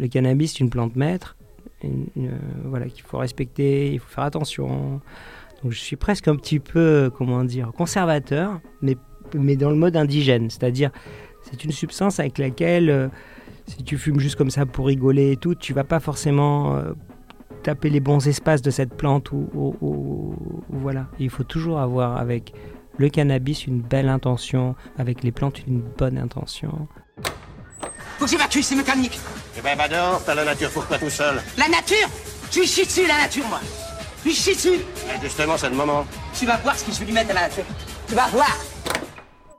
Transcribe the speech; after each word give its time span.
Le 0.00 0.08
cannabis, 0.08 0.52
c'est 0.52 0.60
une 0.60 0.70
plante 0.70 0.96
maître, 0.96 1.36
euh, 1.84 1.88
voilà, 2.64 2.88
qu'il 2.88 3.02
faut 3.02 3.18
respecter, 3.18 3.92
il 3.92 4.00
faut 4.00 4.08
faire 4.08 4.24
attention. 4.24 5.02
Donc 5.62 5.72
je 5.72 5.78
suis 5.78 5.96
presque 5.96 6.26
un 6.26 6.36
petit 6.36 6.58
peu, 6.58 7.10
comment 7.14 7.44
dire, 7.44 7.70
conservateur, 7.76 8.60
mais, 8.80 8.96
mais 9.34 9.56
dans 9.56 9.68
le 9.68 9.76
mode 9.76 9.96
indigène. 9.96 10.48
C'est-à-dire, 10.48 10.90
c'est 11.42 11.64
une 11.64 11.70
substance 11.70 12.18
avec 12.18 12.38
laquelle, 12.38 12.88
euh, 12.88 13.08
si 13.66 13.84
tu 13.84 13.98
fumes 13.98 14.20
juste 14.20 14.36
comme 14.36 14.48
ça 14.48 14.64
pour 14.64 14.86
rigoler 14.86 15.32
et 15.32 15.36
tout, 15.36 15.54
tu 15.54 15.74
vas 15.74 15.84
pas 15.84 16.00
forcément 16.00 16.76
euh, 16.76 16.94
taper 17.62 17.90
les 17.90 18.00
bons 18.00 18.26
espaces 18.26 18.62
de 18.62 18.70
cette 18.70 18.94
plante. 18.94 19.30
Ou 19.32 20.34
voilà. 20.70 21.08
Il 21.18 21.28
faut 21.28 21.44
toujours 21.44 21.78
avoir 21.78 22.16
avec 22.16 22.54
le 22.96 23.10
cannabis 23.10 23.66
une 23.66 23.82
belle 23.82 24.08
intention, 24.08 24.76
avec 24.96 25.22
les 25.22 25.30
plantes 25.30 25.66
une 25.66 25.82
bonne 25.98 26.16
intention. 26.16 26.88
Faut 28.20 28.26
que 28.26 28.32
j'évacue, 28.32 28.60
c'est 28.60 28.76
mécanique. 28.76 29.18
Eh 29.56 29.62
ben, 29.62 29.78
bador, 29.78 30.22
t'as 30.26 30.34
la 30.34 30.44
nature 30.44 30.70
pour 30.72 30.86
toi 30.86 30.98
tout 30.98 31.08
seul. 31.08 31.40
La 31.56 31.68
nature 31.68 32.06
Je 32.52 32.60
lui 32.60 32.66
chie 32.66 32.84
dessus, 32.84 33.06
la 33.06 33.16
nature, 33.16 33.46
moi. 33.48 33.60
Je 34.18 34.28
lui 34.28 34.34
chie 34.34 34.54
dessus. 34.54 34.74
Et 34.74 35.22
justement, 35.22 35.56
c'est 35.56 35.70
le 35.70 35.74
moment. 35.74 36.04
Tu 36.38 36.44
vas 36.44 36.58
voir 36.58 36.78
ce 36.78 36.84
que 36.84 36.92
je 36.92 36.98
vais 36.98 37.06
lui 37.06 37.12
mettre 37.14 37.30
à 37.30 37.32
la 37.32 37.40
nature. 37.48 37.64
Tu 38.06 38.14
vas 38.14 38.26
voir. 38.26 38.54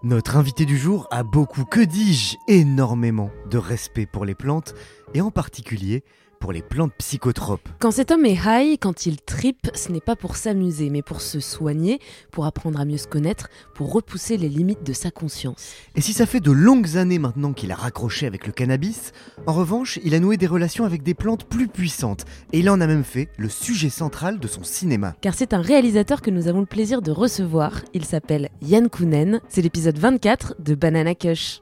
Notre 0.04 0.38
invité 0.38 0.66
du 0.66 0.78
jour 0.78 1.08
a 1.10 1.24
beaucoup, 1.24 1.66
que 1.66 1.80
dis-je, 1.80 2.38
énormément 2.48 3.32
de 3.50 3.58
respect 3.58 4.06
pour 4.06 4.26
les 4.26 4.36
plantes, 4.36 4.76
et 5.16 5.22
en 5.22 5.32
particulier 5.32 6.04
pour 6.42 6.52
les 6.52 6.62
plantes 6.62 6.92
psychotropes. 6.98 7.70
Quand 7.80 7.92
cet 7.92 8.12
homme 8.12 8.26
est 8.26 8.40
high, 8.46 8.78
quand 8.78 9.06
il 9.06 9.22
tripe, 9.22 9.70
ce 9.74 9.92
n'est 9.92 10.02
pas 10.02 10.18
pour 10.18 10.36
s'amuser, 10.36 10.90
mais 10.90 11.04
pour 11.04 11.22
se 11.22 11.40
soigner, 11.40 12.00
pour 12.32 12.46
apprendre 12.46 12.80
à 12.80 12.84
mieux 12.84 12.98
se 12.98 13.08
connaître, 13.08 13.48
pour 13.76 13.94
repousser 13.94 14.36
les 14.36 14.50
limites 14.50 14.84
de 14.84 14.92
sa 14.92 15.12
conscience. 15.12 15.72
Et 15.96 16.02
si 16.02 16.12
ça 16.12 16.26
fait 16.26 16.40
de 16.42 16.52
longues 16.52 16.98
années 16.98 17.20
maintenant 17.20 17.54
qu'il 17.54 17.72
a 17.72 17.76
raccroché 17.76 18.26
avec 18.26 18.48
le 18.48 18.52
cannabis, 18.52 19.14
en 19.46 19.54
revanche, 19.54 20.00
il 20.04 20.16
a 20.16 20.20
noué 20.20 20.36
des 20.36 20.48
relations 20.48 20.84
avec 20.84 21.04
des 21.04 21.14
plantes 21.14 21.46
plus 21.46 21.68
puissantes, 21.68 22.26
et 22.52 22.60
il 22.60 22.70
en 22.70 22.82
a 22.82 22.88
même 22.88 23.04
fait 23.04 23.30
le 23.38 23.48
sujet 23.48 23.90
central 23.90 24.40
de 24.40 24.48
son 24.48 24.64
cinéma. 24.64 25.16
Car 25.22 25.36
c'est 25.36 25.54
un 25.54 25.62
réalisateur 25.62 26.22
que 26.22 26.32
nous 26.32 26.48
avons 26.48 26.62
le 26.62 26.66
plaisir 26.66 27.02
de 27.02 27.12
recevoir. 27.12 27.82
Il 27.94 28.04
s'appelle 28.04 28.50
Yann 28.64 28.90
Kounen. 28.90 29.42
C'est 29.48 29.62
l'épisode 29.62 30.00
24 30.00 30.56
de 30.60 30.74
Banana 30.74 31.14
Kush. 31.14 31.62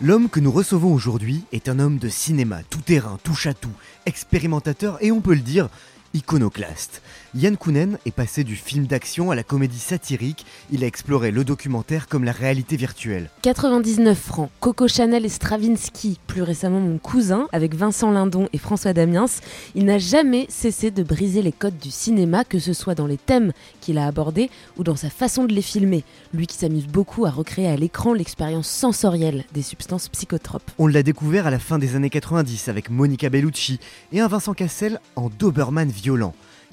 L'homme 0.00 0.28
que 0.28 0.38
nous 0.38 0.52
recevons 0.52 0.94
aujourd'hui 0.94 1.42
est 1.50 1.68
un 1.68 1.80
homme 1.80 1.98
de 1.98 2.08
cinéma, 2.08 2.60
tout 2.70 2.80
terrain, 2.80 3.18
touche 3.24 3.48
à 3.48 3.54
tout, 3.54 3.72
expérimentateur 4.06 4.96
et 5.00 5.10
on 5.10 5.20
peut 5.20 5.34
le 5.34 5.40
dire, 5.40 5.68
iconoclaste. 6.14 7.02
Yann 7.34 7.56
Kounen 7.56 7.98
est 8.06 8.10
passé 8.10 8.42
du 8.42 8.56
film 8.56 8.86
d'action 8.86 9.30
à 9.30 9.34
la 9.34 9.42
comédie 9.42 9.78
satirique, 9.78 10.46
il 10.70 10.82
a 10.82 10.86
exploré 10.86 11.30
le 11.30 11.44
documentaire 11.44 12.08
comme 12.08 12.24
la 12.24 12.32
réalité 12.32 12.76
virtuelle. 12.76 13.28
99 13.42 14.18
francs, 14.18 14.50
Coco 14.60 14.88
Chanel 14.88 15.26
et 15.26 15.28
Stravinsky, 15.28 16.18
plus 16.26 16.42
récemment 16.42 16.80
mon 16.80 16.96
cousin, 16.96 17.46
avec 17.52 17.74
Vincent 17.74 18.10
Lindon 18.10 18.48
et 18.52 18.58
François 18.58 18.94
Damiens, 18.94 19.26
il 19.74 19.84
n'a 19.84 19.98
jamais 19.98 20.46
cessé 20.48 20.90
de 20.90 21.02
briser 21.02 21.42
les 21.42 21.52
codes 21.52 21.78
du 21.78 21.90
cinéma, 21.90 22.44
que 22.44 22.58
ce 22.58 22.72
soit 22.72 22.94
dans 22.94 23.06
les 23.06 23.18
thèmes 23.18 23.52
qu'il 23.80 23.98
a 23.98 24.06
abordés 24.06 24.50
ou 24.78 24.84
dans 24.84 24.96
sa 24.96 25.10
façon 25.10 25.44
de 25.44 25.52
les 25.52 25.62
filmer. 25.62 26.04
Lui 26.32 26.46
qui 26.46 26.56
s'amuse 26.56 26.86
beaucoup 26.86 27.26
à 27.26 27.30
recréer 27.30 27.68
à 27.68 27.76
l'écran 27.76 28.14
l'expérience 28.14 28.68
sensorielle 28.68 29.44
des 29.52 29.62
substances 29.62 30.08
psychotropes. 30.08 30.70
On 30.78 30.86
l'a 30.86 31.02
découvert 31.02 31.46
à 31.46 31.50
la 31.50 31.58
fin 31.58 31.78
des 31.78 31.94
années 31.94 32.10
90 32.10 32.68
avec 32.68 32.88
Monica 32.88 33.28
Bellucci 33.28 33.80
et 34.12 34.20
un 34.20 34.28
Vincent 34.28 34.54
Cassel 34.54 35.00
en 35.14 35.28
Doberman 35.28 35.90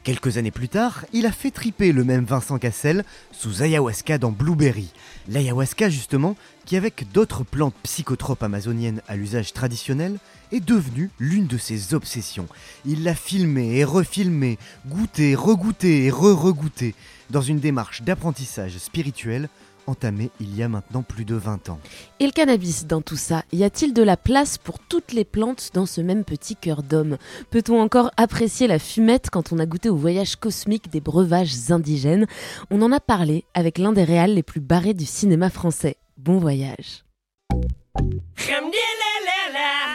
Quelques 0.04 0.38
années 0.38 0.52
plus 0.52 0.70
tard, 0.70 1.04
il 1.14 1.26
a 1.26 1.32
fait 1.32 1.50
triper 1.50 1.92
le 1.92 2.04
même 2.04 2.26
Vincent 2.26 2.60
Cassel 2.60 3.04
sous 3.32 3.64
ayahuasca 3.64 4.20
dans 4.20 4.32
Blueberry. 4.32 4.92
L'ayahuasca 5.28 5.90
justement, 5.90 6.36
qui 6.66 6.78
avec 6.78 7.12
d'autres 7.12 7.44
plantes 7.44 7.74
psychotropes 7.82 8.44
amazoniennes 8.44 9.02
à 9.08 9.16
l'usage 9.16 9.52
traditionnel, 9.52 10.20
est 10.52 10.64
devenue 10.64 11.10
l'une 11.20 11.48
de 11.48 11.58
ses 11.58 11.96
obsessions. 11.96 12.48
Il 12.86 13.04
l'a 13.04 13.16
filmé 13.16 13.78
et 13.78 13.84
refilmé, 13.84 14.60
goûté, 14.86 15.34
regoûté 15.34 16.06
et 16.06 16.12
re-regoûté, 16.12 16.94
dans 17.32 17.42
une 17.42 17.60
démarche 17.60 18.04
d'apprentissage 18.04 18.78
spirituel 18.78 19.50
entamée 19.88 20.32
il 20.40 20.56
y 20.56 20.64
a 20.64 20.68
maintenant 20.68 21.04
plus 21.04 21.26
de 21.26 21.36
20 21.36 21.70
ans. 21.70 21.80
Et 22.20 22.26
le 22.26 22.32
cannabis 22.32 22.86
dans 22.86 23.02
tout 23.02 23.18
ça, 23.18 23.44
y 23.52 23.64
a-t-il 23.64 23.94
de 23.94 24.04
la 24.04 24.18
place 24.18 24.58
pour 24.58 24.80
toutes 24.80 25.14
les 25.14 25.26
plantes 25.26 25.72
dans 25.74 25.86
ce 25.86 26.02
même 26.02 26.24
petit 26.24 26.56
cœur 26.56 26.84
d'homme? 26.84 27.18
Peut-on 27.50 27.80
encore 27.80 28.12
apprécier 28.18 28.68
la 28.68 28.80
fumette 28.80 29.30
quand 29.30 29.52
on 29.52 29.60
a 29.60 29.66
goûté 29.66 29.90
au 29.90 29.96
voyage 29.96 30.36
cosmique 30.36 30.90
des 30.90 31.02
breuvages 31.02 31.72
indigènes? 31.72 32.28
On 32.72 32.82
en 32.82 32.92
a 32.92 33.00
parlé 33.00 33.46
avec 33.54 33.78
l'un 33.78 33.92
des 33.92 34.04
réals 34.04 34.34
les 34.34 34.44
plus 34.44 34.62
barrés 34.62 34.94
du 34.94 35.06
cinéma 35.06 35.50
français. 35.50 35.98
Bon 36.18 36.38
voyage. 36.38 37.04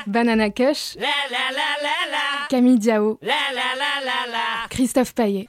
Banana 0.07 0.51
Kush, 0.51 0.97
Camille 2.49 2.79
Diao, 2.79 3.21
Christophe 4.71 5.15
Paillet. 5.15 5.49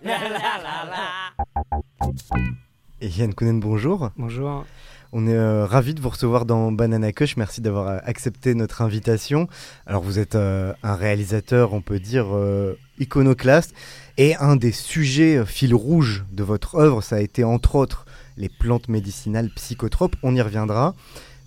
Et 3.03 3.07
Yann 3.07 3.33
Kounen, 3.33 3.59
bonjour. 3.59 4.11
Bonjour. 4.15 4.63
On 5.11 5.25
est 5.25 5.33
euh, 5.33 5.65
ravis 5.65 5.95
de 5.95 6.01
vous 6.01 6.09
recevoir 6.09 6.45
dans 6.45 6.71
Banana 6.71 7.11
Kush. 7.11 7.35
Merci 7.35 7.59
d'avoir 7.59 7.87
euh, 7.87 7.97
accepté 8.03 8.53
notre 8.53 8.83
invitation. 8.83 9.47
Alors, 9.87 10.03
vous 10.03 10.19
êtes 10.19 10.35
euh, 10.35 10.71
un 10.83 10.93
réalisateur, 10.93 11.73
on 11.73 11.81
peut 11.81 11.99
dire, 11.99 12.27
euh, 12.31 12.75
iconoclaste. 12.99 13.73
Et 14.19 14.35
un 14.35 14.55
des 14.55 14.71
sujets 14.71 15.43
fil 15.47 15.73
rouge 15.73 16.25
de 16.31 16.43
votre 16.43 16.75
œuvre, 16.75 17.01
ça 17.01 17.15
a 17.15 17.21
été 17.21 17.43
entre 17.43 17.73
autres 17.73 18.05
les 18.37 18.49
plantes 18.49 18.87
médicinales 18.87 19.49
psychotropes. 19.55 20.15
On 20.21 20.35
y 20.35 20.41
reviendra. 20.41 20.93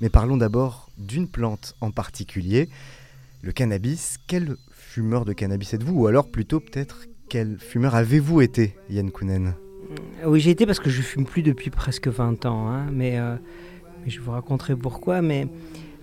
Mais 0.00 0.08
parlons 0.08 0.36
d'abord 0.36 0.90
d'une 0.98 1.28
plante 1.28 1.76
en 1.80 1.92
particulier, 1.92 2.68
le 3.42 3.52
cannabis. 3.52 4.18
Quel 4.26 4.56
fumeur 4.72 5.24
de 5.24 5.32
cannabis 5.32 5.72
êtes-vous? 5.72 6.00
Ou 6.00 6.06
alors 6.08 6.32
plutôt 6.32 6.58
peut-être 6.58 7.06
quel 7.28 7.58
fumeur 7.60 7.94
avez-vous 7.94 8.40
été, 8.40 8.76
Yann 8.90 9.12
Kounen? 9.12 9.54
Oui, 10.24 10.40
j'ai 10.40 10.50
été 10.50 10.66
parce 10.66 10.80
que 10.80 10.90
je 10.90 11.02
fume 11.02 11.26
plus 11.26 11.42
depuis 11.42 11.70
presque 11.70 12.08
20 12.08 12.46
ans, 12.46 12.68
hein, 12.68 12.86
mais, 12.90 13.18
euh, 13.18 13.36
mais 14.04 14.10
je 14.10 14.20
vous 14.20 14.30
raconterai 14.32 14.76
pourquoi. 14.76 15.22
Mais 15.22 15.46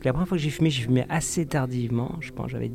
la 0.04 0.14
première 0.14 0.28
fois 0.28 0.38
que 0.38 0.44
j'ai 0.44 0.50
fumé, 0.50 0.70
j'ai 0.70 0.84
fumé 0.84 1.06
assez 1.10 1.46
tardivement. 1.46 2.16
Je 2.20 2.32
pense 2.32 2.52
j'avais 2.52 2.72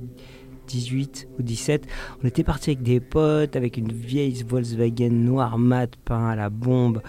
18 0.66 1.28
ou 1.38 1.42
17. 1.42 1.86
On 2.22 2.26
était 2.26 2.44
parti 2.44 2.70
avec 2.70 2.82
des 2.82 3.00
potes, 3.00 3.56
avec 3.56 3.76
une 3.76 3.92
vieille 3.92 4.42
Volkswagen 4.46 5.10
noire 5.10 5.58
mat 5.58 5.94
peint 6.04 6.28
à 6.28 6.36
la 6.36 6.50
bombe 6.50 7.00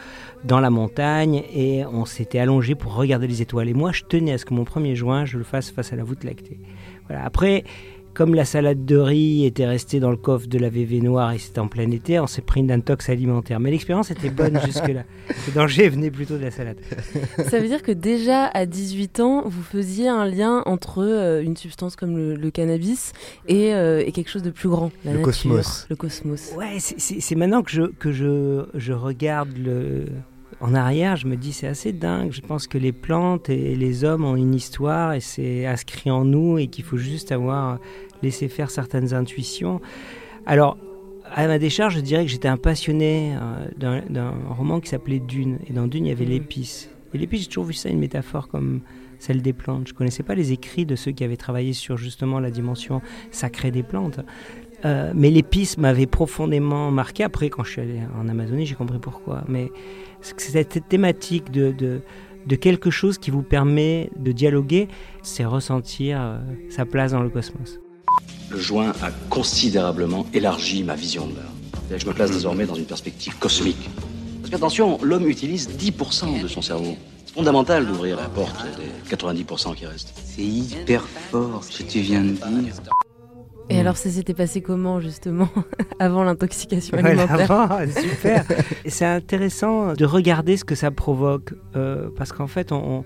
dans 0.43 0.59
la 0.59 0.69
montagne, 0.69 1.43
et 1.53 1.85
on 1.85 2.05
s'était 2.05 2.39
allongé 2.39 2.75
pour 2.75 2.95
regarder 2.95 3.27
les 3.27 3.41
étoiles. 3.41 3.69
Et 3.69 3.73
moi, 3.73 3.91
je 3.91 4.03
tenais 4.03 4.33
à 4.33 4.37
ce 4.37 4.45
que 4.45 4.53
mon 4.53 4.63
premier 4.63 4.95
joint, 4.95 5.25
je 5.25 5.37
le 5.37 5.43
fasse 5.43 5.71
face 5.71 5.93
à 5.93 5.95
la 5.95 6.03
voûte 6.03 6.23
lactée. 6.23 6.59
Voilà. 7.07 7.25
Après, 7.25 7.63
comme 8.17 8.33
la 8.33 8.45
salade 8.45 8.83
de 8.83 8.97
riz 8.97 9.45
était 9.45 9.67
restée 9.67 9.99
dans 9.99 10.09
le 10.09 10.17
coffre 10.17 10.47
de 10.47 10.57
la 10.57 10.69
VV 10.69 11.01
noire 11.01 11.33
et 11.33 11.37
c'était 11.37 11.59
en 11.59 11.67
plein 11.67 11.91
été, 11.91 12.19
on 12.19 12.25
s'est 12.25 12.41
pris 12.41 12.61
une 12.61 12.71
intox 12.71 13.09
alimentaire. 13.09 13.59
Mais 13.59 13.69
l'expérience 13.69 14.09
était 14.09 14.31
bonne 14.31 14.59
jusque-là. 14.65 15.03
Le 15.47 15.53
danger 15.53 15.87
venait 15.87 16.09
plutôt 16.09 16.35
de 16.35 16.41
la 16.41 16.49
salade. 16.49 16.77
Ça 17.47 17.59
veut 17.59 17.67
dire 17.67 17.83
que 17.83 17.91
déjà 17.91 18.45
à 18.45 18.65
18 18.65 19.19
ans, 19.19 19.43
vous 19.45 19.61
faisiez 19.61 20.07
un 20.07 20.25
lien 20.25 20.63
entre 20.65 21.03
euh, 21.03 21.43
une 21.43 21.55
substance 21.55 21.95
comme 21.95 22.17
le, 22.17 22.33
le 22.35 22.49
cannabis 22.49 23.13
et, 23.47 23.75
euh, 23.75 24.03
et 24.03 24.11
quelque 24.11 24.31
chose 24.31 24.41
de 24.41 24.49
plus 24.49 24.69
grand, 24.69 24.91
la 25.05 25.11
Le 25.11 25.19
nature, 25.19 25.25
cosmos. 25.25 25.85
Le 25.87 25.95
cosmos. 25.95 26.53
Ouais, 26.57 26.77
c'est 26.79 27.35
maintenant 27.35 27.61
que 27.61 27.69
je, 27.69 27.83
que 27.83 28.11
je, 28.11 28.65
je 28.73 28.93
regarde 28.93 29.55
le, 29.63 30.07
en 30.59 30.73
arrière, 30.73 31.15
je 31.15 31.27
me 31.27 31.35
dis 31.35 31.53
c'est 31.53 31.67
assez 31.67 31.93
dingue. 31.93 32.31
Je 32.31 32.41
pense 32.41 32.67
que 32.67 32.77
les 32.77 32.91
plantes 32.91 33.49
et 33.49 33.75
les 33.75 34.03
hommes 34.03 34.25
ont 34.25 34.35
une 34.35 34.55
histoire 34.55 35.13
et 35.13 35.19
c'est 35.19 35.65
inscrit 35.65 36.09
en 36.09 36.25
nous 36.25 36.57
et 36.57 36.67
qu'il 36.67 36.83
faut 36.83 36.97
juste 36.97 37.31
avoir 37.31 37.79
laissé 38.23 38.47
faire 38.47 38.71
certaines 38.71 39.13
intuitions. 39.13 39.81
Alors, 40.45 40.77
à 41.33 41.45
ma 41.47 41.59
décharge, 41.59 41.95
je 41.95 41.99
dirais 41.99 42.25
que 42.25 42.31
j'étais 42.31 42.47
un 42.47 42.57
passionné 42.57 43.35
euh, 43.81 44.01
d'un 44.09 44.33
roman 44.49 44.79
qui 44.79 44.89
s'appelait 44.89 45.19
Dune. 45.19 45.59
Et 45.67 45.73
dans 45.73 45.87
Dune, 45.87 46.05
il 46.05 46.09
y 46.09 46.11
avait 46.11 46.25
mmh. 46.25 46.29
l'épice. 46.29 46.89
Et 47.13 47.17
l'épice, 47.17 47.41
j'ai 47.41 47.47
toujours 47.47 47.65
vu 47.65 47.73
ça 47.73 47.89
une 47.89 47.99
métaphore 47.99 48.47
comme 48.47 48.81
celle 49.19 49.41
des 49.41 49.53
plantes. 49.53 49.87
Je 49.87 49.93
ne 49.93 49.97
connaissais 49.97 50.23
pas 50.23 50.35
les 50.35 50.51
écrits 50.51 50.85
de 50.85 50.95
ceux 50.95 51.11
qui 51.11 51.23
avaient 51.23 51.37
travaillé 51.37 51.73
sur 51.73 51.97
justement 51.97 52.39
la 52.39 52.51
dimension 52.51 53.01
sacrée 53.31 53.71
des 53.71 53.83
plantes. 53.83 54.19
Euh, 54.85 55.11
mais 55.15 55.29
l'épice 55.29 55.77
m'avait 55.77 56.05
profondément 56.05 56.91
marqué. 56.91 57.23
Après, 57.23 57.49
quand 57.49 57.63
je 57.63 57.71
suis 57.71 57.81
allé 57.81 57.99
en 58.19 58.27
Amazonie, 58.27 58.65
j'ai 58.65 58.75
compris 58.75 58.99
pourquoi. 58.99 59.43
Mais 59.47 59.71
cette 60.21 60.87
thématique 60.87 61.51
de, 61.51 61.71
de, 61.71 62.55
quelque 62.55 62.89
chose 62.91 63.17
qui 63.17 63.31
vous 63.31 63.41
permet 63.41 64.09
de 64.17 64.31
dialoguer, 64.31 64.87
c'est 65.23 65.45
ressentir 65.45 66.19
euh, 66.21 66.37
sa 66.69 66.85
place 66.85 67.11
dans 67.11 67.21
le 67.21 67.29
cosmos. 67.29 67.79
Le 68.49 68.59
joint 68.59 68.93
a 69.01 69.11
considérablement 69.29 70.25
élargi 70.33 70.83
ma 70.83 70.95
vision 70.95 71.27
de 71.27 71.35
l'art. 71.35 71.99
Je 71.99 72.05
me 72.05 72.13
place 72.13 72.31
désormais 72.31 72.65
dans 72.65 72.75
une 72.75 72.85
perspective 72.85 73.37
cosmique. 73.39 73.89
Parce 74.41 74.51
qu'attention, 74.51 74.99
l'homme 75.01 75.27
utilise 75.27 75.69
10% 75.69 76.41
de 76.41 76.47
son 76.47 76.61
cerveau. 76.61 76.95
C'est 77.25 77.33
fondamental 77.33 77.85
d'ouvrir 77.85 78.17
la 78.17 78.29
porte 78.29 78.65
des 78.77 79.15
90% 79.15 79.75
qui 79.75 79.85
restent. 79.85 80.13
C'est 80.23 80.43
hyper 80.43 81.03
fort 81.31 81.63
ce 81.63 81.83
que 81.83 81.89
tu 81.89 81.99
viens 81.99 82.21
de 82.21 82.31
dire. 82.31 82.73
Et 83.69 83.75
mm. 83.75 83.79
alors, 83.79 83.97
ça 83.97 84.09
s'était 84.09 84.33
passé 84.33 84.61
comment, 84.61 84.99
justement, 84.99 85.49
avant 85.99 86.23
l'intoxication 86.23 86.97
alimentaire 86.97 87.51
avant, 87.51 87.85
Super 88.01 88.45
C'est 88.85 89.05
intéressant 89.05 89.93
de 89.93 90.05
regarder 90.05 90.57
ce 90.57 90.63
que 90.63 90.75
ça 90.75 90.91
provoque, 90.91 91.53
euh, 91.75 92.09
parce 92.15 92.31
qu'en 92.31 92.47
fait, 92.47 92.71
on, 92.71 93.03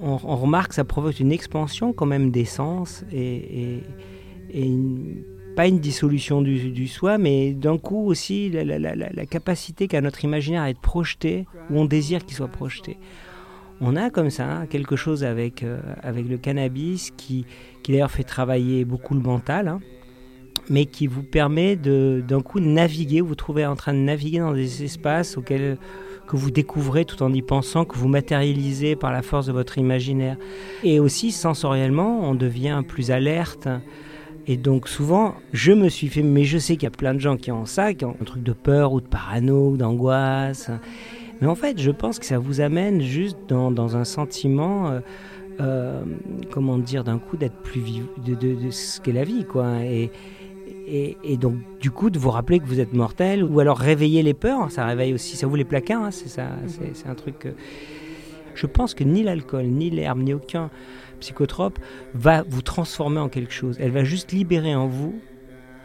on, 0.00 0.16
remarque 0.16 0.70
que 0.70 0.74
ça 0.74 0.84
provoque 0.84 1.20
une 1.20 1.32
expansion 1.32 1.92
quand 1.92 2.06
même 2.06 2.30
des 2.30 2.44
sens, 2.44 3.04
et, 3.12 3.82
et, 4.52 4.70
pas 5.54 5.66
une 5.66 5.80
dissolution 5.80 6.40
du, 6.40 6.70
du 6.70 6.88
soi, 6.88 7.18
mais 7.18 7.52
d'un 7.52 7.76
coup 7.76 8.06
aussi 8.06 8.48
la, 8.48 8.64
la, 8.64 8.78
la, 8.78 8.94
la 8.94 9.26
capacité 9.26 9.86
qu'a 9.86 10.00
notre 10.00 10.24
imaginaire 10.24 10.62
à 10.62 10.70
être 10.70 10.80
projeté, 10.80 11.46
ou 11.70 11.78
on 11.78 11.84
désire 11.84 12.24
qu'il 12.24 12.34
soit 12.36 12.48
projeté. 12.48 12.96
On 13.84 13.96
a 13.96 14.10
comme 14.10 14.30
ça 14.30 14.62
quelque 14.70 14.94
chose 14.94 15.24
avec, 15.24 15.64
euh, 15.64 15.80
avec 16.04 16.28
le 16.28 16.38
cannabis 16.38 17.10
qui, 17.16 17.44
qui 17.82 17.90
d'ailleurs 17.90 18.12
fait 18.12 18.22
travailler 18.22 18.84
beaucoup 18.84 19.12
le 19.14 19.20
mental, 19.20 19.66
hein, 19.66 19.80
mais 20.70 20.86
qui 20.86 21.08
vous 21.08 21.24
permet 21.24 21.74
d'un 21.74 22.40
coup 22.42 22.60
de 22.60 22.66
naviguer, 22.66 23.20
vous 23.20 23.34
trouvez 23.34 23.66
en 23.66 23.74
train 23.74 23.92
de 23.92 23.98
naviguer 23.98 24.38
dans 24.38 24.52
des 24.52 24.84
espaces 24.84 25.36
auxquels 25.36 25.78
que 26.28 26.36
vous 26.36 26.52
découvrez 26.52 27.04
tout 27.04 27.20
en 27.24 27.32
y 27.32 27.42
pensant, 27.42 27.84
que 27.84 27.96
vous 27.96 28.06
matérialisez 28.06 28.94
par 28.94 29.10
la 29.10 29.20
force 29.20 29.46
de 29.46 29.52
votre 29.52 29.78
imaginaire. 29.78 30.36
Et 30.84 31.00
aussi 31.00 31.32
sensoriellement, 31.32 32.20
on 32.22 32.36
devient 32.36 32.82
plus 32.86 33.10
alerte. 33.10 33.68
Et 34.46 34.56
donc 34.56 34.88
souvent, 34.88 35.34
je 35.52 35.72
me 35.72 35.88
suis 35.88 36.06
fait, 36.06 36.22
mais 36.22 36.44
je 36.44 36.58
sais 36.58 36.74
qu'il 36.74 36.84
y 36.84 36.86
a 36.86 36.90
plein 36.90 37.14
de 37.14 37.20
gens 37.20 37.36
qui 37.36 37.50
ont 37.50 37.66
ça, 37.66 37.94
qui 37.94 38.04
ont 38.04 38.16
un 38.20 38.24
truc 38.24 38.44
de 38.44 38.52
peur 38.52 38.92
ou 38.92 39.00
de 39.00 39.08
parano 39.08 39.70
ou 39.70 39.76
d'angoisse. 39.76 40.70
Mais 41.42 41.48
en 41.48 41.56
fait, 41.56 41.78
je 41.78 41.90
pense 41.90 42.18
que 42.18 42.24
ça 42.24 42.38
vous 42.38 42.60
amène 42.60 43.02
juste 43.02 43.36
dans, 43.48 43.70
dans 43.70 43.96
un 43.96 44.04
sentiment... 44.04 44.88
Euh, 44.88 45.00
euh, 45.60 46.02
comment 46.50 46.78
dire, 46.78 47.04
d'un 47.04 47.18
coup 47.18 47.36
d'être 47.36 47.56
plus 47.56 47.82
vivant 47.82 48.08
de, 48.24 48.34
de, 48.34 48.70
ce 48.70 49.00
qu'est 49.02 49.12
la 49.12 49.22
vie, 49.22 49.44
quoi. 49.44 49.80
Et, 49.84 50.10
et, 50.88 51.36
donc, 51.36 51.56
du 51.78 51.90
coup, 51.90 52.08
de 52.08 52.18
vous 52.18 52.30
rappeler 52.30 52.58
que 52.58 52.64
vous 52.64 52.80
êtes 52.80 52.94
mortel, 52.94 53.44
ou 53.44 53.60
alors 53.60 53.78
réveiller 53.78 54.22
les 54.22 54.32
peurs, 54.32 54.70
ça 54.70 54.86
réveille 54.86 55.12
aussi, 55.12 55.36
ça 55.36 55.46
vous 55.46 55.54
les 55.54 55.64
placards, 55.64 56.04
hein, 56.04 56.10
c'est 56.10 56.28
ça, 56.28 56.48
c'est 56.94 57.06
un 57.06 57.14
truc 57.14 57.38
que... 57.38 57.48
Je 58.54 58.66
pense 58.66 58.94
que 58.94 59.04
ni 59.04 59.22
l'alcool, 59.22 59.66
ni 59.66 59.90
l'herbe, 59.90 60.20
ni 60.20 60.32
aucun 60.32 60.70
psychotrope 61.20 61.78
va 62.14 62.44
vous 62.48 62.62
transformer 62.62 63.20
en 63.20 63.28
quelque 63.28 63.52
chose. 63.52 63.76
Elle 63.78 63.92
va 63.92 64.04
juste 64.04 64.32
libérer 64.32 64.74
en 64.74 64.86
vous 64.86 65.14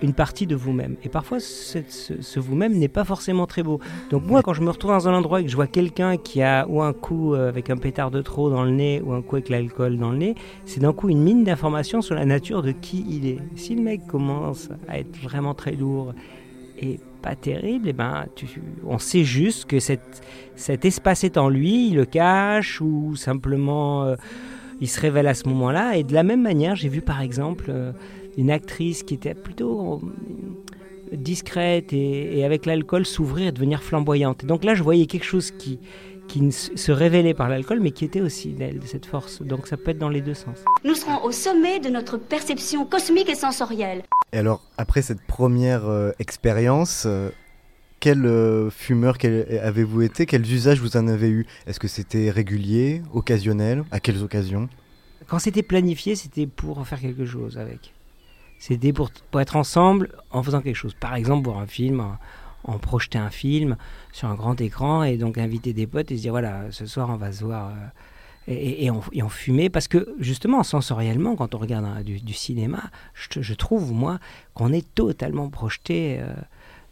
une 0.02 0.14
partie 0.14 0.46
de 0.46 0.56
vous-même. 0.56 0.96
Et 1.04 1.10
parfois, 1.10 1.40
ce, 1.40 2.40
vous-même 2.40 2.74
n'est 2.74 2.88
pas 2.88 3.04
forcément 3.04 3.48
très 3.48 3.64
beau. 3.64 3.80
Donc 4.10 4.24
moi, 4.26 4.42
quand 4.42 4.54
je 4.54 4.62
me 4.62 4.70
retrouve 4.70 4.92
dans 4.92 5.08
un 5.08 5.14
endroit 5.14 5.42
et 5.42 5.44
que 5.44 5.50
je 5.50 5.56
vois 5.56 5.68
quelqu'un 5.68 6.18
qui 6.18 6.42
a 6.42 6.68
ou 6.68 6.82
un 6.82 6.94
coup 6.94 7.34
euh, 7.34 7.50
avec 7.50 7.70
un 7.70 7.78
pétard 7.78 8.12
de 8.12 8.22
trop 8.22 8.50
dans 8.50 8.64
le 8.64 8.72
nez 8.72 9.02
ou 9.04 9.14
un 9.14 9.22
coup 9.22 9.36
avec 9.36 9.50
l'alcool 9.50 9.98
dans 9.98 10.12
le 10.12 10.18
nez, 10.18 10.36
c'est 10.66 10.80
d'un 10.80 10.94
coup 10.94 11.10
une 11.10 11.22
mine 11.22 11.44
d'informations 11.44 12.02
sur 12.02 12.16
la 12.16 12.26
nature 12.26 12.62
de 12.62 12.72
qui 12.72 13.06
il 13.10 13.28
est. 13.28 13.40
Si 13.56 13.76
le 13.76 13.82
mec 13.82 14.06
commence 14.08 14.70
à 14.88 15.00
être 15.00 15.18
vraiment 15.18 15.54
très 15.54 15.72
lourd 15.72 16.14
et 16.80 17.00
pas 17.24 17.36
terrible, 17.36 17.88
et 17.88 17.90
eh 17.90 17.94
ben, 17.94 18.26
on 18.86 19.00
sait 19.00 19.24
juste 19.24 19.66
que 19.66 19.80
cet 19.80 20.86
espace 20.86 21.24
est 21.24 21.38
en 21.38 21.50
lui, 21.50 21.90
il 21.90 21.96
le 21.96 22.06
cache 22.06 22.82
ou 22.82 23.16
simplement 23.16 24.04
euh, 24.04 24.16
il 24.80 24.88
se 24.88 25.02
révèle 25.02 25.26
à 25.26 25.34
ce 25.34 25.50
moment-là. 25.50 25.98
Et 25.98 26.04
de 26.04 26.14
la 26.14 26.22
même 26.22 26.44
manière, 26.44 26.76
j'ai 26.76 26.90
vu 26.90 27.02
par 27.02 27.22
exemple... 27.22 27.66
Euh, 27.70 27.92
une 28.38 28.52
actrice 28.52 29.04
qui 29.04 29.16
était 29.16 29.34
plutôt 29.34 29.96
euh, 29.96 31.16
discrète 31.16 31.92
et, 31.92 32.46
avec 32.46 32.66
l'alcool 32.66 33.06
s'ouvrir 33.06 33.48
et 33.48 33.52
devenir 33.52 33.84
flamboyante. 33.84 34.46
donc 34.46 34.64
là, 34.64 34.76
je 34.76 34.84
voyais 34.84 35.08
quelque 35.08 35.26
chose 35.26 35.52
qui, 35.52 35.80
qui 36.28 36.52
se 36.52 36.92
révélait 36.92 37.34
par 37.34 37.50
l'alcool, 37.50 37.80
mais 37.80 37.92
qui 37.92 38.06
était 38.06 38.22
aussi 38.22 38.54
d'elle, 38.54 38.80
de 38.80 38.86
cette 38.86 39.06
force. 39.06 39.42
Donc 39.42 39.68
ça 39.68 39.76
peut 39.76 39.92
être 39.92 39.98
dans 39.98 40.10
les 40.10 40.22
deux 40.22 40.36
sens. 40.36 40.60
Nous 40.84 40.94
serons 40.94 41.24
au 41.24 41.32
sommet 41.32 41.80
de 41.80 41.90
notre 41.90 42.18
perception 42.18 42.86
cosmique 42.86 43.30
et 43.30 43.36
sensorielle. 43.36 44.04
Et 44.34 44.38
alors, 44.38 44.62
après 44.78 45.02
cette 45.02 45.22
première 45.22 45.88
euh, 45.88 46.12
expérience, 46.20 47.04
euh, 47.06 47.30
quel 48.00 48.30
fumeur 48.70 49.18
avez-vous 49.64 50.04
été? 50.04 50.28
Quels 50.28 50.54
usages 50.54 50.80
vous 50.80 50.98
en 50.98 51.08
avez 51.08 51.30
eu? 51.30 51.48
Est-ce 51.66 51.80
que 51.80 51.88
c'était 51.88 52.30
régulier, 52.30 53.02
occasionnel? 53.12 53.84
À 53.90 54.00
quelles 54.00 54.22
occasions? 54.22 54.70
Quand 55.26 55.40
c'était 55.40 55.64
planifié, 55.64 56.16
c'était 56.16 56.46
pour 56.46 56.86
faire 56.88 57.02
quelque 57.02 57.26
chose 57.26 57.58
avec. 57.58 57.94
C'était 58.60 58.94
pour, 58.94 59.10
être 59.40 59.56
ensemble 59.56 60.12
en 60.32 60.44
faisant 60.44 60.62
quelque 60.62 60.76
chose. 60.76 60.96
Par 61.00 61.16
exemple, 61.16 61.46
voir 61.46 61.60
un 61.60 61.68
film, 61.68 62.04
en, 62.64 62.78
projeter 62.80 63.18
un 63.18 63.30
film 63.30 63.78
sur 64.12 64.28
un 64.28 64.36
grand 64.36 64.60
écran 64.60 65.04
et 65.04 65.18
donc 65.18 65.38
inviter 65.38 65.74
des 65.74 65.88
potes 65.88 66.12
et 66.12 66.18
se 66.18 66.22
dire 66.24 66.32
voilà, 66.32 66.72
ce 66.72 66.86
soir 66.86 67.10
on 67.10 67.16
va 67.16 67.32
se 67.32 67.44
voir. 67.44 67.70
Euh, 67.70 67.74
et, 68.50 68.86
et, 68.86 69.22
en, 69.22 69.30
fumer, 69.30 69.70
parce 69.70 69.90
que 69.90 70.16
justement, 70.20 70.64
sensoriellement, 70.64 71.36
quand 71.36 71.54
on 71.54 71.58
regarde 71.58 72.04
du, 72.04 72.34
cinéma, 72.34 72.82
je, 73.14 73.54
trouve, 73.54 73.92
moi, 73.92 74.20
qu'on 74.54 74.72
est 74.72 74.88
totalement 74.96 75.50
projeté 75.50 76.20
euh, 76.22 76.34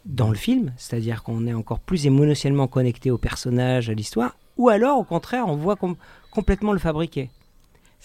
dans 0.04 0.28
le 0.28 0.34
film, 0.34 0.74
c'est-à-dire 0.76 1.22
qu'on 1.22 1.46
est 1.46 1.54
encore 1.54 1.80
plus 1.80 2.04
émotionnellement 2.04 2.66
connecté 2.66 3.10
au 3.10 3.16
personnage, 3.16 3.88
à 3.88 3.94
l'histoire, 3.94 4.36
ou 4.58 4.68
alors, 4.68 4.98
au 4.98 5.04
contraire, 5.04 5.46
on 5.48 5.56
voit 5.56 5.76
complètement 6.30 6.74
le 6.74 6.78
fabriquer. 6.78 7.30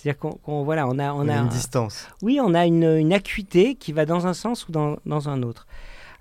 C'est-à-dire 0.01 0.19
qu'on 0.19 0.63
voilà, 0.63 0.88
on 0.88 0.98
a, 0.98 1.13
on, 1.13 1.27
a, 1.27 1.36
une 1.36 1.48
distance. 1.48 2.07
Oui, 2.24 2.39
on 2.42 2.56
a 2.56 2.65
une, 2.65 2.83
une, 2.83 3.13
acuité 3.13 3.75
qui 3.75 3.92
va 3.92 4.07
dans 4.07 4.25
un 4.25 4.33
sens 4.33 4.68
ou 4.68 4.71
dans, 4.71 4.98
dans 5.06 5.30
un 5.30 5.44
autre. 5.44 5.68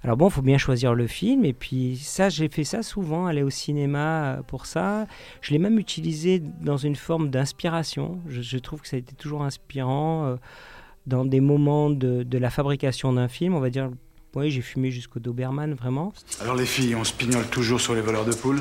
Alors 0.05 0.19
bon, 0.19 0.29
il 0.29 0.33
faut 0.33 0.43
bien 0.43 0.59
choisir 0.59 0.95
le 0.95 1.07
film. 1.07 1.47
Et 1.47 1.55
puis 1.55 1.97
ça, 1.97 2.29
j'ai 2.29 2.51
fait 2.51 2.65
ça 2.65 2.83
souvent, 2.83 3.25
aller 3.25 3.43
au 3.43 3.49
cinéma 3.49 4.25
euh, 4.25 4.43
pour 4.43 4.67
ça. 4.67 5.07
Je 5.41 5.53
l'ai 5.53 5.59
même 5.59 5.79
utilisé 5.79 6.41
dans 6.41 6.77
une 6.77 6.95
forme 6.95 7.31
d'inspiration. 7.31 8.19
Je, 8.29 8.59
trouve 8.59 8.83
que 8.83 8.89
ça 8.89 8.97
a 8.97 8.99
été 8.99 9.15
toujours 9.15 9.45
inspirant 9.45 10.27
euh, 10.27 10.37
dans 11.07 11.25
des 11.25 11.41
moments 11.41 11.89
de, 11.89 12.23
de 12.23 12.39
la 12.39 12.51
fabrication 12.51 13.15
d'un 13.15 13.29
film. 13.29 13.55
On 13.55 13.61
va 13.61 13.71
dire, 13.71 13.91
oui, 14.35 14.51
j'ai 14.51 14.61
fumé 14.61 14.91
jusqu'au 14.91 15.21
Doberman, 15.21 15.73
vraiment. 15.73 16.13
Alors 16.43 16.55
les 16.55 16.67
filles, 16.67 16.95
on 16.97 17.05
se 17.05 17.15
pignole 17.15 17.47
toujours 17.47 17.81
sur 17.81 17.95
les 17.95 18.03
voleurs 18.03 18.27
de 18.27 18.35
poules? 18.35 18.61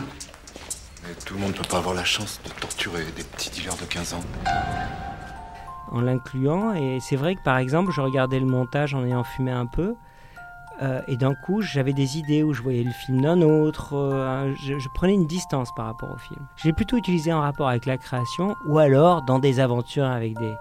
Mais 1.04 1.14
tout 1.26 1.34
le 1.34 1.42
monde 1.42 1.52
ne 1.52 1.58
peut 1.58 1.68
pas 1.70 1.78
avoir 1.78 1.94
la 1.94 2.06
chance 2.06 2.40
de 2.46 2.50
torturer 2.62 3.04
des 3.18 3.24
petits 3.24 3.50
dealers 3.50 3.78
de 3.78 3.86
15 3.86 4.14
ans. 4.14 4.24
En 5.92 6.02
l'incluant, 6.02 6.74
et 6.74 7.00
c'est 7.02 7.16
vrai 7.16 7.36
que 7.36 7.42
par 7.44 7.58
exemple, 7.58 7.92
je 7.92 8.02
regardais 8.02 8.40
le 8.40 8.46
montage 8.46 8.94
en 8.94 9.04
ayant 9.04 9.24
fumé 9.24 9.52
un 9.52 9.66
peu, 9.66 9.96
euh, 10.82 11.02
et 11.08 11.18
d'un 11.18 11.34
coup, 11.34 11.62
j'avais 11.62 11.94
des 11.94 12.18
idées 12.18 12.42
où 12.44 12.54
je 12.54 12.62
voyais 12.62 12.84
le 12.84 12.92
film 12.92 13.22
d'un 13.22 13.42
autre, 13.42 13.96
euh, 13.96 14.54
je, 14.56 14.80
je, 14.80 14.90
prenais 14.94 15.14
une 15.14 15.28
distance 15.28 15.70
par 15.76 15.86
rapport 15.86 16.12
au 16.12 16.18
film. 16.18 16.40
Je 16.56 16.68
l'ai 16.68 16.74
plutôt 16.74 16.96
utilisé 16.96 17.34
en 17.34 17.42
rapport 17.42 17.68
avec 17.68 17.86
la 17.86 17.98
création, 17.98 18.56
ou 18.66 18.78
alors 18.78 19.24
dans 19.24 19.40
des 19.40 19.60
aventures 19.60 20.06
avec 20.06 20.38
des, 20.38 20.54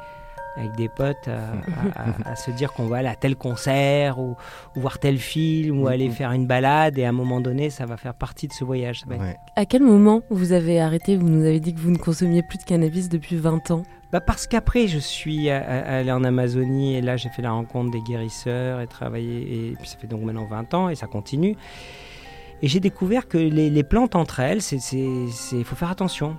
avec 0.58 0.76
des 0.76 0.88
potes 0.88 1.28
à, 2.24 2.36
se 2.36 2.50
dire 2.50 2.72
qu'on 2.72 2.86
va 2.86 2.98
aller 2.98 3.08
à 3.08 3.14
tel 3.14 3.36
concert 3.36 4.18
ou, 4.18 4.36
voir 4.74 4.98
tel 4.98 5.18
film 5.18 5.80
ou 5.80 5.88
aller 5.88 6.10
faire 6.10 6.32
une 6.32 6.46
balade 6.46 6.98
et 6.98 7.04
à 7.04 7.10
un 7.10 7.12
moment 7.12 7.40
donné 7.40 7.70
ça 7.70 7.86
va 7.86 7.96
faire 7.96 8.14
partie 8.14 8.48
de 8.48 8.52
ce 8.52 8.64
voyage. 8.64 9.04
À 9.56 9.66
quel 9.66 9.82
moment 9.82 10.22
vous 10.30 10.52
avez 10.52 10.80
arrêté 10.80 11.16
Vous 11.16 11.28
nous 11.28 11.44
avez 11.44 11.60
dit 11.60 11.74
que 11.74 11.80
vous 11.80 11.90
ne 11.90 11.98
consommiez 11.98 12.42
plus 12.42 12.58
de 12.58 12.64
cannabis 12.64 13.08
depuis 13.08 13.36
20 13.36 13.70
ans? 13.70 13.82
Bah 14.10 14.20
parce 14.20 14.46
qu'après 14.46 14.88
je 14.88 14.98
suis 14.98 15.50
allé 15.50 16.10
en 16.10 16.24
Amazonie 16.24 16.96
et 16.96 17.02
là 17.02 17.16
j'ai 17.16 17.28
fait 17.28 17.42
la 17.42 17.52
rencontre 17.52 17.90
des 17.90 18.00
guérisseurs 18.00 18.80
et 18.80 18.86
travaillé 18.86 19.70
et 19.70 19.76
puis 19.78 19.88
ça 19.88 19.98
fait 19.98 20.06
donc 20.06 20.22
maintenant 20.22 20.46
20 20.46 20.74
ans 20.74 20.88
et 20.88 20.94
ça 20.94 21.06
continue. 21.06 21.56
Et 22.62 22.68
j'ai 22.68 22.80
découvert 22.80 23.28
que 23.28 23.38
les, 23.38 23.70
les 23.70 23.82
plantes 23.84 24.16
entre 24.16 24.40
elles, 24.40 24.60
il 24.72 25.64
faut 25.64 25.76
faire 25.76 25.90
attention 25.90 26.36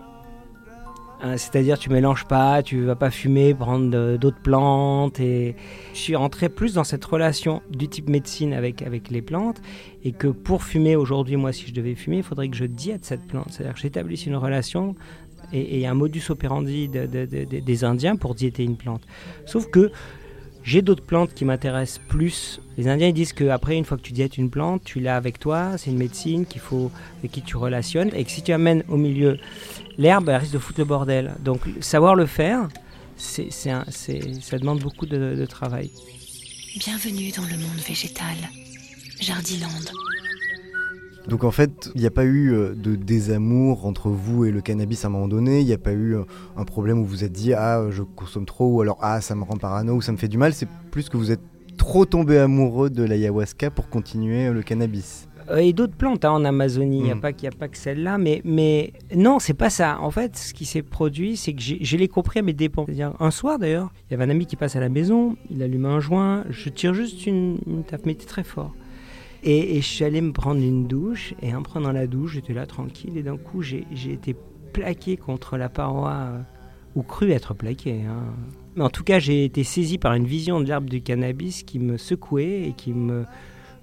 C'est-à-dire, 1.36 1.78
tu 1.78 1.90
mélanges 1.90 2.26
pas, 2.26 2.64
tu 2.64 2.84
vas 2.86 2.96
pas 2.96 3.12
fumer, 3.12 3.54
prendre 3.54 4.16
d'autres 4.18 4.42
plantes. 4.42 5.20
Et 5.20 5.56
je 5.94 6.00
suis 6.00 6.16
rentré 6.16 6.48
plus 6.50 6.76
dans 6.76 6.84
cette 6.86 7.04
relation 7.04 7.62
du 7.70 7.88
type 7.90 8.08
médecine 8.10 8.54
avec, 8.54 8.82
avec 8.82 9.10
les 9.10 9.22
plantes. 9.22 9.62
Et 10.04 10.14
que 10.14 10.28
pour 10.28 10.64
fumer 10.64 10.96
aujourd'hui, 10.96 11.36
moi, 11.36 11.52
si 11.52 11.68
je 11.68 11.74
devais 11.74 11.96
fumer, 11.96 12.18
il 12.18 12.24
faudrait 12.24 12.48
que 12.50 12.56
je 12.56 12.66
diète 12.66 13.04
cette 13.04 13.28
plante. 13.28 13.48
C'est-à-dire 13.50 13.74
que 13.76 13.82
j'établisse 13.82 14.26
une 14.28 14.38
relation 14.38 14.96
et, 15.52 15.86
un 15.88 15.94
modus 15.94 16.24
operandi 16.30 16.88
de- 16.88 17.06
de- 17.06 17.26
de- 17.26 17.44
de- 17.44 17.60
des 17.60 17.84
Indiens 17.84 18.16
pour 18.16 18.36
diéter 18.36 18.64
une 18.64 18.78
plante. 18.78 19.02
Sauf 19.46 19.70
que 19.70 19.92
j'ai 20.70 20.84
d'autres 20.84 21.04
plantes 21.04 21.34
qui 21.34 21.46
m'intéressent 21.46 22.00
plus. 22.08 22.62
Les 22.78 22.88
Indiens 22.88 23.12
disent 23.12 23.34
qu'après, 23.34 23.76
une 23.76 23.86
fois 23.86 23.98
que 23.98 24.04
tu 24.04 24.14
diètes 24.14 24.38
une 24.38 24.52
plante, 24.52 24.84
tu 24.84 25.00
l'as 25.00 25.16
avec 25.16 25.40
toi, 25.40 25.80
c'est 25.80 25.90
une 25.90 25.98
médecine 25.98 26.46
qu'il 26.46 26.62
faut, 26.62 26.92
avec 27.18 27.32
qui 27.32 27.42
tu 27.42 27.58
relationnes, 27.58 28.12
et 28.14 28.24
que 28.24 28.30
si 28.30 28.44
tu 28.44 28.52
amènes 28.52 28.84
au 28.88 28.96
milieu 28.96 29.40
l'herbe, 29.98 30.30
elle 30.30 30.36
risque 30.36 30.54
de 30.54 30.60
foutre 30.60 30.80
le 30.80 30.86
bordel. 30.86 31.34
Donc 31.40 31.62
savoir 31.80 32.14
le 32.14 32.28
faire, 32.28 32.70
ça 33.18 33.84
demande 34.60 34.80
beaucoup 34.80 35.08
de 35.08 35.46
travail. 35.48 35.90
Bienvenue 36.78 37.32
dans 37.32 37.46
le 37.46 37.58
monde 37.58 37.82
végétal. 37.88 38.38
Jardiland. 39.20 39.68
Donc 41.28 41.44
en 41.44 41.52
fait, 41.52 41.92
il 41.96 42.02
n'y 42.02 42.08
a 42.08 42.12
pas 42.12 42.24
eu 42.24 42.54
euh, 42.54 42.74
de 42.74 42.96
désamour 42.96 43.86
entre 43.86 44.10
vous 44.10 44.46
et 44.46 44.52
le 44.52 44.62
cannabis 44.62 45.04
à 45.06 45.10
un 45.10 45.12
moment 45.12 45.28
donné, 45.28 45.60
il 45.60 45.66
n'y 45.66 45.74
a 45.74 45.78
pas 45.78 45.92
eu 45.92 46.16
euh, 46.16 46.24
un 46.58 46.64
problème 46.64 47.00
où 47.00 47.06
vous 47.06 47.24
êtes 47.24 47.32
dit 47.34 47.54
ah 47.54 47.86
je 47.92 48.02
consomme 48.04 48.46
trop 48.46 48.68
ou 48.68 48.82
alors 48.82 48.98
ah 49.02 49.22
ça 49.22 49.36
me 49.36 49.44
rend 49.44 49.58
parano 49.58 49.94
ou 49.96 50.02
ça 50.02 50.12
me 50.12 50.18
fait 50.18 50.28
du 50.28 50.38
mal, 50.38 50.54
c'est 50.54 50.68
plus 50.92 51.10
que 51.10 51.18
vous 51.18 51.32
êtes 51.32 51.42
trop 51.78 52.06
tombé 52.06 52.38
amoureux 52.40 52.90
de 52.90 53.04
l'ayahuasca 53.04 53.70
pour 53.70 53.90
continuer 53.90 54.48
euh, 54.48 54.54
le 54.54 54.64
cannabis. 54.64 55.28
Et 55.58 55.74
d'autres 55.74 55.96
plantes 55.96 56.26
hein, 56.26 56.32
en 56.32 56.46
Amazonie, 56.46 56.98
il 57.00 57.04
n'y 57.06 57.12
a, 57.12 57.16
Mm. 57.16 57.22
pas- 57.22 57.30
a 57.30 57.52
pas 57.58 57.68
que 57.70 57.78
celle-là, 57.78 58.20
mais, 58.20 58.42
mais 58.46 58.94
non, 59.16 59.40
c'est 59.40 59.56
pas 59.56 59.72
ça. 59.72 59.98
En 60.00 60.12
fait, 60.12 60.38
ce 60.38 60.54
qui 60.54 60.64
s'est 60.66 60.84
produit, 60.84 61.38
c'est 61.38 61.54
que 61.54 61.62
j'ai 61.62 61.80
je 61.84 61.98
l'ai 61.98 62.08
compris 62.08 62.38
à 62.40 62.42
mes 62.44 62.54
dépens. 62.54 62.86
C'est-à-dire, 62.86 63.14
un 63.20 63.32
soir 63.32 63.58
d'ailleurs, 63.58 63.92
il 64.08 64.12
y 64.12 64.14
avait 64.14 64.26
un 64.26 64.30
ami 64.30 64.46
qui 64.46 64.56
passe 64.56 64.76
à 64.76 64.80
la 64.80 64.90
maison, 64.90 65.38
il 65.50 65.64
allume 65.64 65.86
un 65.86 66.00
joint, 66.00 66.44
je 66.52 66.70
tire 66.70 66.94
juste 66.94 67.26
une, 67.26 67.58
une 67.66 67.84
tape, 67.84 68.06
mais 68.06 68.14
très 68.14 68.44
fort. 68.44 68.74
Et, 69.44 69.76
je 69.82 69.88
suis 69.88 70.04
allé 70.04 70.22
me 70.22 70.34
prendre 70.34 70.62
une 70.62 70.88
douche, 70.88 71.34
et 71.42 71.56
en 71.56 71.64
prenant 71.64 71.92
la 71.92 72.08
douche, 72.08 72.34
j'étais 72.34 72.54
là 72.54 72.66
tranquille, 72.66 73.18
et 73.18 73.24
d'un 73.24 73.38
coup, 73.38 73.62
j'ai 73.62 73.86
été 74.12 74.36
plaqué 74.74 75.18
contre 75.18 75.58
la 75.58 75.70
paroi, 75.70 76.12
euh, 76.12 76.42
ou 76.96 77.04
cru 77.04 77.32
être 77.32 77.54
plaqué. 77.54 78.04
hein. 78.06 78.26
Mais 78.76 78.84
en 78.84 78.90
tout 78.90 79.04
cas, 79.04 79.20
j'ai 79.20 79.46
été 79.46 79.64
saisi 79.64 79.98
par 79.98 80.14
une 80.14 80.26
vision 80.26 80.60
de 80.60 80.66
l'herbe 80.66 80.90
du 80.90 81.02
cannabis 81.02 81.64
qui 81.64 81.80
me 81.80 81.98
secouait 81.98 82.64
et 82.64 82.74
qui 82.74 82.94
me, 82.94 83.26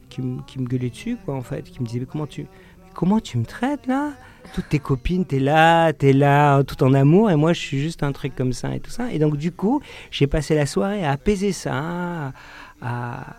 qui, 0.08 0.22
me- 0.22 0.66
gueulait 0.66 0.90
dessus, 0.90 1.16
quoi, 1.24 1.34
en 1.34 1.42
fait, 1.42 1.62
qui 1.62 1.80
me 1.80 1.86
disait 1.86 2.00
mais 2.00 2.06
comment 2.06 2.26
tu, 2.26 2.46
comment 2.94 3.20
tu 3.20 3.38
me 3.38 3.44
traites 3.44 3.86
là? 3.86 4.12
Toutes 4.54 4.68
tes 4.68 4.78
copines, 4.78 5.24
t'es 5.24 5.40
là, 5.40 5.92
t'es 5.92 6.12
là, 6.12 6.62
tout 6.62 6.82
en 6.84 6.94
amour, 6.94 7.30
et 7.30 7.36
moi 7.36 7.52
je 7.52 7.60
suis 7.60 7.80
juste 7.80 8.02
un 8.04 8.12
truc 8.12 8.34
comme 8.36 8.52
ça 8.52 8.74
et 8.76 8.80
tout 8.80 8.90
ça. 8.92 9.12
Et 9.12 9.18
donc 9.18 9.36
du 9.36 9.50
coup, 9.50 9.80
j'ai 10.10 10.26
passé 10.28 10.54
la 10.54 10.66
soirée 10.66 11.04
à 11.04 11.10
apaiser 11.12 11.50
ça, 11.52 12.32
à, 12.80 13.36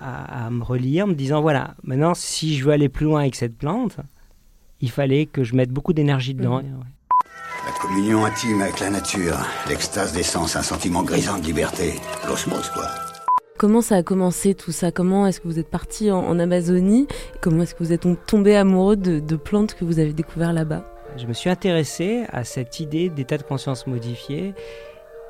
à- 0.00 0.46
à 0.46 0.50
me 0.50 0.62
relire, 0.62 1.04
en 1.04 1.08
me 1.08 1.14
disant 1.14 1.40
voilà, 1.40 1.74
maintenant 1.82 2.14
si 2.14 2.56
je 2.56 2.64
veux 2.64 2.72
aller 2.72 2.88
plus 2.88 3.04
loin 3.06 3.20
avec 3.20 3.34
cette 3.34 3.56
plante, 3.56 3.96
il 4.80 4.90
fallait 4.90 5.26
que 5.26 5.44
je 5.44 5.54
mette 5.54 5.70
beaucoup 5.70 5.92
d'énergie 5.92 6.34
dedans. 6.34 6.60
La 6.60 7.72
communion 7.80 8.24
intime 8.24 8.62
avec 8.62 8.78
la 8.80 8.90
nature, 8.90 9.36
l'extase 9.68 10.12
des 10.12 10.22
sens, 10.22 10.54
un 10.56 10.62
sentiment 10.62 11.02
grisant 11.02 11.38
de 11.38 11.44
liberté, 11.44 11.94
l'osmose 12.28 12.70
quoi. 12.70 12.88
Comment 13.58 13.80
ça 13.80 13.96
a 13.96 14.02
commencé 14.02 14.54
tout 14.54 14.70
ça? 14.70 14.92
Comment 14.92 15.26
est-ce 15.26 15.40
que 15.40 15.48
vous 15.48 15.58
êtes 15.58 15.70
parti 15.70 16.10
en, 16.10 16.18
en 16.18 16.38
Amazonie? 16.38 17.08
Comment 17.40 17.62
est-ce 17.62 17.74
que 17.74 17.82
vous 17.82 17.92
êtes 17.92 18.06
tombé 18.26 18.54
amoureux 18.54 18.96
de, 18.96 19.18
de 19.18 19.36
plantes 19.36 19.74
que 19.74 19.84
vous 19.86 19.98
avez 19.98 20.12
découvert 20.12 20.52
là-bas? 20.52 20.84
Je 21.16 21.24
me 21.26 21.32
suis 21.32 21.48
intéressé 21.48 22.26
à 22.30 22.44
cette 22.44 22.80
idée 22.80 23.08
d'état 23.08 23.38
de 23.38 23.42
conscience 23.42 23.86
modifié 23.86 24.52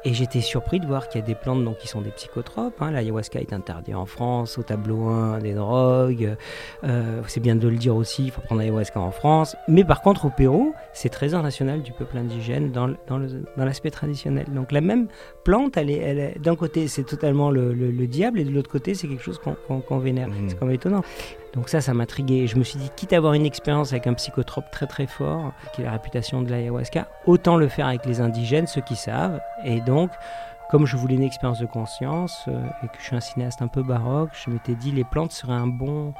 et 0.06 0.14
j'étais 0.14 0.40
surpris 0.40 0.78
de 0.78 0.86
voir 0.86 1.08
qu'il 1.08 1.20
y 1.20 1.24
a 1.24 1.26
des 1.26 1.34
plantes 1.34 1.64
donc, 1.64 1.78
qui 1.78 1.88
sont 1.88 2.00
des 2.00 2.10
psychotropes. 2.12 2.80
Hein. 2.80 2.92
L'ayahuasca 2.92 3.40
est 3.40 3.52
interdit 3.52 3.92
en 3.92 4.06
France, 4.06 4.56
au 4.56 4.62
tableau 4.62 5.08
1 5.08 5.40
des 5.40 5.52
drogues. 5.52 6.36
Euh, 6.84 7.22
c'est 7.26 7.40
bien 7.40 7.56
de 7.56 7.66
le 7.66 7.76
dire 7.76 7.96
aussi, 7.96 8.26
il 8.26 8.30
faut 8.30 8.40
prendre 8.40 8.60
l'ayahuasca 8.60 9.00
en 9.00 9.10
France. 9.10 9.56
Mais 9.66 9.82
par 9.82 10.02
contre, 10.02 10.26
au 10.26 10.30
Pérou, 10.30 10.74
c'est 10.92 11.08
trésor 11.08 11.42
national 11.42 11.82
du 11.82 11.90
peuple 11.90 12.18
indigène 12.18 12.70
dans, 12.70 12.88
l'aspect 13.56 13.90
traditionnel. 13.90 14.46
Donc 14.54 14.70
la 14.70 14.80
même 14.80 15.08
plante, 15.42 15.76
elle 15.76 15.90
est, 15.90 15.98
elle 15.98 16.40
d'un 16.40 16.54
côté, 16.54 16.86
c'est 16.86 17.02
totalement 17.02 17.50
le, 17.50 17.74
le- 17.74 17.90
le 17.90 18.06
diable 18.06 18.38
et 18.38 18.44
de 18.44 18.50
l'autre 18.50 18.70
côté, 18.70 18.94
c'est 18.94 19.08
quelque 19.08 19.24
chose 19.24 19.40
qu'on 19.40 19.98
vénère. 19.98 20.28
C'est 20.46 20.54
quand 20.56 20.66
même 20.66 20.76
étonnant. 20.76 21.02
Donc 21.56 21.70
ça, 21.70 21.80
ça 21.80 21.94
m'intriguait. 21.94 22.46
Je 22.46 22.56
me 22.56 22.64
suis 22.64 22.78
dit, 22.78 22.90
quitte 22.94 23.14
à 23.14 23.16
avoir 23.16 23.32
une 23.32 23.46
expérience 23.46 23.92
avec 23.92 24.06
un 24.06 24.12
psychotrope 24.12 24.70
très 24.70 24.86
très 24.86 25.06
fort, 25.06 25.54
qui 25.72 25.80
est 25.80 25.84
la 25.84 25.90
réputation 25.90 26.42
de 26.42 26.50
l'ayahuasca, 26.50 27.08
autant 27.24 27.56
le 27.56 27.66
faire 27.68 27.86
avec 27.86 28.04
les 28.04 28.20
indigènes, 28.20 28.66
ceux 28.66 28.82
qui 28.82 28.94
savent. 28.94 29.40
Et 29.64 29.80
donc, 29.80 30.10
comme 30.70 30.84
je 30.84 30.98
voulais 30.98 31.14
une 31.14 31.22
expérience 31.22 31.58
de 31.58 31.66
conscience 31.66 32.44
euh, 32.48 32.62
et 32.84 32.88
que 32.88 32.98
je 32.98 33.04
suis 33.04 33.16
un 33.16 33.20
cinéaste 33.20 33.62
un 33.62 33.68
peu 33.68 33.82
baroque, 33.82 34.30
je 34.34 34.50
m'étais 34.50 34.74
dit, 34.74 34.92
les 34.92 35.04
plantes 35.04 35.32
seraient 35.32 35.54
un 35.54 35.66
bon, 35.66 36.12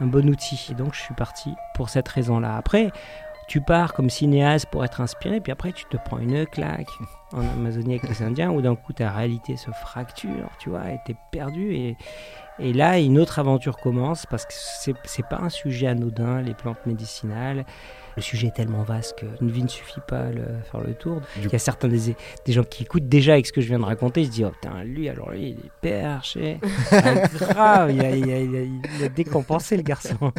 un 0.00 0.06
bon 0.06 0.28
outil. 0.28 0.68
Et 0.70 0.74
donc, 0.74 0.92
je 0.92 1.00
suis 1.00 1.14
parti 1.14 1.54
pour 1.74 1.88
cette 1.88 2.08
raison-là. 2.08 2.54
Après, 2.54 2.92
tu 3.48 3.60
pars 3.60 3.94
comme 3.94 4.10
cinéaste 4.10 4.66
pour 4.70 4.84
être 4.84 5.00
inspiré, 5.00 5.40
puis 5.40 5.50
après, 5.52 5.72
tu 5.72 5.84
te 5.86 5.96
prends 5.96 6.18
une 6.18 6.46
claque 6.46 6.88
en 7.32 7.40
Amazonie 7.40 7.98
avec 7.98 8.08
les 8.08 8.22
Indiens, 8.22 8.50
où 8.50 8.60
d'un 8.62 8.76
coup, 8.76 8.92
ta 8.92 9.10
réalité 9.10 9.56
se 9.56 9.70
fracture, 9.70 10.48
tu 10.58 10.70
vois, 10.70 10.90
et 10.90 10.98
t'es 11.06 11.16
perdu. 11.32 11.74
Et, 11.74 11.96
et 12.60 12.72
là, 12.72 12.98
une 12.98 13.18
autre 13.18 13.38
aventure 13.38 13.76
commence 13.76 14.26
parce 14.26 14.44
que 14.44 14.52
c'est 15.04 15.26
pas 15.28 15.38
un 15.40 15.48
sujet 15.48 15.86
anodin, 15.86 16.40
les 16.42 16.54
plantes 16.54 16.84
médicinales. 16.86 17.64
Le 18.16 18.22
sujet 18.22 18.48
est 18.48 18.56
tellement 18.56 18.82
vaste 18.82 19.14
qu'une 19.20 19.48
vie 19.48 19.62
ne 19.62 19.68
suffit 19.68 20.00
pas 20.08 20.18
à 20.22 20.30
le- 20.32 20.58
faire 20.72 20.80
le 20.80 20.92
tour. 20.94 21.20
Il 21.36 21.48
y 21.48 21.54
a 21.54 21.58
certains 21.60 21.86
des, 21.86 22.16
des 22.44 22.52
gens 22.52 22.64
qui 22.64 22.82
écoutent 22.82 23.08
déjà 23.08 23.34
avec 23.34 23.46
ce 23.46 23.52
que 23.52 23.60
je 23.60 23.68
viens 23.68 23.78
de 23.78 23.84
raconter, 23.84 24.22
ils 24.22 24.26
se 24.26 24.30
disent 24.32 24.46
Oh 24.48 24.50
putain, 24.60 24.82
lui, 24.82 25.08
alors 25.08 25.30
lui, 25.30 25.50
il 25.50 25.58
est 25.66 25.70
perché. 25.80 26.58
Ah, 26.90 27.28
grave, 27.38 27.92
il 27.92 28.00
a, 28.04 28.10
il, 28.16 28.24
a, 28.32 28.38
il 28.40 28.56
a- 28.56 28.62
il 28.98 29.04
a 29.04 29.08
décompensé 29.08 29.76
le 29.76 29.82
garçon. 29.84 30.16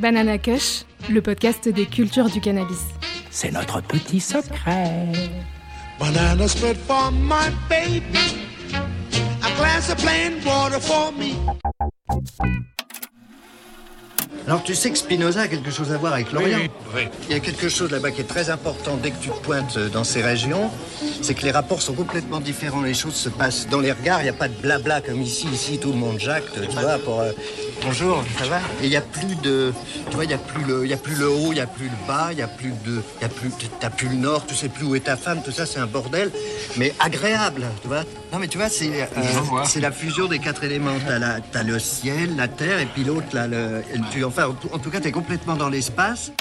Banana 0.00 0.38
Kush, 0.38 0.84
le 1.10 1.20
podcast 1.20 1.68
des 1.68 1.84
cultures 1.84 2.30
du 2.30 2.40
cannabis. 2.40 2.86
C'est 3.30 3.52
notre 3.52 3.82
petit 3.82 4.18
secret. 4.18 5.12
Banana 5.98 6.48
split 6.48 6.74
for 6.86 7.12
my 7.12 7.50
baby. 7.68 8.00
A 9.42 9.50
glass 9.58 9.90
of 9.90 9.98
plain 9.98 10.42
water 10.46 10.80
for 10.80 11.12
me. 11.12 11.34
Alors 14.46 14.62
tu 14.62 14.74
sais 14.74 14.90
que 14.90 14.96
Spinoza 14.96 15.42
a 15.42 15.48
quelque 15.48 15.70
chose 15.70 15.92
à 15.92 15.98
voir 15.98 16.14
avec 16.14 16.32
l'Orient 16.32 16.58
Oui, 16.58 16.70
oui, 16.94 17.02
oui. 17.04 17.08
Il 17.28 17.34
y 17.34 17.36
a 17.36 17.40
quelque 17.40 17.68
chose 17.68 17.90
là-bas 17.92 18.10
qui 18.10 18.22
est 18.22 18.24
très 18.24 18.48
important 18.48 18.96
dès 18.96 19.10
que 19.10 19.22
tu 19.22 19.28
te 19.28 19.36
pointes 19.44 19.76
euh, 19.76 19.88
dans 19.90 20.02
ces 20.02 20.22
régions, 20.22 20.70
c'est 21.20 21.34
que 21.34 21.42
les 21.42 21.50
rapports 21.50 21.82
sont 21.82 21.92
complètement 21.92 22.40
différents, 22.40 22.82
les 22.82 22.94
choses 22.94 23.14
se 23.14 23.28
passent 23.28 23.68
dans 23.68 23.80
les 23.80 23.92
regards, 23.92 24.20
il 24.20 24.24
n'y 24.24 24.30
a 24.30 24.32
pas 24.32 24.48
de 24.48 24.54
blabla 24.54 25.02
comme 25.02 25.20
ici, 25.20 25.46
ici 25.52 25.78
tout 25.78 25.92
le 25.92 25.98
monde 25.98 26.18
jacte, 26.18 26.58
tu 26.68 26.76
vois, 26.78 26.98
pour... 26.98 27.22
Bonjour, 27.82 28.22
ça 28.38 28.46
va 28.46 28.58
Et 28.82 28.84
il 28.84 28.90
n'y 28.90 28.96
a 28.96 29.00
plus 29.00 29.34
de... 29.42 29.72
Tu 30.10 30.14
vois, 30.14 30.24
il 30.24 30.28
n'y 30.28 30.34
a, 30.34 30.38
plus 30.38 30.64
le- 30.64 30.84
il 30.84 30.90
y 30.90 30.92
a 30.92 30.96
plus 30.96 31.14
le 31.14 31.28
haut, 31.28 31.48
il 31.50 31.54
n'y 31.54 31.60
a 31.60 31.66
plus 31.66 31.86
le 31.86 32.06
bas, 32.06 32.28
il 32.30 32.36
n'y 32.36 32.42
a 32.42 32.46
plus 32.48 32.70
de... 32.70 33.00
Il 33.18 33.22
y 33.22 33.24
a 33.24 33.28
plus... 33.28 33.50
T'as 33.80 33.90
plus 33.90 34.08
le 34.08 34.16
nord, 34.16 34.44
tu 34.46 34.54
sais 34.54 34.68
plus 34.68 34.84
où 34.84 34.94
est 34.94 35.00
ta 35.00 35.16
femme, 35.16 35.40
tout 35.42 35.50
ça 35.50 35.66
c'est 35.66 35.78
un 35.80 35.86
bordel, 35.86 36.30
mais 36.76 36.94
agréable, 37.00 37.64
tu 37.82 37.88
vois 37.88 38.04
Non 38.32 38.38
mais 38.38 38.48
tu 38.48 38.58
vois, 38.58 38.68
c'est 38.68 39.02
euh, 39.02 39.06
c'est 39.64 39.80
la 39.80 39.90
fusion 39.92 40.26
des 40.28 40.38
quatre 40.38 40.62
éléments. 40.64 40.94
T'as 41.06 41.18
la- 41.18 41.40
t'as 41.40 41.62
le 41.62 41.78
ciel, 41.78 42.36
la 42.36 42.48
terre, 42.48 42.80
et 42.80 42.86
puis 42.86 43.02
l'autre, 43.04 43.26
là, 43.32 43.46
le... 43.46 43.82
tu- 44.12 44.24
enfin, 44.24 44.48
en 44.48 44.52
tout- 44.52 44.68
en 44.72 44.78
tout 44.78 44.90
cas, 44.90 45.00
t'es 45.00 45.12
complètement 45.12 45.56
dans 45.56 45.68
l'espace. 45.68 46.32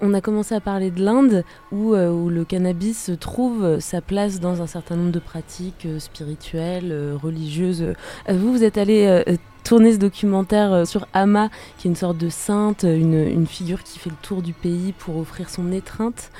On 0.00 0.12
a 0.12 0.20
commencé 0.20 0.54
à 0.54 0.60
parler 0.60 0.90
de 0.90 1.02
l'Inde, 1.02 1.42
où, 1.72 1.94
euh, 1.94 2.10
où 2.10 2.28
le 2.28 2.44
cannabis 2.44 3.10
trouve 3.18 3.80
sa 3.80 4.00
place 4.02 4.40
dans 4.40 4.60
un 4.60 4.66
certain 4.66 4.96
nombre 4.96 5.12
de 5.12 5.18
pratiques 5.18 5.86
euh, 5.86 5.98
spirituelles, 5.98 6.90
euh, 6.92 7.16
religieuses. 7.22 7.94
Vous, 8.28 8.52
vous 8.52 8.62
êtes 8.64 8.76
allé 8.76 9.06
euh, 9.66 9.74
euh, 9.74 9.76
tourner 9.76 9.92
ce 9.92 9.98
documentaire 9.98 10.72
euh, 10.72 10.84
sur 10.84 11.06
Ama, 11.12 11.48
qui 11.78 11.88
est 11.88 11.90
une 11.90 11.96
sorte 11.96 12.18
de 12.18 12.28
sainte, 12.28 12.84
une, 12.84 13.14
une 13.14 13.46
figure 13.46 13.82
qui 13.82 13.98
fait 13.98 14.10
le 14.10 14.16
tour 14.22 14.42
du 14.42 14.52
pays 14.52 14.92
pour 14.98 15.16
offrir 15.16 15.50
son 15.50 15.72
étreinte 15.72 16.30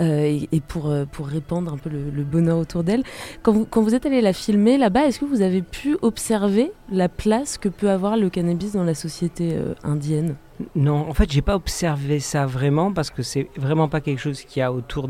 euh, 0.00 0.22
et, 0.24 0.48
et 0.52 0.60
pour, 0.60 0.88
euh, 0.90 1.04
pour 1.10 1.26
répandre 1.26 1.72
un 1.72 1.76
peu 1.78 1.90
le, 1.90 2.10
le 2.10 2.22
bonheur 2.24 2.58
autour 2.58 2.84
d'elle. 2.84 3.02
Quand 3.42 3.52
vous, 3.52 3.66
quand 3.68 3.82
vous 3.82 3.94
êtes 3.94 4.06
allé 4.06 4.20
la 4.20 4.32
filmer 4.32 4.78
là-bas, 4.78 5.06
est-ce 5.06 5.18
que 5.20 5.24
vous 5.24 5.42
avez 5.42 5.62
pu 5.62 5.96
observer 6.02 6.72
la 6.90 7.08
place 7.08 7.58
que 7.58 7.68
peut 7.68 7.90
avoir 7.90 8.16
le 8.16 8.30
cannabis 8.30 8.72
dans 8.72 8.84
la 8.84 8.94
société 8.94 9.52
euh, 9.54 9.74
indienne? 9.84 10.36
Non, 10.74 11.06
en 11.08 11.12
fait, 11.12 11.30
j'ai 11.30 11.42
pas 11.42 11.54
observé 11.54 12.18
ça 12.18 12.46
vraiment 12.46 12.92
parce 12.92 13.10
que 13.10 13.22
c'est 13.22 13.48
vraiment 13.56 13.88
pas 13.88 14.00
quelque 14.00 14.20
chose 14.20 14.40
qu'il 14.42 14.60
y 14.60 14.62
a 14.62 14.72
autour 14.72 15.06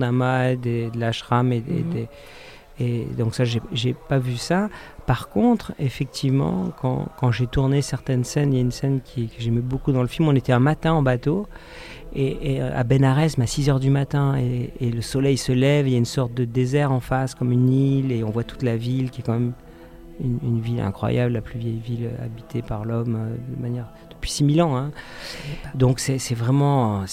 et 0.50 0.88
de 0.90 0.98
l'ashram 0.98 1.52
et, 1.52 1.60
des- 1.60 1.72
Mhm. 1.84 1.90
des- 1.92 2.08
et 2.78 3.06
donc 3.16 3.34
ça, 3.34 3.44
j'ai 3.44 3.94
pas 3.94 4.18
vu 4.18 4.36
ça. 4.36 4.68
Par 5.06 5.28
contre, 5.28 5.72
effectivement, 5.78 6.72
quand, 6.80 7.06
quand 7.16 7.30
j'ai 7.30 7.46
tourné 7.46 7.80
certaines 7.80 8.24
scènes, 8.24 8.52
il 8.52 8.56
y 8.56 8.58
a 8.58 8.62
une 8.62 8.72
scène 8.72 9.00
qui, 9.04 9.28
que 9.28 9.40
j'aimais 9.40 9.60
beaucoup 9.60 9.92
dans 9.92 10.02
le 10.02 10.08
film. 10.08 10.28
On 10.28 10.34
était 10.34 10.52
un 10.52 10.58
matin 10.58 10.94
en 10.94 11.02
bateau 11.02 11.46
et, 12.12 12.54
et, 12.54 12.60
euh, 12.60 12.76
à 12.76 12.82
Benares, 12.82 13.18
à 13.18 13.46
6 13.46 13.70
heures 13.70 13.78
du 13.80 13.90
matin, 13.90 14.36
et, 14.36 14.72
et 14.80 14.90
le 14.90 15.02
soleil 15.02 15.36
se 15.36 15.52
lève. 15.52 15.86
Il 15.86 15.92
y 15.92 15.94
a 15.94 15.98
une 15.98 16.04
sorte 16.04 16.34
de 16.34 16.44
désert 16.44 16.90
en 16.90 17.00
face, 17.00 17.34
comme 17.36 17.52
une 17.52 17.68
île, 17.70 18.10
et 18.10 18.24
on 18.24 18.30
voit 18.30 18.42
toute 18.44 18.62
la 18.64 18.76
ville 18.76 19.10
qui 19.10 19.20
est 19.20 19.24
quand 19.24 19.34
même 19.34 19.52
une, 20.20 20.38
une 20.42 20.60
ville 20.60 20.80
incroyable, 20.80 21.34
la 21.34 21.42
plus 21.42 21.58
vieille 21.58 21.78
ville 21.78 22.10
habitée 22.24 22.62
par 22.62 22.84
l'homme 22.84 23.16
euh, 23.16 23.36
de 23.56 23.62
manière 23.62 23.86
depuis 24.10 24.30
6000 24.30 24.62
ans. 24.62 24.76
hein. 24.76 24.90
Donc 25.74 26.00
c'est 26.00 26.34
vraiment, 26.34 27.04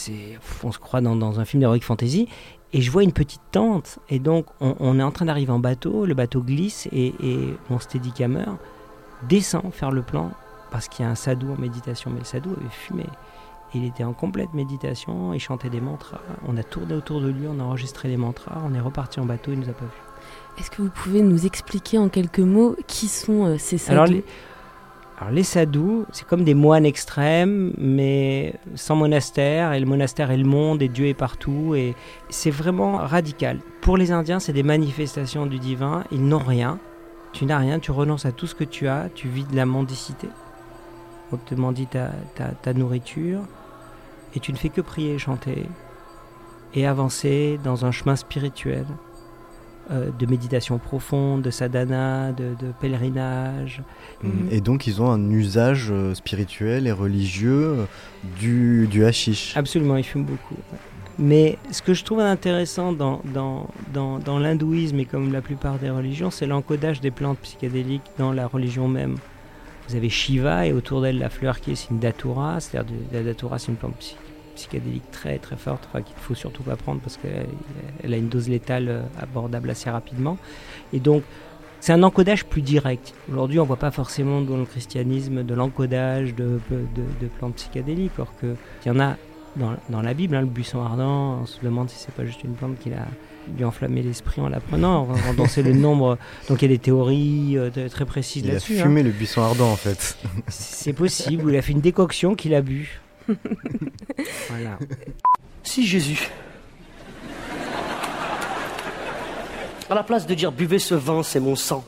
on 0.64 0.72
se 0.72 0.80
croit 0.80 1.02
dans, 1.02 1.16
dans 1.16 1.40
un 1.40 1.46
film 1.46 1.62
d'heroic 1.62 1.82
fantasy. 1.82 2.28
Et 2.74 2.82
je 2.82 2.90
vois 2.92 3.04
une 3.04 3.14
petite 3.14 3.42
tente, 3.52 4.00
et 4.10 4.20
donc 4.20 4.48
on, 4.60 4.76
on 4.80 5.00
est 5.00 5.04
en 5.04 5.12
train 5.12 5.26
d'arriver 5.26 5.52
en 5.52 5.60
bateau, 5.60 6.06
le 6.06 6.16
bateau 6.16 6.42
glisse, 6.42 6.88
et, 6.92 7.14
et 7.20 7.54
mon 7.70 7.80
steadicammer 7.80 8.46
descend 9.30 9.72
faire 9.72 9.92
le 9.92 10.02
plan, 10.02 10.32
parce 10.72 10.88
qu'il 10.88 11.06
y 11.06 11.08
a 11.08 11.12
un 11.12 11.16
sadou 11.16 11.54
en 11.54 11.62
méditation, 11.62 12.10
mais 12.12 12.20
le 12.20 12.26
sadou 12.26 12.50
avait 12.60 12.70
fumé. 12.70 13.06
Il 13.76 13.86
était 13.86 14.04
en 14.04 14.14
complète 14.14 14.54
méditation, 14.54 15.34
il 15.34 15.40
chantait 15.40 15.70
des 15.70 15.82
mantras. 15.82 16.20
On 16.48 16.58
a 16.58 16.64
tourné 16.64 16.94
autour 16.94 17.22
de 17.22 17.30
lui, 17.30 17.48
on 17.48 17.60
a 17.60 17.64
enregistré 17.64 18.08
les 18.08 18.18
mantras, 18.18 18.62
on 18.66 18.74
est 18.74 18.80
reparti 18.80 19.20
en 19.20 19.26
bateau, 19.26 19.52
il 19.52 19.60
nous 19.60 19.70
a 19.70 19.74
pas 19.74 19.86
vus. 19.86 20.60
Est-ce 20.60 20.70
que 20.70 20.82
vous 20.82 20.90
pouvez 20.90 21.22
nous 21.22 21.46
expliquer 21.46 21.98
en 21.98 22.10
quelques 22.10 22.40
mots 22.40 22.76
qui 22.88 23.08
sont 23.08 23.46
euh, 23.46 23.58
ces 23.58 23.78
sadhus? 23.78 24.24
Les, 25.32 25.44
sadhus, 25.44 26.06
c'est 26.12 26.26
comme 26.26 26.44
des 26.44 26.54
moines 26.54 26.86
extrêmes, 26.86 27.74
mais 27.78 28.54
sans 28.76 28.96
monastère, 28.96 29.74
et 29.74 29.80
le 29.80 29.86
monastère 29.86 30.32
est 30.32 30.38
le 30.38 30.46
monde, 30.46 30.82
et 30.82 30.88
Dieu 30.88 31.08
est 31.08 31.14
partout, 31.14 31.76
et 31.76 31.96
c'est 32.30 32.52
vraiment 32.52 32.98
radical. 32.98 33.60
Pour 33.82 33.98
les 33.98 34.12
Indiens, 34.12 34.40
c'est 34.40 34.54
des 34.54 34.64
manifestations 34.64 35.46
du 35.46 35.60
divin, 35.60 36.04
ils 36.12 36.26
n'ont 36.26 36.40
rien, 36.40 36.80
tu 37.32 37.46
n'as 37.46 37.58
rien, 37.58 37.80
tu 37.80 37.92
renonces 37.92 38.26
à 38.26 38.32
tout 38.32 38.48
ce 38.48 38.56
que 38.56 38.64
tu 38.64 38.88
as, 38.88 39.10
tu 39.14 39.28
vis 39.28 39.46
de 39.46 39.56
la 39.56 39.66
mendicité. 39.66 40.28
On 41.32 41.38
te 41.38 41.56
mendie 41.56 41.88
ta, 41.88 42.12
ta, 42.36 42.50
ta 42.50 42.74
nourriture, 42.74 43.42
et 44.36 44.40
tu 44.40 44.52
ne 44.52 44.58
fais 44.58 44.70
que 44.70 44.82
prier 44.82 45.18
chanter, 45.20 45.66
et 46.74 46.88
avancer 46.88 47.60
dans 47.64 47.86
un 47.86 47.92
chemin 47.92 48.16
spirituel 48.16 48.86
euh, 49.92 50.10
de 50.18 50.26
méditation 50.26 50.78
profonde, 50.78 51.42
de 51.42 51.52
sadhana, 51.52 52.32
de, 52.32 52.56
de 52.60 52.72
pèlerinage. 52.80 53.82
Mm. 54.24 54.28
Et 54.52 54.62
donc 54.62 54.88
ils 54.88 55.02
ont 55.02 55.10
un 55.12 55.30
usage 55.30 55.90
euh, 55.92 56.14
spirituel 56.14 56.88
et 56.88 56.92
religieux 56.92 57.76
euh, 57.80 57.86
du, 58.40 58.88
du 58.90 59.04
hashish. 59.06 59.56
Absolument, 59.58 59.98
ils 59.98 60.04
fument 60.04 60.26
beaucoup. 60.26 60.56
ouais. 60.56 60.78
Mais 61.20 61.60
ce 61.70 61.84
que 61.84 61.94
je 61.94 62.04
trouve 62.04 62.22
intéressant 62.22 62.92
dans, 62.92 63.22
dans, 63.34 63.68
dans, 63.94 64.18
dans 64.18 64.40
l'hindouisme 64.40 65.00
et 65.00 65.06
comme 65.06 65.32
la 65.32 65.42
plupart 65.42 65.78
des 65.78 65.92
religions, 65.92 66.32
c'est 66.32 66.48
l'encodage 66.48 67.02
des 67.02 67.12
plantes 67.12 67.38
psychédéliques 67.40 68.02
dans 68.18 68.32
la 68.32 68.48
religion 68.48 68.88
même. 68.88 69.18
Vous 69.90 69.96
avez 69.96 70.10
Shiva 70.10 70.66
et 70.66 70.74
autour 70.74 71.02
d'elle 71.02 71.20
la 71.20 71.30
fleur 71.30 71.60
qui 71.60 71.72
est 71.72 71.88
une 71.92 72.00
datura, 72.00 72.60
c'est-à-dire 72.60 72.92
de- 72.92 73.16
la 73.18 73.22
datura 73.24 73.60
c'est 73.60 73.68
une 73.68 73.76
plante 73.78 73.96
psy- 74.00 74.16
psychédélique 74.56 75.10
très 75.12 75.38
très 75.40 75.56
forte, 75.58 75.88
enfin, 75.90 76.02
qu'il 76.02 76.16
ne 76.16 76.22
faut 76.22 76.36
surtout 76.36 76.64
pas 76.64 76.76
prendre 76.76 77.00
parce 77.02 77.18
qu'elle 77.18 77.48
elle 78.04 78.14
a 78.14 78.18
une 78.18 78.30
dose 78.30 78.50
létale 78.50 78.88
euh, 78.90 79.02
abordable 79.22 79.70
assez 79.70 79.90
rapidement. 79.90 80.38
Et 80.94 81.00
donc 81.00 81.24
c'est 81.80 81.92
un 81.94 82.04
encodage 82.04 82.46
plus 82.46 82.62
direct. 82.62 83.14
Aujourd'hui, 83.30 83.60
on 83.60 83.64
ne 83.64 83.68
voit 83.68 83.76
pas 83.78 83.92
forcément 83.92 84.40
dans 84.42 84.56
le 84.56 84.64
christianisme 84.66 85.44
de 85.44 85.54
l'encodage 85.54 86.34
de, 86.34 86.60
de, 86.72 86.78
de 87.22 87.28
plantes 87.38 87.56
psychédéliques, 87.56 88.14
alors 88.18 88.34
qu'il 88.40 88.56
y 88.86 88.90
en 88.90 89.00
a 89.02 89.18
dans, 89.58 89.74
dans 89.90 90.02
la 90.02 90.14
Bible, 90.14 90.36
hein, 90.36 90.42
le 90.42 90.48
buisson 90.48 90.82
ardent, 90.82 91.40
on 91.42 91.46
se 91.46 91.60
demande 91.62 91.90
si 91.90 91.98
c'est 92.00 92.14
pas 92.14 92.26
juste 92.26 92.44
une 92.44 92.54
plante 92.54 92.80
qui 92.80 92.90
a 92.94 93.06
lui 93.58 93.66
enflammé 93.66 94.02
l'esprit 94.02 94.42
en 94.42 94.48
la 94.48 94.62
prenant, 94.62 95.10
en 95.38 95.46
c'est 95.48 95.62
le 95.64 95.74
nombre. 95.74 96.18
Donc 96.48 96.62
il 96.62 96.72
y 96.72 96.74
a 96.74 96.76
des 96.78 96.80
théories 96.80 97.58
euh, 97.58 97.70
de- 97.70 97.90
très 97.90 98.06
précises 98.06 98.44
Il 98.46 98.50
a 98.50 98.54
là-dessus. 98.54 98.80
hein. 98.80 98.84
fumé 98.84 99.04
le 99.04 99.12
buisson 99.12 99.42
ardent 99.42 99.70
en 99.70 99.76
fait. 99.76 100.18
C'est 100.48 100.94
possible, 100.94 101.44
ou 101.46 101.50
il 101.50 101.58
a 101.58 101.62
fait 101.62 101.74
une 101.74 101.82
décoction 101.82 102.34
qu'il 102.36 102.56
a 102.56 102.62
bu. 102.62 103.02
voilà. 104.50 104.78
Si 105.64 105.86
Jésus, 105.86 106.30
à 109.90 109.96
la 109.96 110.04
place 110.04 110.26
de 110.28 110.34
dire 110.34 110.52
buvez 110.52 110.80
ce 110.80 110.96
vin, 110.96 111.24
c'est 111.24 111.40
mon 111.40 111.56
sang, 111.56 111.86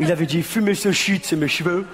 il 0.00 0.12
avait 0.12 0.26
dit 0.26 0.42
fumez 0.42 0.74
ce 0.74 0.92
shit, 0.92 1.24
c'est 1.24 1.36
mes 1.36 1.48
cheveux. 1.48 1.86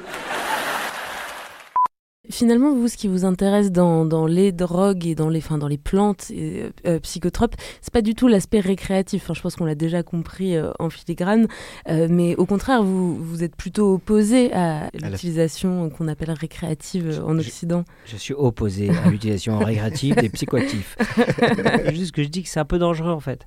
Finalement, 2.30 2.74
vous, 2.74 2.88
ce 2.88 2.96
qui 2.96 3.06
vous 3.06 3.26
intéresse 3.26 3.70
dans, 3.70 4.06
dans 4.06 4.26
les 4.26 4.50
drogues 4.50 5.06
et 5.06 5.14
dans 5.14 5.28
les, 5.28 5.40
enfin, 5.40 5.58
dans 5.58 5.68
les 5.68 5.76
plantes 5.76 6.30
et, 6.30 6.70
euh, 6.86 6.98
psychotropes, 7.00 7.54
c'est 7.82 7.92
pas 7.92 8.00
du 8.00 8.14
tout 8.14 8.28
l'aspect 8.28 8.60
récréatif. 8.60 9.24
Enfin, 9.24 9.34
je 9.34 9.42
pense 9.42 9.56
qu'on 9.56 9.66
l'a 9.66 9.74
déjà 9.74 10.02
compris 10.02 10.56
euh, 10.56 10.70
en 10.78 10.88
filigrane, 10.88 11.48
Euh, 11.88 12.08
mais 12.10 12.34
au 12.36 12.46
contraire, 12.46 12.82
vous, 12.82 13.14
vous 13.14 13.44
êtes 13.44 13.54
plutôt 13.56 13.92
opposé 13.94 14.52
à 14.54 14.88
la- 14.94 15.10
l'utilisation 15.10 15.90
qu'on 15.90 16.08
appelle 16.08 16.30
récréative 16.30 17.08
euh, 17.20 17.24
en 17.26 17.38
Occident. 17.38 17.84
Je 18.06 18.16
suis 18.16 18.32
opposé 18.34 18.88
à 18.88 19.10
l'utilisation 19.10 19.58
récréative 19.70 20.14
des 20.16 20.30
psychoactifs. 20.30 20.96
C'est 21.38 21.94
juste 21.94 22.12
que 22.12 22.22
je 22.22 22.28
dis 22.28 22.42
que 22.42 22.48
c'est 22.48 22.60
un 22.60 22.64
peu 22.64 22.78
dangereux 22.78 23.12
en 23.12 23.20
fait. 23.20 23.46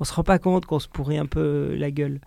On 0.00 0.04
se 0.04 0.14
rend 0.14 0.22
pas 0.24 0.38
compte 0.38 0.64
qu'on 0.64 0.78
se 0.78 0.88
pourrit 0.88 1.18
un 1.18 1.26
peu 1.26 1.74
la 1.76 1.90
gueule. 1.90 2.20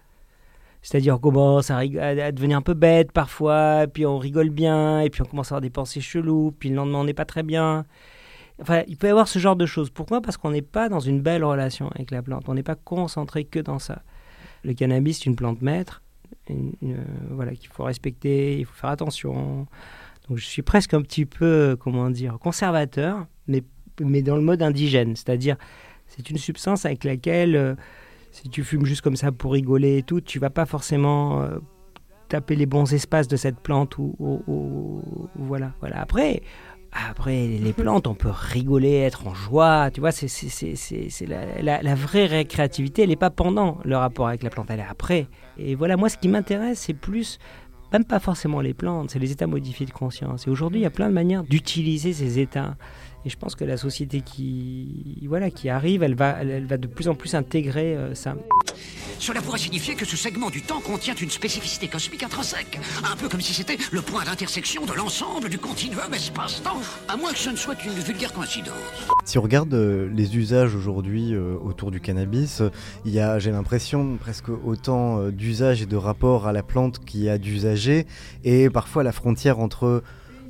C'est-à-dire 0.81 1.15
qu'on 1.15 1.31
commence 1.31 1.69
à, 1.69 1.77
à- 1.77 2.31
devenir 2.31 2.57
un 2.57 2.61
peu 2.61 2.73
bête 2.73 3.11
parfois, 3.11 3.85
puis 3.91 4.05
on 4.05 4.17
rigole 4.17 4.49
bien, 4.49 5.01
et 5.01 5.09
puis 5.09 5.21
on 5.21 5.25
commence 5.25 5.51
à 5.51 5.55
avoir 5.55 5.61
des 5.61 5.69
pensées 5.69 6.01
cheloues, 6.01 6.53
puis 6.57 6.69
le 6.69 6.75
lendemain 6.75 6.99
on 6.99 7.03
n'est 7.03 7.13
pas 7.13 7.25
très 7.25 7.43
bien. 7.43 7.85
Enfin, 8.61 8.83
il 8.87 8.97
peut 8.97 9.07
y 9.07 9.09
avoir 9.09 9.27
ce 9.27 9.39
genre 9.39 9.55
de 9.55 9.65
choses. 9.65 9.89
Pourquoi? 9.89 10.21
Parce 10.21 10.37
qu'on 10.37 10.51
n'est 10.51 10.61
pas 10.61 10.89
dans 10.89 10.99
une 10.99 11.21
belle 11.21 11.43
relation 11.43 11.89
avec 11.95 12.11
la 12.11 12.21
plante. 12.21 12.47
On 12.47 12.53
n'est 12.53 12.63
pas 12.63 12.75
concentré 12.75 13.43
que 13.43 13.59
dans 13.59 13.79
ça. 13.79 14.03
Le 14.63 14.73
cannabis, 14.73 15.19
c'est 15.19 15.25
une 15.25 15.35
plante 15.35 15.61
maître, 15.63 16.03
euh, 16.49 16.53
voilà, 17.31 17.53
qu'il 17.55 17.69
faut 17.69 17.83
respecter, 17.83 18.59
il 18.59 18.65
faut 18.65 18.75
faire 18.75 18.91
attention. 18.91 19.65
Donc 20.29 20.37
je 20.37 20.45
suis 20.45 20.61
presque 20.61 20.93
un 20.93 21.01
petit 21.01 21.25
peu, 21.25 21.45
euh, 21.45 21.75
comment 21.75 22.09
dire, 22.09 22.37
conservateur, 22.39 23.25
mais, 23.47 23.63
mais 23.99 24.21
dans 24.21 24.35
le 24.35 24.43
mode 24.43 24.61
indigène. 24.61 25.15
C'est-à-dire, 25.15 25.57
c'est 26.07 26.29
une 26.29 26.37
substance 26.37 26.85
avec 26.85 27.03
laquelle, 27.03 27.55
euh, 27.55 27.75
si 28.31 28.49
tu 28.49 28.63
fumes 28.63 28.85
juste 28.85 29.01
comme 29.01 29.15
ça 29.15 29.31
pour 29.31 29.53
rigoler 29.53 29.97
et 29.99 30.03
tout, 30.03 30.21
tu 30.21 30.39
vas 30.39 30.49
pas 30.49 30.65
forcément 30.65 31.41
euh, 31.41 31.59
taper 32.29 32.55
les 32.55 32.65
bons 32.65 32.91
espaces 32.93 33.27
de 33.27 33.35
cette 33.35 33.59
plante 33.59 33.97
ou, 33.97 34.15
ou- 34.19 34.41
ou- 34.47 35.01
ou- 35.05 35.27
voilà. 35.35 35.73
Voilà. 35.81 35.99
Après, 36.01 36.41
après 36.93 37.47
les 37.47 37.73
plantes, 37.73 38.07
on 38.07 38.15
peut 38.15 38.31
rigoler, 38.31 38.95
être 38.99 39.27
en 39.27 39.33
joie. 39.33 39.89
Tu 39.93 39.99
vois, 40.01 40.11
c'est 40.11 40.27
c'est- 40.27 40.49
c'est- 40.49 40.75
c'est- 40.75 41.09
c'est 41.09 41.25
la, 41.25 41.61
la- 41.61 41.81
la 41.81 41.95
vraie 41.95 42.25
récréativité. 42.25 43.03
Elle 43.03 43.09
n'est 43.09 43.15
pas 43.15 43.29
pendant 43.29 43.79
le 43.83 43.95
rapport 43.97 44.27
avec 44.27 44.43
la 44.43 44.49
plante, 44.49 44.67
elle 44.69 44.79
est 44.79 44.85
après. 44.89 45.27
Et 45.57 45.75
voilà, 45.75 45.95
moi, 45.97 46.09
ce 46.09 46.17
qui 46.17 46.27
m'intéresse, 46.27 46.79
c'est 46.79 46.93
plus 46.93 47.37
même 47.93 48.05
pas 48.05 48.19
forcément 48.19 48.61
les 48.61 48.73
plantes, 48.73 49.09
c'est 49.11 49.19
les 49.19 49.33
états 49.33 49.47
modifiés 49.47 49.85
de 49.85 49.91
conscience. 49.91 50.47
Et 50.47 50.49
aujourd'hui, 50.49 50.79
il 50.79 50.83
y 50.83 50.85
a 50.85 50.89
plein 50.91 51.09
de 51.09 51.13
manières 51.13 51.43
d'utiliser 51.43 52.13
ces 52.13 52.39
états. 52.39 52.75
Et 53.25 53.29
je 53.29 53.37
pense 53.37 53.55
que 53.55 53.63
la 53.63 53.77
société 53.77 54.21
qui, 54.21 55.25
voilà, 55.27 55.51
qui 55.51 55.69
arrive, 55.69 56.01
elle 56.01 56.15
va, 56.15 56.37
elle, 56.41 56.65
va 56.65 56.77
de 56.77 56.87
plus 56.87 57.07
en 57.07 57.13
plus 57.13 57.35
intégrer 57.35 57.95
euh, 57.95 58.15
ça. 58.15 58.35
Cela 59.19 59.41
pourrait 59.41 59.59
signifier 59.59 59.93
que 59.93 60.05
ce 60.05 60.17
segment 60.17 60.49
du 60.49 60.63
temps 60.63 60.81
contient 60.81 61.13
une 61.13 61.29
spécificité 61.29 61.87
cosmique 61.87 62.23
intrinsèque. 62.23 62.79
Un 63.03 63.15
peu 63.15 63.29
comme 63.29 63.41
si 63.41 63.53
c'était 63.53 63.77
le 63.91 64.01
point 64.01 64.23
d'intersection 64.23 64.85
de 64.87 64.93
l'ensemble 64.93 65.49
du 65.49 65.59
continuum 65.59 66.11
espace-temps. 66.11 66.81
À 67.07 67.17
moins 67.17 67.31
que 67.31 67.37
ce 67.37 67.51
ne 67.51 67.55
soit 67.55 67.83
une 67.85 67.93
vulgaire 67.93 68.33
coïncidence. 68.33 68.73
Si 69.25 69.37
on 69.37 69.43
regarde 69.43 69.71
euh, 69.75 70.09
les 70.11 70.35
usages 70.35 70.73
aujourd'hui 70.73 71.35
euh, 71.35 71.55
autour 71.63 71.91
du 71.91 72.01
cannabis, 72.01 72.63
il 73.05 73.11
y 73.11 73.19
a, 73.19 73.37
j'ai 73.37 73.51
l'impression, 73.51 74.17
presque 74.17 74.49
autant 74.49 75.29
d'usages 75.29 75.83
et 75.83 75.85
de 75.85 75.95
rapports 75.95 76.47
à 76.47 76.51
la 76.51 76.63
plante 76.63 77.05
qu'il 77.05 77.21
y 77.21 77.29
a 77.29 77.37
d'usagers, 77.37 78.07
et 78.43 78.71
parfois 78.71 79.03
la 79.03 79.11
frontière 79.11 79.59
entre 79.59 80.01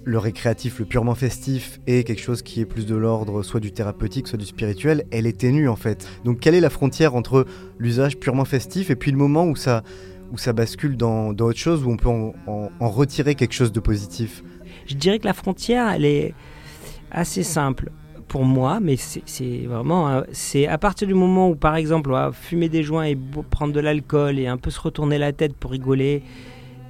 le 0.04 0.18
récréatif, 0.18 0.80
le 0.80 0.86
purement 0.86 1.16
festif, 1.16 1.80
et 1.88 2.04
quelque 2.04 2.22
chose 2.22 2.42
qui 2.42 2.60
est 2.62 2.66
plus 2.66 2.86
de 2.86 2.96
l'ordre 2.96 3.44
soit 3.44 3.60
du 3.60 3.72
thérapeutique, 3.72 4.28
soit 4.28 4.38
du 4.40 4.46
spirituel, 4.46 5.06
elle 5.12 5.28
est 5.28 5.38
ténue 5.38 5.70
en 5.70 5.76
fait. 5.76 6.08
Donc 6.26 6.40
quelle 6.40 6.56
est 6.56 6.60
la 6.62 6.72
frontière 6.72 7.14
entre 7.16 7.46
l'usage 7.78 8.18
purement 8.18 8.46
festif 8.46 8.90
et 8.90 8.96
puis 8.96 9.12
le 9.12 9.18
moment 9.18 9.46
où 9.46 9.56
ça, 9.56 9.84
où 10.32 10.38
ça 10.38 10.54
bascule 10.54 10.98
dans, 10.98 11.34
dans 11.34 11.46
autre 11.46 11.60
chose, 11.60 11.84
où 11.84 11.92
on 11.92 11.98
peut 11.98 12.10
en- 12.10 12.34
en- 12.48 12.90
retirer 12.90 13.36
quelque 13.36 13.54
chose 13.54 13.72
de 13.72 13.80
positif? 13.80 14.44
Je 14.88 14.96
dirais 14.96 15.20
que 15.20 15.26
la 15.26 15.34
frontière, 15.34 15.90
elle 15.90 16.06
est 16.06 16.34
assez 17.12 17.44
simple 17.44 17.92
pour 18.28 18.46
moi, 18.46 18.80
mais 18.82 18.96
c'est 18.98 19.66
vraiment, 19.68 20.10
euh, 20.10 20.22
c'est 20.32 20.66
à 20.66 20.78
partir 20.78 21.06
du 21.08 21.14
moment 21.14 21.50
où, 21.50 21.56
par 21.56 21.76
exemple, 21.76 22.10
on 22.10 22.14
va 22.14 22.32
fumer 22.32 22.70
des 22.70 22.82
joints 22.82 23.04
et 23.04 23.18
prendre 23.50 23.74
de 23.74 23.80
l'alcool 23.82 24.40
et 24.40 24.48
un 24.48 24.58
peu 24.58 24.70
se 24.72 24.80
retourner 24.80 25.18
la 25.18 25.34
tête 25.34 25.54
pour 25.54 25.72
rigoler 25.72 26.24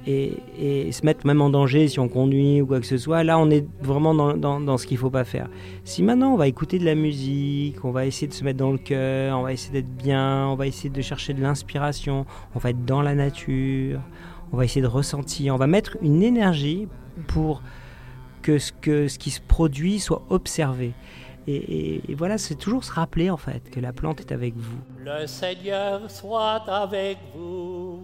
et, 0.06 0.90
se 0.92 1.04
mettre 1.06 1.26
même 1.26 1.40
en 1.40 1.50
danger 1.50 1.88
si 1.88 1.98
on 2.00 2.08
conduit 2.08 2.60
ou 2.60 2.66
quoi 2.66 2.80
que 2.80 2.86
ce 2.86 2.98
soit, 2.98 3.22
là, 3.24 3.38
on 3.38 3.50
est 3.50 3.64
vraiment 3.82 4.14
dans, 4.14 4.36
dans- 4.60 4.78
ce 4.78 4.86
qu'il 4.86 4.96
faut 4.98 5.10
pas 5.10 5.24
faire. 5.24 5.48
Si 5.84 6.02
maintenant 6.02 6.32
on 6.32 6.36
va 6.36 6.48
écouter 6.48 6.78
de 6.78 6.84
la 6.84 6.94
musique, 6.94 7.84
on 7.84 7.90
va 7.92 8.06
essayer 8.06 8.26
de 8.26 8.32
se 8.32 8.42
mettre 8.44 8.58
dans 8.58 8.72
le 8.72 8.78
cœur, 8.78 9.38
on 9.38 9.42
va 9.42 9.52
essayer 9.52 9.72
d'être 9.82 9.94
bien, 9.96 10.46
on 10.48 10.54
va 10.56 10.66
essayer 10.66 10.90
de 10.90 11.02
chercher 11.02 11.34
de 11.34 11.40
l'inspiration, 11.42 12.26
on 12.54 12.58
va 12.58 12.70
être 12.70 12.84
dans 12.84 13.02
la 13.02 13.14
nature, 13.14 14.00
on 14.52 14.56
va 14.56 14.64
essayer 14.64 14.82
de 14.82 14.86
ressentir, 14.86 15.54
on 15.54 15.58
va 15.58 15.66
mettre 15.66 15.96
une 16.02 16.22
énergie 16.22 16.88
pour 17.28 17.62
que 18.42 18.58
ce, 18.58 18.72
que 18.72 19.08
ce 19.08 19.18
qui 19.18 19.30
se 19.30 19.40
produit 19.40 20.00
soit 20.00 20.22
observé. 20.30 20.92
Et, 21.46 21.54
et- 21.56 22.02
et 22.10 22.14
voilà, 22.14 22.38
c'est 22.38 22.54
toujours 22.56 22.84
se 22.84 22.92
rappeler 22.92 23.30
en 23.30 23.36
fait 23.36 23.68
que 23.70 23.80
la 23.80 23.92
plante 23.92 24.20
est 24.20 24.32
avec 24.32 24.54
vous. 24.56 24.78
Le 25.04 25.26
Seigneur 25.26 26.10
soit 26.10 26.62
avec 26.68 27.18
vous. 27.36 28.00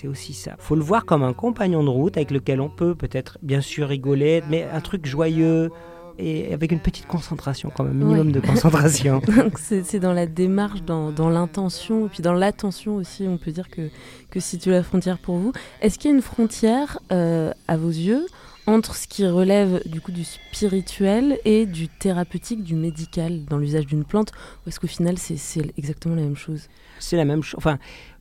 C'est 0.00 0.08
aussi 0.08 0.32
ça. 0.32 0.56
Faut 0.58 0.76
le 0.76 0.82
voir 0.82 1.04
comme 1.04 1.22
un 1.22 1.34
compagnon 1.34 1.84
de 1.84 1.90
route 1.90 2.16
avec 2.16 2.30
lequel 2.30 2.62
on 2.62 2.70
peut 2.70 2.94
peut-être 2.94 3.36
bien 3.42 3.60
sûr 3.60 3.88
rigoler, 3.88 4.42
mais 4.48 4.66
un 4.72 4.80
truc 4.80 5.04
joyeux 5.04 5.70
et 6.18 6.54
avec 6.54 6.72
une 6.72 6.80
petite 6.80 7.06
concentration 7.06 7.70
quand 7.74 7.84
même, 7.84 7.98
minimum 7.98 8.28
ouais. 8.28 8.32
de 8.32 8.40
concentration. 8.40 9.20
Donc 9.36 9.58
c'est 9.58 10.00
dans 10.00 10.14
la 10.14 10.24
démarche, 10.24 10.82
dans, 10.84 11.10
dans 11.10 11.28
l'intention, 11.28 12.06
et 12.06 12.08
puis 12.08 12.22
dans 12.22 12.32
l'attention 12.32 12.96
aussi, 12.96 13.26
on 13.28 13.36
peut 13.36 13.50
dire 13.50 13.68
que, 13.68 13.90
que 14.30 14.40
situe 14.40 14.70
la 14.70 14.82
frontière 14.82 15.18
pour 15.18 15.36
vous. 15.36 15.52
Est-ce 15.82 15.98
qu'il 15.98 16.10
y 16.10 16.14
a 16.14 16.16
une 16.16 16.22
frontière, 16.22 16.98
euh, 17.12 17.52
à 17.68 17.76
vos 17.76 17.90
yeux, 17.90 18.24
entre 18.70 18.94
ce 18.94 19.06
qui 19.08 19.26
relève 19.26 19.82
du 19.86 20.00
coup 20.00 20.12
du 20.12 20.24
spirituel 20.24 21.38
et 21.44 21.66
du 21.66 21.88
thérapeutique, 21.88 22.62
du 22.62 22.76
médical 22.76 23.44
dans 23.44 23.58
l'usage 23.58 23.86
d'une 23.86 24.04
plante, 24.04 24.30
ou 24.64 24.68
est-ce 24.68 24.78
qu'au 24.80 24.86
final 24.86 25.18
c'est 25.18 25.62
exactement 25.76 26.14
la 26.14 26.22
même 26.22 26.36
chose? 26.36 26.68
C'est 26.98 27.16
la 27.16 27.24
même 27.24 27.42
chose. 27.42 27.58
Enfin, 27.58 27.78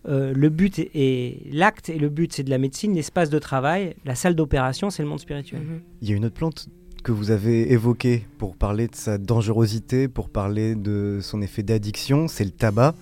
euh, 0.08 0.34
le 0.34 0.50
but 0.50 0.80
est, 0.80 1.54
l'acte 1.54 1.90
et 1.90 2.00
le 2.00 2.10
but 2.10 2.34
c'est 2.34 2.44
de 2.44 2.50
la 2.50 2.58
médecine, 2.58 2.96
l'espace 2.96 3.30
de 3.30 3.40
travail, 3.40 3.96
la 4.06 4.16
salle 4.16 4.36
d'opération 4.36 4.90
c'est 4.90 5.04
le 5.04 5.10
monde 5.10 5.20
spirituel. 5.20 5.62
-hmm. 5.62 5.80
Il 6.02 6.10
y 6.10 6.14
a 6.14 6.16
une 6.16 6.26
autre 6.26 6.36
plante 6.36 6.68
que 7.04 7.12
vous 7.12 7.32
avez 7.32 7.72
évoquée 7.72 8.26
pour 8.38 8.56
parler 8.56 8.88
de 8.88 8.96
sa 8.96 9.18
dangerosité, 9.18 10.08
pour 10.08 10.30
parler 10.30 10.76
de 10.76 11.20
son 11.22 11.42
effet 11.42 11.64
d'addiction, 11.64 12.28
c'est 12.28 12.44
le 12.44 12.52
tabac. 12.52 12.94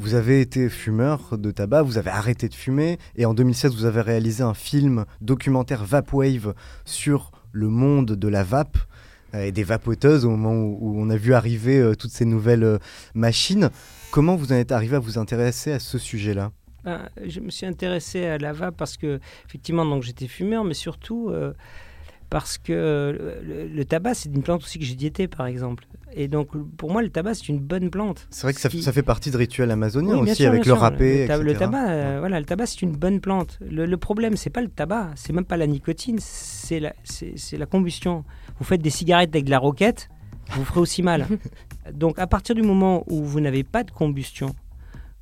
Vous 0.00 0.14
avez 0.14 0.40
été 0.40 0.70
fumeur 0.70 1.36
de 1.36 1.50
tabac, 1.50 1.82
vous 1.82 1.98
avez 1.98 2.08
arrêté 2.08 2.48
de 2.48 2.54
fumer 2.54 2.96
et 3.16 3.26
en 3.26 3.34
2016 3.34 3.76
vous 3.76 3.84
avez 3.84 4.00
réalisé 4.00 4.42
un 4.42 4.54
film 4.54 5.04
documentaire 5.20 5.84
Vapwave 5.84 6.54
sur 6.86 7.32
le 7.52 7.68
monde 7.68 8.12
de 8.12 8.28
la 8.28 8.42
vape 8.42 8.78
euh, 9.34 9.42
et 9.42 9.52
des 9.52 9.62
vapoteuses 9.62 10.24
au 10.24 10.30
moment 10.30 10.54
où, 10.54 10.94
on 10.98 11.10
a 11.10 11.16
vu 11.16 11.34
arriver 11.34 11.78
euh, 11.78 11.94
toutes 11.94 12.12
ces 12.12 12.24
nouvelles 12.24 12.64
euh, 12.64 12.78
machines. 13.12 13.68
Comment 14.10 14.36
vous 14.36 14.54
en 14.54 14.56
êtes 14.56 14.72
arrivé 14.72 14.96
à 14.96 15.00
vous 15.00 15.18
intéresser 15.18 15.70
à 15.70 15.78
ce 15.78 15.98
sujet-là? 15.98 16.50
Ben, 16.82 17.06
Je 17.22 17.40
me 17.40 17.50
suis 17.50 17.66
intéressé 17.66 18.24
à 18.24 18.38
la 18.38 18.54
vape 18.54 18.78
parce 18.78 18.96
que 18.96 19.20
effectivement 19.46 20.00
j'étais 20.00 20.28
fumeur 20.28 20.64
mais 20.64 20.72
surtout 20.72 21.30
parce 22.30 22.58
que 22.58 23.36
le, 23.42 23.68
le 23.68 23.84
tabac 23.84 24.14
c'est 24.14 24.28
une 24.34 24.42
plante 24.42 24.62
aussi 24.62 24.78
que 24.78 24.84
j'ai 24.84 24.94
diété 24.94 25.28
par 25.28 25.46
exemple. 25.46 25.86
Et 26.12 26.28
donc, 26.28 26.48
pour 26.76 26.90
moi, 26.90 27.02
le 27.02 27.08
tabac, 27.08 27.34
c'est 27.34 27.48
une 27.48 27.60
bonne 27.60 27.90
plante. 27.90 28.26
C'est 28.30 28.42
vrai 28.42 28.52
que 28.52 28.60
ça, 28.60 28.68
qui... 28.68 28.82
ça, 28.82 28.92
fait 28.92 29.02
partie 29.02 29.30
de 29.30 29.36
rituels 29.36 29.70
amazoniens 29.70 30.16
oui, 30.16 30.30
aussi, 30.30 30.42
sûr, 30.42 30.48
avec 30.48 30.66
le 30.66 30.72
râpé, 30.72 31.22
le, 31.22 31.28
ta 31.28 31.38
le 31.38 31.54
tabac, 31.54 31.88
euh, 31.88 32.16
voilà, 32.18 32.40
le 32.40 32.46
tabac, 32.46 32.66
c'est 32.66 32.82
une 32.82 32.96
bonne 32.96 33.20
plante. 33.20 33.58
Le, 33.60 33.86
le 33.86 33.96
problème, 33.96 34.36
c'est 34.36 34.50
pas 34.50 34.60
le 34.60 34.68
tabac, 34.68 35.10
c'est 35.14 35.32
même 35.32 35.44
pas 35.44 35.56
la 35.56 35.66
nicotine, 35.66 36.18
c'est 36.20 36.80
la, 36.80 36.92
la 37.52 37.66
combustion. 37.66 38.24
Vous 38.58 38.64
faites 38.64 38.82
des 38.82 38.90
cigarettes 38.90 39.30
avec 39.30 39.44
de 39.44 39.50
la 39.50 39.58
roquette, 39.58 40.08
vous 40.52 40.64
ferez 40.64 40.80
aussi 40.80 41.02
mal. 41.02 41.26
donc, 41.92 42.18
à 42.18 42.26
partir 42.26 42.54
du 42.54 42.62
moment 42.62 43.04
où 43.08 43.22
vous 43.22 43.40
n'avez 43.40 43.62
pas 43.62 43.84
de 43.84 43.90
combustion, 43.92 44.54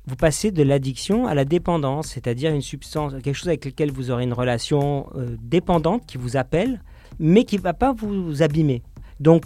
vous 0.07 0.15
passez 0.15 0.49
de 0.51 0.63
l'addiction 0.63 1.27
à 1.27 1.35
la 1.35 1.45
dépendance, 1.45 2.07
c'est-à-dire 2.07 2.51
une 2.51 2.63
substance, 2.63 3.13
quelque 3.21 3.35
chose 3.35 3.49
avec 3.49 3.65
lequel 3.65 3.91
vous 3.91 4.09
aurez 4.09 4.23
une 4.23 4.33
relation 4.33 5.07
euh, 5.15 5.35
dépendante 5.39 6.07
qui 6.07 6.17
vous 6.17 6.35
appelle, 6.35 6.81
mais 7.19 7.43
qui 7.43 7.57
ne 7.57 7.61
va 7.61 7.73
pas 7.73 7.93
vous 7.93 8.41
abîmer. 8.41 8.81
Donc, 9.19 9.45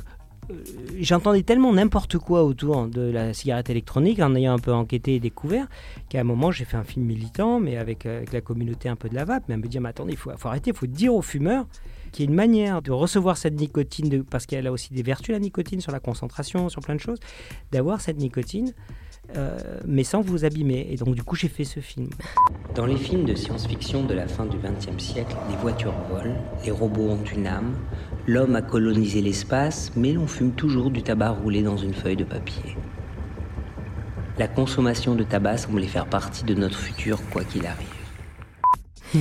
j'entendais 1.00 1.44
tellement 1.44 1.74
n'importe 1.74 2.18
quoi 2.18 2.44
autour 2.44 2.88
de 2.88 3.02
la 3.02 3.34
cigarette 3.34 3.70
électronique 3.70 4.20
en 4.20 4.36
ayant 4.36 4.54
un 4.54 4.60
peu 4.60 4.74
enquêté 4.74 5.16
et 5.16 5.20
découvert 5.20 5.68
qu'à 6.10 6.20
un 6.20 6.24
moment 6.24 6.52
j'ai 6.52 6.66
fait 6.66 6.78
un 6.78 6.84
film 6.84 7.06
militant 7.06 7.60
mais 7.60 7.78
avec, 7.78 8.06
avec, 8.06 8.34
la 8.34 8.42
communauté 8.42 8.90
un 8.90 8.96
peu 8.96 9.10
de 9.10 9.16
la 9.16 9.26
vape 9.26 9.44
mais 9.48 9.56
à 9.56 9.58
me 9.58 9.68
dire 9.68 9.82
mais 9.82 9.90
attendez 9.90 10.14
il 10.14 10.18
faut, 10.18 10.32
faut, 10.38 10.48
arrêter 10.50 10.72
il 10.72 10.76
faut 10.76 10.88
dire 10.88 11.14
aux 11.14 11.22
fumeurs 11.22 11.66
qu'il 12.14 12.26
y 12.26 12.28
a 12.28 12.30
une 12.30 12.36
manière 12.36 12.82
de 12.82 12.92
recevoir 12.92 13.36
cette 13.36 13.56
nicotine 13.60 14.24
parce 14.24 14.46
qu'elle 14.46 14.68
a 14.68 14.72
aussi 14.72 14.94
des 14.94 15.04
vertus 15.04 15.34
la 15.34 15.40
nicotine 15.40 15.82
sur 15.82 15.92
la 15.92 16.00
concentration 16.00 16.70
sur 16.70 16.82
plein 16.82 16.96
de 16.96 17.02
choses 17.02 17.20
d'avoir 17.72 18.00
cette 18.00 18.18
nicotine 18.18 18.74
euh, 19.38 19.58
mais 19.86 20.04
sans 20.04 20.22
vous 20.22 20.46
abîmer. 20.46 20.88
Et 20.92 20.98
donc, 20.98 21.16
du 21.16 21.24
coup, 21.24 21.36
j'ai 21.36 21.48
fait 21.48 21.64
ce 21.64 21.80
film. 21.80 22.10
Dans 22.76 22.86
les 22.86 22.98
films 22.98 23.26
de 23.26 23.36
science-fiction 23.36 24.04
de 24.04 24.14
la 24.14 24.28
fin 24.28 24.46
du 24.46 24.58
XXe 24.58 25.02
siècle, 25.02 25.36
les 25.50 25.56
voitures 25.56 25.96
volent, 26.10 26.36
les 26.66 26.72
robots 26.72 27.10
ont 27.10 27.24
une 27.24 27.48
âme, 27.48 27.74
l'homme 28.28 28.56
a 28.56 28.62
colonisé 28.62 29.22
l'espace, 29.22 29.92
mais 29.96 30.12
l'on 30.12 30.28
fume 30.28 30.52
toujours 30.52 30.92
du 30.92 31.02
tabac 31.04 31.32
roulé 31.32 31.62
dans 31.62 31.78
une 31.78 31.94
feuille 31.94 32.18
de 32.18 32.26
papier. 32.26 32.76
La 34.38 34.48
consommation 34.48 35.16
de 35.16 35.24
tabac 35.24 35.58
semble 35.58 35.84
faire 35.84 36.08
partie 36.08 36.44
de 36.44 36.56
notre 36.56 36.78
futur, 36.78 37.20
quoi 37.30 37.44
qu'il 37.44 37.66
arrive. 37.66 37.93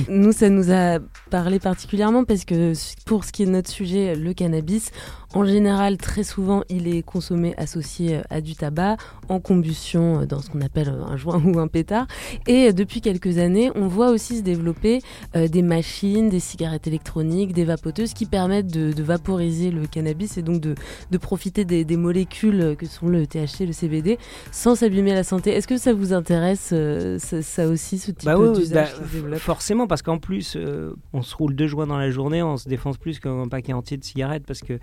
Nous, 0.09 0.31
ça 0.31 0.49
nous 0.49 0.71
a 0.71 0.99
parlé 1.29 1.59
particulièrement 1.59 2.23
parce 2.23 2.45
que 2.45 2.73
pour 3.05 3.23
ce 3.23 3.31
qui 3.31 3.43
est 3.43 3.45
de 3.45 3.51
notre 3.51 3.69
sujet, 3.69 4.15
le 4.15 4.33
cannabis, 4.33 4.91
en 5.33 5.45
général, 5.45 5.97
très 5.97 6.23
souvent, 6.23 6.63
il 6.69 6.87
est 6.87 7.01
consommé 7.01 7.55
associé 7.57 8.21
à 8.29 8.39
du 8.41 8.55
tabac, 8.55 8.97
en 9.29 9.39
combustion 9.39 10.25
dans 10.25 10.39
ce 10.39 10.49
qu'on 10.49 10.61
appelle 10.61 10.89
un 10.89 11.17
joint 11.17 11.41
ou 11.45 11.59
un 11.59 11.67
pétard. 11.67 12.07
Et 12.47 12.71
depuis 12.71 13.01
quelques 13.01 13.39
années, 13.39 13.71
on 13.75 13.87
voit 13.87 14.11
aussi 14.11 14.37
se 14.37 14.43
développer 14.43 15.01
euh, 15.35 15.47
des 15.47 15.61
machines, 15.61 16.29
des 16.29 16.39
cigarettes 16.39 16.87
électroniques, 16.87 17.53
des 17.53 17.65
vapoteuses 17.65 18.13
qui 18.13 18.25
permettent 18.25 18.71
de, 18.71 18.93
de 18.93 19.03
vaporiser 19.03 19.71
le 19.71 19.87
cannabis 19.87 20.37
et 20.37 20.43
donc 20.43 20.61
de, 20.61 20.75
de 21.09 21.17
profiter 21.17 21.65
des, 21.65 21.83
des, 21.83 21.97
molécules 21.97 22.75
que 22.77 22.85
sont 22.85 23.07
le 23.07 23.25
THC, 23.25 23.65
le 23.65 23.71
CBD, 23.71 24.19
sans 24.51 24.75
s'abîmer 24.75 25.13
la 25.13 25.23
santé. 25.23 25.51
Est-ce 25.51 25.67
que 25.67 25.77
ça 25.77 25.93
vous 25.93 26.13
intéresse, 26.13 26.69
euh, 26.73 27.17
ça, 27.17 27.41
ça, 27.41 27.67
aussi, 27.67 27.97
ce 27.97 28.11
type 28.11 28.25
bah 28.25 28.37
oui, 28.37 28.53
d'usage 28.53 28.95
bah, 29.29 29.37
Forcément, 29.37 29.87
parce 29.87 30.01
qu'en 30.01 30.19
plus, 30.19 30.55
euh, 30.55 30.93
on 31.13 31.21
se 31.21 31.35
roule 31.35 31.55
deux 31.55 31.67
joints 31.67 31.87
dans 31.87 31.97
la 31.97 32.11
journée, 32.11 32.43
on 32.43 32.57
se 32.57 32.69
défonce 32.69 32.97
plus 32.97 33.19
qu'un 33.19 33.47
paquet 33.47 33.73
entier 33.73 33.97
de 33.97 34.03
cigarettes 34.03 34.45
parce 34.45 34.61
que 34.61 34.79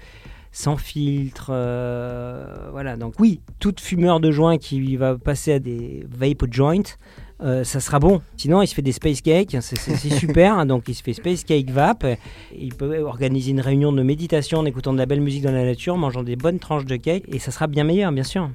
sans 0.53 0.77
filtre. 0.77 1.51
Euh, 1.51 2.69
voilà, 2.71 2.97
donc 2.97 3.15
oui, 3.19 3.41
toute 3.59 3.81
fumeur 3.81 4.21
de 4.21 4.31
joint 4.31 4.59
qui 4.59 4.97
va 4.97 5.17
passer 5.17 5.53
à 5.53 5.59
des 5.59 6.07
vape 6.11 6.53
joints, 6.53 6.97
euh, 7.43 7.65
ça 7.65 7.81
sera 7.81 7.99
bon. 7.99 8.21
Sinon, 8.37 8.61
il 8.63 8.67
se 8.67 8.75
fait 8.75 8.83
des 8.83 8.93
space 8.93 9.21
cakes, 9.21 9.57
c'est 9.61 9.77
super. 10.19 10.59
hein, 10.59 10.67
donc, 10.67 10.85
il 10.89 10.95
se 10.95 11.03
fait 11.03 11.13
space 11.13 11.45
cake 11.45 11.71
vape. 11.71 12.07
Il 12.57 12.75
peut 12.75 13.01
organiser 13.01 13.53
une 13.53 13.61
réunion 13.61 13.93
de 13.93 14.03
méditation 14.03 14.59
en 14.59 14.67
écoutant 14.67 14.93
de 14.93 14.99
la 14.99 15.07
belle 15.07 15.21
musique 15.21 15.43
dans 15.43 15.53
la 15.53 15.65
nature, 15.65 15.97
mangeant 15.97 16.23
des 16.23 16.37
bonnes 16.37 16.59
tranches 16.59 16.85
de 16.85 16.97
cake, 16.97 17.25
et 17.29 17.39
ça 17.39 17.51
sera 17.51 17.67
bien 17.67 17.85
meilleur, 17.85 18.13
bien 18.13 18.25
sûr. 18.25 18.51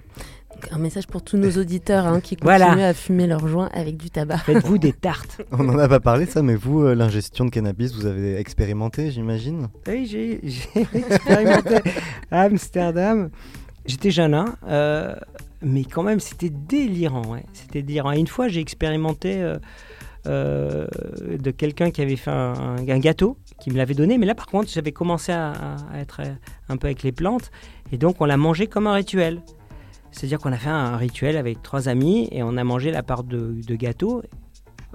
Un 0.71 0.79
message 0.79 1.07
pour 1.07 1.21
tous 1.21 1.37
nos 1.37 1.51
auditeurs 1.51 2.05
hein, 2.05 2.21
qui 2.21 2.35
continuent 2.35 2.57
voilà. 2.57 2.87
à 2.87 2.93
fumer 2.93 3.27
leurs 3.27 3.47
joints 3.47 3.69
avec 3.73 3.97
du 3.97 4.09
tabac. 4.09 4.37
Faites-vous 4.45 4.77
des 4.77 4.93
tartes. 4.93 5.41
On 5.51 5.63
n'en 5.63 5.77
a 5.77 5.87
pas 5.87 5.99
parlé 5.99 6.25
ça, 6.25 6.41
mais 6.41 6.55
vous, 6.55 6.83
euh, 6.83 6.95
l'ingestion 6.95 7.45
de 7.45 7.49
cannabis, 7.49 7.93
vous 7.93 8.05
avez 8.05 8.35
expérimenté, 8.37 9.11
j'imagine 9.11 9.67
Oui, 9.87 10.05
j'ai 10.05 10.41
expérimenté 10.93 11.77
à 12.31 12.41
Amsterdam. 12.41 13.29
J'étais 13.85 14.09
jeune, 14.09 14.33
hein, 14.33 14.55
euh, 14.67 15.15
mais 15.61 15.83
quand 15.83 16.03
même, 16.03 16.19
c'était 16.19 16.49
délirant. 16.49 17.25
Ouais. 17.27 17.43
C'était 17.53 17.83
délirant. 17.83 18.11
Et 18.11 18.19
une 18.19 18.27
fois, 18.27 18.47
j'ai 18.47 18.59
expérimenté 18.59 19.41
euh, 19.41 19.57
euh, 20.25 20.87
de 21.37 21.51
quelqu'un 21.51 21.91
qui 21.91 22.01
avait 22.01 22.15
fait 22.15 22.31
un, 22.31 22.77
un, 22.79 22.99
gâteau, 22.99 23.37
qui 23.59 23.69
me 23.69 23.77
l'avait 23.77 23.93
donné. 23.93 24.17
Mais 24.17 24.25
là, 24.25 24.33
par 24.33 24.47
contre, 24.47 24.71
j'avais 24.71 24.91
commencé 24.91 25.31
à, 25.31 25.51
à, 25.91 25.99
être 25.99 26.21
un 26.67 26.77
peu 26.77 26.87
avec 26.87 27.03
les 27.03 27.11
plantes. 27.11 27.51
Et 27.91 27.97
donc, 27.97 28.21
on 28.21 28.25
l'a 28.25 28.37
mangé 28.37 28.65
comme 28.65 28.87
un 28.87 28.93
rituel. 28.93 29.41
C'est-à-dire 30.15 30.39
qu'on 30.39 30.53
a 30.53 30.57
fait 30.57 30.69
un 30.69 30.95
rituel 30.95 31.35
avec 31.35 31.61
trois 31.61 31.89
amis 31.89 32.29
et 32.31 32.41
on 32.41 32.55
a 32.55 32.63
mangé 32.63 32.89
la 32.89 33.03
part 33.03 33.23
de, 33.23 33.59
gâteau. 33.75 34.23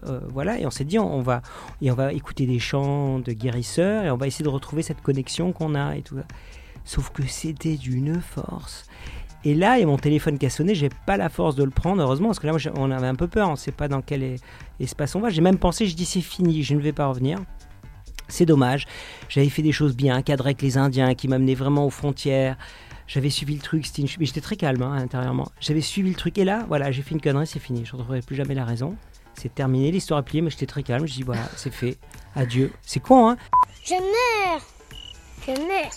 Euh, 0.07 0.21
voilà, 0.33 0.59
et 0.59 0.65
on 0.65 0.71
s'est 0.71 0.85
dit 0.85 0.99
on 0.99 1.21
va, 1.21 1.43
et 1.83 1.91
on 1.91 1.95
va 1.95 2.15
écouter 2.15 2.47
des 2.47 2.59
chants 2.59 3.19
de 3.19 3.33
guérisseurs 3.33 4.05
et 4.05 4.11
on 4.11 4.17
va 4.17 4.27
essayer 4.27 4.45
de 4.45 4.49
retrouver 4.49 4.83
cette 4.83 5.03
connexion 5.03 5.53
qu'on 5.53 5.75
a 5.75 5.97
et 5.97 6.01
tout. 6.01 6.17
Sauf 6.85 7.11
que 7.11 7.23
c'était 7.27 7.77
d'une 7.77 8.19
force. 8.23 8.87
Et 9.45 9.55
là, 9.55 9.73
a 9.73 9.85
mon 9.85 9.99
téléphone 9.99 10.39
qui 10.39 10.47
a 10.47 10.51
sonné, 10.51 10.75
j'ai 10.75 10.89
pas 11.07 11.19
la 11.19 11.29
force 11.29 11.55
de 11.55 11.65
le 11.65 11.71
prendre, 11.71 12.03
heureusement, 12.03 12.29
parce 12.29 12.39
que 12.39 12.47
là, 12.47 12.55
on 12.77 12.91
avait 12.91 13.07
un 13.07 13.15
peu 13.15 13.27
peur, 13.27 13.49
on 13.49 13.53
ne 13.53 13.57
sait 13.57 13.73
pas 13.73 13.89
dans 13.89 14.01
quel 14.01 14.37
espace 14.81 15.15
on 15.15 15.21
va. 15.21 15.29
J'ai 15.29 15.43
même 15.43 15.59
pensé, 15.59 15.87
je 15.87 15.97
dis 15.97 16.05
c'est 16.07 16.21
fini, 16.21 16.63
je 16.63 16.75
ne 16.75 16.81
vais 16.81 16.93
pas 16.93 17.07
revenir. 17.07 17.39
C'est 18.29 18.47
dommage. 18.47 18.87
J'avais 19.29 19.49
fait 19.49 19.63
des 19.63 19.73
choses 19.73 19.97
bien, 19.97 20.23
cadré 20.23 20.51
avec 20.51 20.63
les 20.63 20.79
Indiens 20.79 21.15
qui 21.15 21.29
m'amenaient 21.29 21.55
vraiment 21.55 21.85
aux 21.85 21.91
frontières. 21.91 22.57
J'avais 23.13 23.29
suivi 23.29 23.57
le 23.57 23.61
truc, 23.61 23.85
une... 23.99 24.07
mais 24.21 24.25
j'étais 24.25 24.41
très 24.41 24.55
calme 24.55 24.83
hein, 24.83 24.93
intérieurement. 24.93 25.49
J'avais 25.61 25.81
suivi 25.81 26.11
le 26.11 26.15
truc 26.15 26.39
et 26.39 26.45
là, 26.45 26.65
voilà, 26.69 26.93
j'ai 26.93 27.03
fait 27.03 27.11
une 27.11 27.21
connerie, 27.21 27.45
c'est 27.45 27.59
fini. 27.59 27.85
Je 27.85 27.91
ne 27.91 27.97
retrouverai 27.97 28.23
plus 28.23 28.37
jamais 28.37 28.55
la 28.55 28.65
raison. 28.65 28.95
C'est 29.35 29.53
terminé, 29.53 29.91
l'histoire 29.91 30.21
est 30.21 30.23
pliée, 30.23 30.43
mais 30.43 30.51
j'étais 30.51 30.67
très 30.67 30.85
calme. 30.85 31.09
Je 31.09 31.15
dis 31.15 31.25
voilà, 31.25 31.43
c'est 31.57 31.73
fait. 31.73 31.99
Adieu. 32.37 32.71
C'est 32.83 33.01
con, 33.01 33.29
hein 33.29 33.37
Je 33.85 33.95
meurs 33.95 34.63
Je 35.45 35.51
meurs 35.51 35.91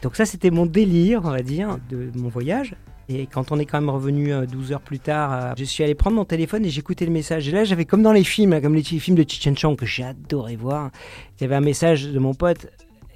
Donc 0.00 0.14
ça, 0.14 0.24
c'était 0.24 0.50
mon 0.50 0.66
délire, 0.66 1.22
on 1.24 1.30
va 1.30 1.42
dire, 1.42 1.78
de 1.90 2.12
mon 2.14 2.28
voyage. 2.28 2.76
Et 3.08 3.26
quand 3.26 3.50
on 3.50 3.58
est 3.58 3.64
quand 3.64 3.80
même 3.80 3.90
revenu 3.90 4.32
12 4.46 4.72
heures 4.72 4.80
plus 4.80 5.00
tard, 5.00 5.54
je 5.56 5.64
suis 5.64 5.82
allé 5.82 5.96
prendre 5.96 6.14
mon 6.14 6.26
téléphone 6.26 6.64
et 6.64 6.70
j'écoutais 6.70 7.06
le 7.06 7.10
message. 7.10 7.48
Et 7.48 7.50
là, 7.50 7.64
j'avais 7.64 7.86
comme 7.86 8.02
dans 8.02 8.12
les 8.12 8.22
films, 8.22 8.60
comme 8.60 8.74
les 8.74 8.84
films 8.84 9.16
de 9.16 9.24
Chichen 9.28 9.56
Chang 9.56 9.74
que 9.74 9.86
j'ai 9.86 10.04
adoré 10.04 10.54
voir. 10.54 10.90
Il 11.38 11.42
y 11.42 11.44
avait 11.44 11.56
un 11.56 11.60
message 11.60 12.06
de 12.06 12.18
mon 12.20 12.34
pote 12.34 12.68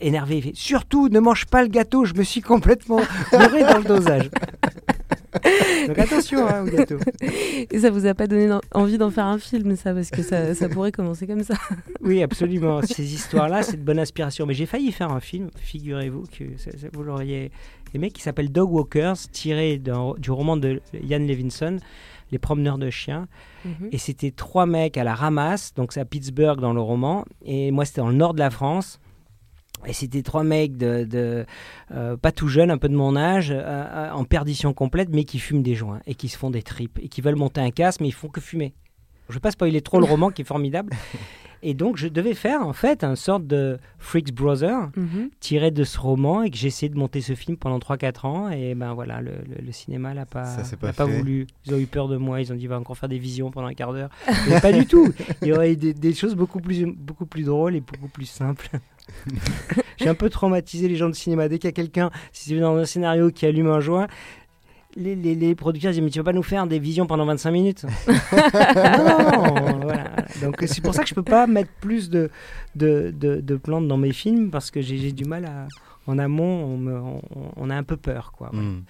énervé. 0.02 0.38
Il 0.38 0.42
fait, 0.42 0.54
Surtout, 0.54 1.08
ne 1.08 1.20
mange 1.20 1.46
pas 1.46 1.62
le 1.62 1.68
gâteau, 1.68 2.04
je 2.04 2.14
me 2.14 2.22
suis 2.22 2.40
complètement 2.40 3.00
bourré 3.32 3.62
dans 3.62 3.78
le 3.78 3.84
dosage. 3.84 4.30
Donc 5.88 5.98
attention 5.98 6.46
hein, 6.46 6.62
au 6.62 6.70
gâteau. 6.70 6.98
Et 7.70 7.78
ça 7.78 7.90
vous 7.90 8.06
a 8.06 8.14
pas 8.14 8.26
donné 8.26 8.54
envie 8.74 8.98
d'en 8.98 9.10
faire 9.10 9.26
un 9.26 9.38
film, 9.38 9.76
ça, 9.76 9.94
parce 9.94 10.10
que 10.10 10.22
ça, 10.22 10.54
ça 10.54 10.68
pourrait 10.68 10.92
commencer 10.92 11.26
comme 11.26 11.42
ça. 11.42 11.54
Oui, 12.02 12.22
absolument. 12.22 12.82
Ces 12.82 13.14
histoires-là, 13.14 13.62
c'est 13.62 13.76
de 13.76 13.82
bonne 13.82 13.98
inspiration. 13.98 14.44
Mais 14.44 14.54
j'ai 14.54 14.66
failli 14.66 14.92
faire 14.92 15.10
un 15.10 15.20
film, 15.20 15.50
figurez-vous, 15.56 16.24
que 16.36 16.56
ça, 16.56 16.70
ça, 16.72 16.88
vous 16.92 17.02
l'auriez 17.02 17.50
aimé, 17.94 18.10
qui 18.10 18.22
s'appelle 18.22 18.50
Dog 18.50 18.70
Walkers, 18.72 19.16
tiré 19.30 19.78
du 19.78 20.30
roman 20.30 20.56
de 20.56 20.80
Ian 21.02 21.20
Levinson. 21.20 21.78
Les 22.30 22.38
promeneurs 22.38 22.78
de 22.78 22.88
chiens. 22.88 23.28
Mm 23.64 23.70
-hmm. 23.70 23.88
Et 23.92 23.98
c'était 23.98 24.30
trois 24.30 24.64
mecs 24.64 24.96
à 24.96 25.04
la 25.04 25.14
ramasse, 25.14 25.74
donc 25.74 25.92
c'est 25.92 26.00
à 26.00 26.06
Pittsburgh 26.06 26.60
dans 26.60 26.72
le 26.72 26.80
roman. 26.80 27.24
Et 27.44 27.70
moi, 27.70 27.84
c'était 27.84 28.00
dans 28.00 28.08
le 28.08 28.16
nord 28.16 28.32
de 28.32 28.38
la 28.38 28.50
France. 28.50 29.01
Et 29.86 29.92
c'était 29.92 30.22
trois 30.22 30.44
mecs 30.44 30.76
de, 30.76 31.04
de 31.04 31.44
euh, 31.92 32.16
pas 32.16 32.30
tout 32.32 32.48
jeunes, 32.48 32.70
un 32.70 32.78
peu 32.78 32.88
de 32.88 32.94
mon 32.96 33.16
âge, 33.16 33.50
euh, 33.50 33.60
euh, 33.62 34.10
en 34.12 34.24
perdition 34.24 34.72
complète, 34.72 35.08
mais 35.10 35.24
qui 35.24 35.38
fument 35.38 35.62
des 35.62 35.74
joints 35.74 36.00
et 36.06 36.14
qui 36.14 36.28
se 36.28 36.38
font 36.38 36.50
des 36.50 36.62
tripes 36.62 36.98
et 37.02 37.08
qui 37.08 37.20
veulent 37.20 37.36
monter 37.36 37.60
un 37.60 37.70
casque, 37.70 38.00
mais 38.00 38.08
ils 38.08 38.12
font 38.14 38.28
que 38.28 38.40
fumer. 38.40 38.74
Je 39.28 39.32
ne 39.32 39.34
vais 39.38 39.40
pas 39.40 39.50
spoiler 39.50 39.80
trop 39.80 39.98
le 39.98 40.04
roman 40.06 40.30
qui 40.30 40.42
est 40.42 40.44
formidable. 40.46 40.92
Et 41.64 41.74
donc, 41.74 41.96
je 41.96 42.08
devais 42.08 42.34
faire 42.34 42.66
en 42.66 42.72
fait 42.72 43.04
un 43.04 43.14
sorte 43.14 43.46
de 43.46 43.78
Freaks 44.00 44.34
Brother 44.34 44.90
Mhm. 44.96 45.30
tiré 45.38 45.70
de 45.70 45.84
ce 45.84 45.96
roman 45.96 46.42
et 46.42 46.50
que 46.50 46.56
j'ai 46.56 46.66
essayé 46.66 46.88
de 46.90 46.98
monter 46.98 47.20
ce 47.20 47.34
film 47.36 47.56
pendant 47.56 47.78
3-4 47.78 48.26
ans. 48.26 48.50
Et 48.50 48.74
ben 48.74 48.94
voilà, 48.94 49.20
le, 49.20 49.30
le- 49.48 49.64
le 49.64 49.70
cinéma 49.72 50.12
l'a 50.12 50.26
pas, 50.26 50.44
Ça 50.44 50.64
pas 50.76 51.04
voulu. 51.06 51.46
Ils 51.66 51.72
ont 51.74 51.78
eu 51.78 51.86
peur 51.86 52.08
de 52.08 52.16
moi. 52.16 52.40
Ils 52.40 52.52
ont 52.52 52.56
dit, 52.56 52.66
va 52.66 52.80
encore 52.80 52.98
faire 52.98 53.08
des 53.08 53.20
visions 53.20 53.52
pendant 53.52 53.68
un 53.68 53.74
quart 53.74 53.92
d'heure. 53.92 54.10
Mais 54.48 54.60
pas 54.60 54.72
du 54.72 54.86
tout. 54.86 55.12
Il 55.40 55.48
y 55.48 55.52
aurait 55.52 55.74
eu 55.74 55.76
des, 55.76 55.94
des 55.94 56.14
choses 56.14 56.34
beaucoup 56.34 56.58
plus, 56.58 56.84
beaucoup 56.84 57.26
plus 57.26 57.44
drôles 57.44 57.76
et 57.76 57.80
beaucoup 57.80 58.08
plus 58.08 58.26
simples. 58.26 58.68
j'ai 59.98 60.08
un 60.08 60.14
peu 60.14 60.28
traumatisé 60.30 60.88
les 60.88 60.96
gens 60.96 61.08
de 61.08 61.14
cinéma. 61.14 61.48
Dès 61.48 61.58
qu'il 61.58 61.68
y 61.68 61.72
a 61.72 61.72
quelqu'un, 61.72 62.10
si 62.32 62.50
c'est 62.50 62.58
dans 62.58 62.76
un 62.76 62.84
scénario 62.84 63.30
qui 63.30 63.46
allume 63.46 63.68
un 63.68 63.80
joint, 63.80 64.06
les, 64.96 65.14
les, 65.16 65.34
les 65.34 65.54
producteurs 65.54 65.92
disent 65.92 66.02
mais 66.02 66.10
tu 66.10 66.18
vas 66.18 66.24
pas 66.24 66.32
nous 66.34 66.42
faire 66.42 66.66
des 66.66 66.78
visions 66.78 67.06
pendant 67.06 67.24
25 67.24 67.50
minutes 67.50 67.86
Non, 68.08 69.78
voilà. 69.80 70.10
Donc 70.42 70.56
c'est 70.66 70.82
pour 70.82 70.94
ça 70.94 71.02
que 71.02 71.08
je 71.08 71.14
peux 71.14 71.22
pas 71.22 71.46
mettre 71.46 71.70
plus 71.80 72.10
de, 72.10 72.30
de, 72.74 73.12
de, 73.16 73.40
de 73.40 73.56
plantes 73.56 73.88
dans 73.88 73.96
mes 73.96 74.12
films 74.12 74.50
parce 74.50 74.70
que 74.70 74.80
j'ai 74.80 75.12
du 75.12 75.24
mal 75.24 75.44
à 75.46 75.68
en 76.08 76.18
amont 76.18 76.64
on, 76.64 76.76
me- 76.78 76.98
on- 77.00 77.22
on 77.56 77.70
a 77.70 77.76
un 77.76 77.84
peu 77.84 77.96
peur 77.96 78.32
quoi. 78.32 78.50
voilà. 78.52 78.68
Mm. 78.68 78.84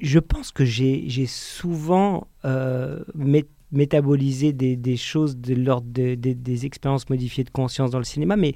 Je 0.00 0.18
pense 0.18 0.50
que 0.52 0.64
j'ai 0.64 1.26
souvent 1.26 2.26
euh, 2.44 3.00
mé- 3.18 3.44
métabolisé 3.72 4.52
des, 4.52 4.76
des 4.76 4.96
choses 4.96 5.36
de 5.36 5.54
l'ordre 5.54 5.88
de- 5.90 6.14
des- 6.14 6.34
des 6.34 6.64
expériences 6.64 7.10
modifiées 7.10 7.44
de 7.44 7.50
conscience 7.50 7.90
dans 7.90 7.98
le 7.98 8.04
cinéma 8.04 8.36
mais 8.36 8.54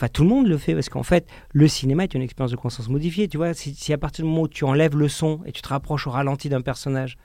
Enfin, 0.00 0.08
tout 0.08 0.22
le 0.22 0.30
monde 0.30 0.46
le 0.46 0.56
fait 0.56 0.72
parce 0.72 0.88
qu'en 0.88 1.02
fait, 1.02 1.28
le 1.52 1.68
cinéma 1.68 2.04
est 2.04 2.14
une 2.14 2.22
expérience 2.22 2.52
de 2.52 2.56
conscience 2.56 2.88
modifiée. 2.88 3.28
Tu 3.28 3.36
vois, 3.36 3.52
si, 3.52 3.92
à 3.92 3.98
partir 3.98 4.24
du 4.24 4.30
moment 4.30 4.44
où 4.44 4.48
tu 4.48 4.64
enlèves 4.64 4.96
le 4.96 5.08
son 5.08 5.40
et 5.44 5.52
tu 5.52 5.60
te 5.60 5.68
rapproches 5.68 6.06
au 6.06 6.10
ralenti 6.10 6.48
d'un 6.48 6.62
personnage, 6.62 7.18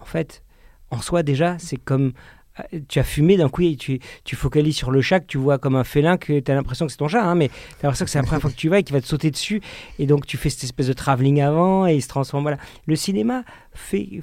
en 0.00 0.06
fait, 0.06 0.42
en 0.90 1.02
soi 1.02 1.22
déjà, 1.22 1.58
c'est 1.58 1.76
comme 1.76 2.14
euh, 2.58 2.80
tu 2.88 2.98
as 2.98 3.04
fumé 3.04 3.36
d'un 3.36 3.50
coup 3.50 3.60
et 3.60 3.76
tu, 3.76 4.00
tu 4.24 4.34
focalises 4.34 4.76
sur 4.76 4.90
le 4.90 5.02
chat 5.02 5.20
que 5.20 5.26
tu 5.26 5.36
vois 5.36 5.58
comme 5.58 5.76
un 5.76 5.84
félin 5.84 6.16
que 6.16 6.40
tu 6.40 6.50
as 6.50 6.54
l'impression 6.54 6.86
que 6.86 6.92
c'est 6.92 6.96
ton 6.96 7.08
chat, 7.08 7.22
hein, 7.22 7.34
mais 7.34 7.48
tu 7.48 7.54
as 7.54 7.82
l'impression 7.82 8.06
que 8.06 8.10
c'est 8.10 8.18
la 8.18 8.24
première 8.24 8.40
fois 8.40 8.50
que 8.50 8.56
tu 8.56 8.70
vas 8.70 8.78
et 8.78 8.82
qu'il 8.82 8.94
va 8.94 9.02
te 9.02 9.06
sauter 9.06 9.30
dessus. 9.30 9.60
Et 9.98 10.06
donc 10.06 10.24
tu 10.24 10.38
fais 10.38 10.48
cette 10.48 10.64
espèce 10.64 10.86
de 10.86 10.94
travelling 10.94 11.42
avant 11.42 11.86
et 11.86 11.96
il 11.96 12.02
se 12.02 12.08
transforme. 12.08 12.44
Voilà. 12.44 12.56
Le 12.86 12.96
cinéma 12.96 13.44
fait, 13.74 14.22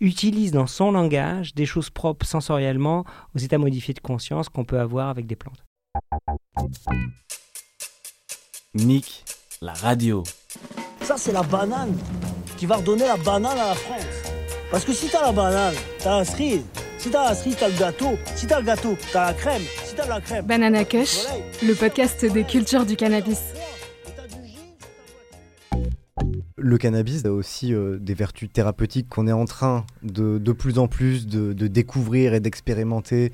utilise 0.00 0.52
dans 0.52 0.66
son 0.66 0.92
langage 0.92 1.54
des 1.54 1.64
choses 1.64 1.88
propres 1.88 2.26
sensoriellement 2.26 3.06
aux 3.34 3.38
états 3.38 3.56
modifiés 3.56 3.94
de 3.94 4.00
conscience 4.00 4.50
qu'on 4.50 4.66
peut 4.66 4.78
avoir 4.78 5.08
avec 5.08 5.26
des 5.26 5.36
plantes. 5.36 5.64
Nick, 8.76 9.24
la 9.62 9.72
radio. 9.72 10.22
Ça, 11.02 11.14
c'est 11.16 11.32
la 11.32 11.42
banane 11.42 11.96
qui 12.58 12.66
va 12.66 12.76
redonner 12.76 13.04
la 13.06 13.16
banane 13.16 13.58
à 13.58 13.68
la 13.68 13.74
France. 13.74 14.04
Parce 14.70 14.84
que 14.84 14.92
si 14.92 15.08
t'as 15.08 15.22
la 15.22 15.32
banane, 15.32 15.74
t'as 15.98 16.18
la 16.18 16.24
cerise. 16.24 16.62
Si 16.98 17.10
t'as 17.10 17.30
la 17.30 17.34
cerise, 17.34 17.56
t'as 17.58 17.68
le 17.68 17.78
gâteau. 17.78 18.18
Si 18.34 18.46
t'as 18.46 18.60
le 18.60 18.66
gâteau, 18.66 18.96
t'as 19.12 19.26
la 19.26 19.32
crème. 19.32 19.62
Si 19.84 19.94
t'as 19.94 20.06
la 20.06 20.20
crème. 20.20 20.44
Banana 20.44 20.84
Kush, 20.84 21.24
le 21.62 21.74
podcast 21.74 22.24
des 22.24 22.44
cultures 22.44 22.84
du 22.84 22.96
cannabis. 22.96 23.40
Le 26.58 26.78
cannabis 26.78 27.24
a 27.24 27.32
aussi 27.32 27.72
euh, 27.72 27.98
des 27.98 28.14
vertus 28.14 28.50
thérapeutiques 28.52 29.08
qu'on 29.08 29.28
est 29.28 29.32
en 29.32 29.44
train 29.44 29.86
de 30.02 30.38
de 30.38 30.52
plus 30.52 30.78
en 30.78 30.88
plus 30.88 31.26
de, 31.26 31.52
de 31.52 31.66
découvrir 31.68 32.34
et 32.34 32.40
d'expérimenter, 32.40 33.30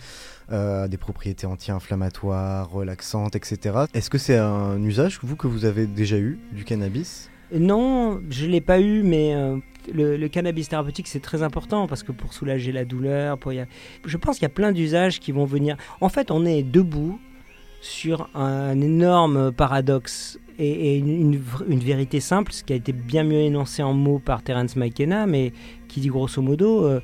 euh, 0.52 0.88
des 0.88 0.96
propriétés 0.96 1.46
anti-inflammatoires, 1.46 2.70
relaxantes, 2.70 3.36
etc. 3.36 3.86
Est-ce 3.94 4.10
que 4.10 4.18
c'est 4.18 4.36
un 4.36 4.82
usage, 4.82 5.18
vous, 5.22 5.36
que 5.36 5.46
vous 5.46 5.64
avez 5.64 5.86
déjà 5.86 6.18
eu 6.18 6.38
du 6.52 6.64
cannabis? 6.64 7.30
Non, 7.54 8.20
je 8.30 8.46
ne 8.46 8.50
l'ai 8.50 8.60
pas 8.60 8.80
eu, 8.80 9.02
mais 9.02 9.34
euh, 9.34 9.58
le, 9.92 10.26
cannabis 10.28 10.68
thérapeutique, 10.68 11.08
c'est 11.08 11.20
très 11.20 11.42
important 11.42 11.86
parce 11.86 12.02
que 12.02 12.12
pour 12.12 12.32
soulager 12.32 12.72
la 12.72 12.84
douleur, 12.84 13.38
pour 13.38 13.52
y 13.52 13.66
je 14.04 14.16
pense 14.16 14.36
qu'il 14.36 14.44
y 14.44 14.46
a 14.46 14.54
plein 14.54 14.72
d'usages 14.72 15.20
qui 15.20 15.32
vont 15.32 15.44
venir. 15.44 15.76
En 16.00 16.08
fait, 16.08 16.30
on 16.30 16.44
est 16.46 16.62
debout 16.62 17.18
sur 17.80 18.30
un 18.34 18.80
énorme 18.80 19.52
paradoxe 19.52 20.38
et, 20.58 20.98
une 20.98 21.38
vérité 21.80 22.20
simple, 22.20 22.52
ce 22.52 22.62
qui 22.62 22.72
a 22.72 22.76
été 22.76 22.92
bien 22.92 23.24
mieux 23.24 23.40
énoncé 23.40 23.82
en 23.82 23.92
mots 23.92 24.18
par 24.18 24.42
Terence 24.42 24.76
McKenna, 24.76 25.26
mais 25.26 25.52
qui 25.88 26.00
dit 26.00 26.08
grosso 26.08 26.40
modo, 26.40 26.84
euh, 26.86 27.00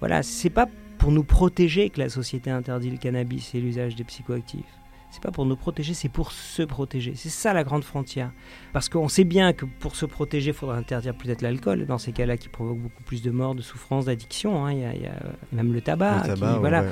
voilà, 0.00 0.22
c'est 0.22 0.50
pas 0.50 0.66
pour 1.00 1.10
nous 1.10 1.24
protéger 1.24 1.90
que 1.90 1.98
la 1.98 2.08
société 2.08 2.50
interdit 2.50 2.90
le 2.90 2.98
cannabis 2.98 3.54
et 3.54 3.60
l'usage 3.60 3.96
des 3.96 4.04
psychoactifs. 4.04 4.64
C'est 5.10 5.22
pas 5.22 5.32
pour 5.32 5.44
nous 5.44 5.56
protéger, 5.56 5.92
c'est 5.92 6.08
pour 6.08 6.30
se 6.30 6.62
protéger. 6.62 7.14
C'est 7.16 7.30
ça 7.30 7.52
la 7.52 7.64
grande 7.64 7.82
frontière. 7.82 8.30
Parce 8.72 8.88
qu'on 8.88 9.08
sait 9.08 9.24
bien 9.24 9.52
que 9.52 9.64
pour 9.64 9.96
se 9.96 10.06
protéger, 10.06 10.50
il 10.50 10.54
faudra 10.54 10.76
interdire 10.76 11.14
peut-être 11.16 11.42
l'alcool, 11.42 11.84
dans 11.86 11.98
ces 11.98 12.12
cas-là, 12.12 12.36
qui 12.36 12.48
provoque 12.48 12.78
beaucoup 12.78 13.02
plus 13.02 13.20
de 13.20 13.32
morts, 13.32 13.56
de 13.56 13.62
souffrances, 13.62 14.04
d'addiction. 14.04 14.64
hein. 14.66 14.72
Il 14.72 14.78
y, 14.78 14.84
a- 14.84 14.94
il 14.94 15.02
y 15.02 15.06
a 15.06 15.16
même 15.52 15.72
le 15.72 15.80
tabac. 15.80 16.16
Le 16.18 16.22
qui- 16.22 16.28
tabac, 16.40 16.52
ouais, 16.52 16.58
voilà. 16.60 16.82
ouais. 16.82 16.88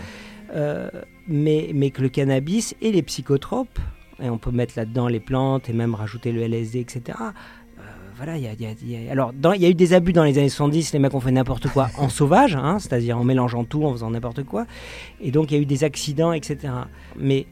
Euh, 0.54 0.90
mais, 1.28 1.70
mais 1.74 1.90
que 1.90 2.02
le 2.02 2.08
cannabis 2.08 2.74
et 2.80 2.90
les 2.90 3.02
psychotropes, 3.02 3.78
et 4.20 4.28
on 4.30 4.38
peut 4.38 4.50
mettre 4.50 4.72
là-dedans 4.76 5.06
les 5.06 5.20
plantes 5.20 5.68
et 5.68 5.72
même 5.72 5.94
rajouter 5.94 6.32
le 6.32 6.40
LSD, 6.42 6.80
etc. 6.80 7.16
voilà, 8.18 8.37
il 8.37 8.42
y 8.42 8.46
a, 8.46 8.52
il 8.52 8.61
y 8.62 8.66
a- 8.66 8.74
il 8.83 8.90
y 9.04 9.09
a- 9.09 9.12
alors 9.12 9.33
il 9.54 9.62
y 9.62 9.64
a 9.64 9.68
eu 9.70 9.74
des 9.74 9.94
abus 9.94 10.12
dans 10.12 10.24
les 10.24 10.37
années 10.38 10.48
70, 10.50 10.92
les 10.92 10.98
mecs 10.98 11.14
ont 11.14 11.20
fait 11.20 11.31
n'importe 11.33 11.68
quoi 11.68 11.88
en 11.98 12.09
sauvage, 12.11 12.54
hein, 12.57 12.78
c'est-à-dire 12.78 13.16
en 13.18 13.24
mélangeant 13.24 13.64
tout, 13.64 13.85
en 13.85 13.92
faisant 13.92 14.11
n'importe 14.11 14.42
quoi, 14.44 14.66
et 15.22 15.31
donc 15.31 15.50
il 15.50 15.54
y 15.54 15.59
a 15.59 15.62
eu 15.62 15.66
des 15.66 15.85
accidents, 15.85 16.33
etc. 16.33 16.72
Mais 17.16 17.46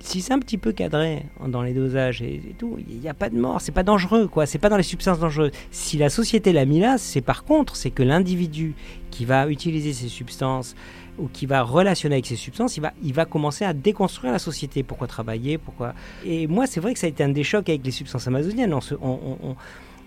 si 0.00 0.20
c'est 0.20 0.32
un 0.32 0.38
petit 0.40 0.58
peu 0.58 0.72
cadré 0.72 1.24
dans 1.46 1.62
les 1.62 1.74
dosages 1.74 2.22
et, 2.22 2.34
et 2.34 2.54
tout, 2.58 2.76
il 2.88 2.98
n'y 2.98 3.08
a 3.08 3.14
pas 3.14 3.28
de 3.30 3.38
mort, 3.38 3.60
c'est 3.60 3.70
pas 3.70 3.84
dangereux, 3.84 4.26
quoi. 4.26 4.46
C'est 4.46 4.58
pas 4.58 4.68
dans 4.68 4.76
les 4.76 4.82
substances 4.82 5.20
dangereuses. 5.20 5.52
Si 5.70 5.96
la 5.96 6.08
société 6.10 6.52
l'a 6.52 6.64
mis 6.64 6.80
là, 6.80 6.98
c'est 6.98 7.20
par 7.20 7.44
contre, 7.44 7.76
c'est 7.76 7.90
que 7.90 8.02
l'individu 8.02 8.74
qui 9.12 9.24
va 9.24 9.46
utiliser 9.48 9.92
ces 9.92 10.08
substances 10.08 10.74
ou 11.18 11.28
qui 11.28 11.46
va 11.46 11.62
relationner 11.62 12.16
avec 12.16 12.26
ces 12.26 12.34
substances, 12.34 12.76
il 12.76 12.80
va, 12.80 12.92
il 13.04 13.12
va 13.14 13.26
commencer 13.26 13.64
à 13.64 13.74
déconstruire 13.74 14.32
la 14.32 14.38
société. 14.40 14.82
Pourquoi 14.82 15.06
travailler 15.06 15.56
Pourquoi? 15.56 15.92
Et 16.26 16.48
moi, 16.48 16.66
c'est 16.66 16.80
vrai 16.80 16.94
que 16.94 16.98
ça 16.98 17.06
a 17.06 17.10
été 17.10 17.22
un 17.22 17.28
des 17.28 17.44
chocs 17.44 17.68
avec 17.68 17.84
les 17.84 17.90
substances 17.92 18.26
amazoniennes. 18.26 18.74
On 18.74 18.80
se- 18.80 18.94
on- 18.96 19.20
on- 19.24 19.38
on- 19.50 19.56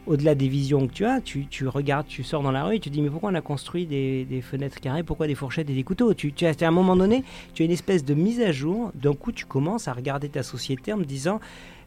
au-delà 0.08 0.36
des 0.36 0.48
visions 0.48 0.88
que 0.88 0.94
tu 0.94 1.06
as, 1.06 1.22
tu, 1.22 1.48
tu 1.48 1.68
regardes, 1.68 2.08
tu 2.08 2.24
sors 2.24 2.44
dans 2.44 2.52
la 2.52 2.64
rue 2.64 2.76
et 2.76 2.80
tu 2.80 2.90
te 2.90 2.94
dis 2.94 3.02
mais 3.02 3.10
pourquoi 3.10 3.32
on 3.32 3.36
a 3.36 3.42
construit 3.42 3.86
des, 3.86 4.26
des 4.26 4.42
fenêtres 4.42 4.80
carrées, 4.80 5.04
pourquoi 5.04 5.28
des 5.28 5.36
fourchettes 5.36 5.70
et 5.70 5.74
des 5.74 5.84
couteaux? 5.84 6.14
Tu, 6.14 6.34
tu 6.34 6.46
as, 6.46 6.54
à 6.62 6.68
un 6.68 6.72
moment 6.72 6.96
donné, 6.96 7.24
tu 7.54 7.64
as 7.64 7.66
une 7.66 7.72
espèce 7.72 8.06
de 8.06 8.14
mise 8.14 8.42
à 8.42 8.52
jour, 8.52 8.92
d'un 8.96 9.14
coup 9.14 9.32
tu 9.32 9.46
commences 9.46 9.88
à 9.88 9.94
regarder 9.94 10.30
ta 10.30 10.44
société 10.44 10.94
en 10.94 10.98
me 10.98 11.06
disant 11.06 11.40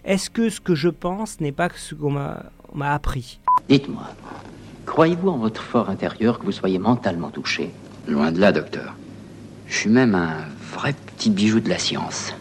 est-ce 0.05 0.31
que 0.31 0.49
ce 0.49 0.61
que 0.61 0.75
je 0.75 0.89
pense 0.89 1.41
n'est 1.41 1.53
pas 1.53 1.69
ce 1.75 1.95
qu'on 1.95 2.11
m'a 2.11 2.47
on 2.73 2.79
m'a 2.79 2.93
appris? 2.93 3.41
Dites-moi, 3.69 4.05
croyez-vous 4.87 5.29
en 5.29 5.39
votre 5.39 5.63
fort 5.63 5.91
intérieur 5.91 6.39
que 6.39 6.45
vous 6.45 6.53
soyez 6.53 6.79
mentalement 6.79 7.31
touché? 7.31 7.71
Loin 8.07 8.33
de 8.33 8.41
là, 8.41 8.53
docteur. 8.53 8.95
Je 9.67 9.77
suis 9.77 9.91
même 9.91 10.15
un 10.15 10.37
vrai 10.73 10.95
petit 11.17 11.31
bijou 11.31 11.61
de 11.61 11.69
la 11.69 11.79
science. 11.79 12.35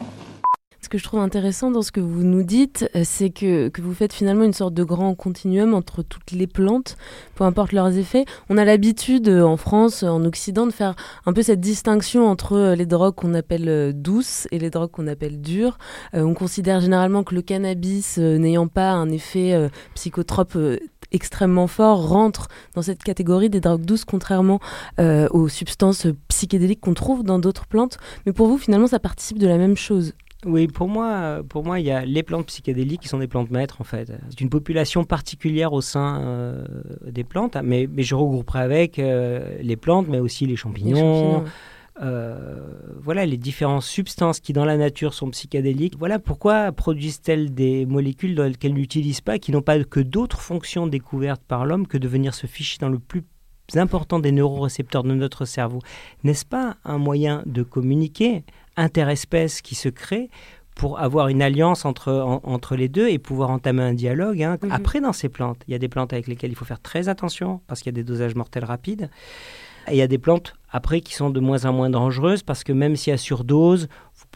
Ce 0.88 0.90
que 0.90 0.98
je 0.98 1.04
trouve 1.04 1.20
intéressant 1.20 1.70
dans 1.70 1.82
ce 1.82 1.92
que 1.92 2.00
vous 2.00 2.24
nous 2.24 2.44
dites, 2.44 2.90
euh, 2.96 3.02
c'est 3.04 3.30
que, 3.30 3.70
vous 3.78 3.94
faites 3.94 4.14
finalement 4.14 4.46
une 4.46 4.54
sorte 4.54 4.74
de 4.74 4.86
grand 4.86 5.16
continuum 5.16 5.74
entre 5.74 6.02
toutes 6.02 6.32
les 6.32 6.48
plantes, 6.48 6.96
peu 7.36 7.44
importe 7.44 7.74
leurs 7.74 7.98
effets. 7.98 8.24
On 8.48 8.58
a 8.58 8.64
l'habitude 8.64 9.28
euh, 9.28 9.44
en 9.44 9.58
France, 9.58 10.04
en 10.04 10.24
Occident, 10.24 10.66
de 10.66 10.72
faire 10.72 10.96
un 11.26 11.34
peu 11.34 11.42
cette 11.42 11.60
distinction 11.60 12.26
entre 12.26 12.54
euh, 12.54 12.76
les 12.76 12.86
drogues 12.86 13.16
qu'on 13.16 13.34
appelle 13.34 13.92
douces 14.02 14.48
et 14.54 14.60
les 14.60 14.70
drogues 14.70 14.92
qu'on 14.92 15.08
appelle 15.08 15.42
dures. 15.42 15.78
On 16.14 16.34
considère 16.34 16.80
généralement 16.80 17.26
que 17.26 17.36
le 17.36 17.42
cannabis, 17.42 18.18
n'ayant 18.18 18.70
pas 18.70 18.92
un 18.92 19.10
effet 19.10 19.52
euh, 19.52 19.68
psychotrope 19.94 20.58
extrêmement 21.12 21.68
fort, 21.68 22.08
rentre 22.08 22.48
dans 22.76 22.82
cette 22.82 23.04
catégorie 23.04 23.50
des 23.50 23.60
drogues 23.60 23.84
douces, 23.84 24.06
contrairement 24.06 24.62
aux 25.00 25.50
substances 25.50 26.08
psychédéliques 26.30 26.80
qu'on 26.80 26.94
trouve 26.94 27.24
dans 27.24 27.40
d'autres 27.40 27.66
plantes. 27.66 27.98
Mais 28.26 28.32
pour 28.32 28.48
vous, 28.48 28.58
finalement, 28.58 28.88
ça 28.88 29.00
participe 29.00 29.38
de 29.38 29.48
la 29.48 29.58
même 29.58 29.76
chose? 29.76 30.14
Oui, 30.46 30.68
pour 30.68 30.88
moi, 30.88 31.42
pour 31.50 31.64
moi, 31.64 31.80
il 31.80 31.86
y 31.86 31.92
a 31.92 32.06
les 32.06 32.22
plantes 32.22 32.46
psychédéliques 32.48 33.02
qui 33.02 33.08
sont 33.08 33.18
des 33.18 33.28
plantes 33.28 33.50
maîtres 33.50 33.82
en 33.82 33.84
fait. 33.84 34.12
C'est 34.30 34.42
une 34.42 34.50
population 34.50 35.04
particulière 35.04 35.74
au 35.74 35.82
sein 35.82 36.22
euh, 36.22 36.66
des 37.06 37.24
plantes, 37.24 37.56
hein, 37.56 37.64
mais, 37.64 37.88
mais 37.92 38.04
je 38.04 38.14
regrouperai 38.14 38.60
avec 38.60 39.00
euh, 39.00 39.58
les 39.62 39.76
plantes, 39.76 40.08
mais 40.08 40.20
aussi 40.20 40.46
les 40.46 40.56
champignons. 40.56 40.94
Les 40.94 41.02
champignons, 41.02 41.44
euh, 42.02 42.60
voilà 43.02 43.26
les 43.26 43.38
différentes 43.38 43.82
substances 43.82 44.40
qui 44.40 44.54
dans 44.54 44.66
la 44.66 44.78
nature 44.78 45.16
sont 45.16 45.32
psychédéliques. 45.32 45.98
Voilà 45.98 46.20
pourquoi 46.20 46.72
produisent-elles 46.72 47.54
des 47.54 47.88
molécules 47.88 48.36
dans 48.36 48.44
lesquelles 48.44 48.74
n'utilisent 48.74 49.22
pas, 49.22 49.40
qui 49.40 49.52
n'ont 49.52 49.64
pas 49.64 49.84
que 49.84 50.00
d'autres 50.00 50.40
fonctions 50.40 50.86
découvertes 50.86 51.42
par 51.48 51.66
l'homme 51.66 51.88
que 51.88 51.98
de 51.98 52.08
venir 52.08 52.36
se 52.36 52.46
ficher 52.46 52.78
dans 52.80 52.90
le 52.90 53.00
plus 53.00 53.24
important 53.76 54.20
des 54.20 54.32
neurorécepteurs 54.32 55.04
de 55.04 55.14
notre 55.14 55.44
cerveau. 55.46 55.80
N'est-ce 56.24 56.46
pas 56.46 56.78
un 56.86 56.98
moyen 56.98 57.44
de 57.46 57.64
communiquer 57.64 58.44
interespèces 58.78 59.62
qui 59.62 59.76
se 59.76 59.90
crée 59.90 60.30
pour 60.76 61.00
avoir 61.00 61.28
une 61.28 61.42
alliance 61.42 61.86
entre, 61.86 62.14
en- 62.14 62.40
entre 62.44 62.76
les 62.76 62.88
deux 62.88 63.10
et 63.10 63.18
pouvoir 63.18 63.50
entamer 63.50 63.82
un 63.82 63.94
dialogue. 63.94 64.42
hein. 64.44 64.58
Mhm. 64.62 64.72
Après, 64.72 65.02
dans 65.02 65.12
ces 65.14 65.28
plantes, 65.28 65.58
il 65.68 65.72
y 65.72 65.76
a 65.76 65.80
des 65.80 65.90
plantes 65.90 66.14
avec 66.14 66.28
lesquelles 66.28 66.52
il 66.52 66.56
faut 66.56 66.66
faire 66.66 66.80
très 66.80 67.10
attention 67.10 67.62
parce 67.68 67.82
qu'il 67.82 67.88
y 67.92 67.96
a 67.96 68.00
des 68.00 68.04
dosages 68.04 68.36
mortels 68.36 68.64
rapides. 68.64 69.10
Et 69.90 69.94
il 69.94 69.98
y 69.98 70.02
a 70.02 70.08
des 70.08 70.18
plantes 70.20 70.54
après 70.70 71.02
qui 71.02 71.14
sont 71.16 71.30
de 71.32 71.40
moins 71.40 71.66
en 71.66 71.74
moins 71.74 71.90
dangereuses 71.90 72.44
parce 72.44 72.64
que 72.64 72.74
même 72.74 72.96
s'il 72.96 73.12
y 73.12 73.14
a 73.14 73.18
surdose, 73.18 73.88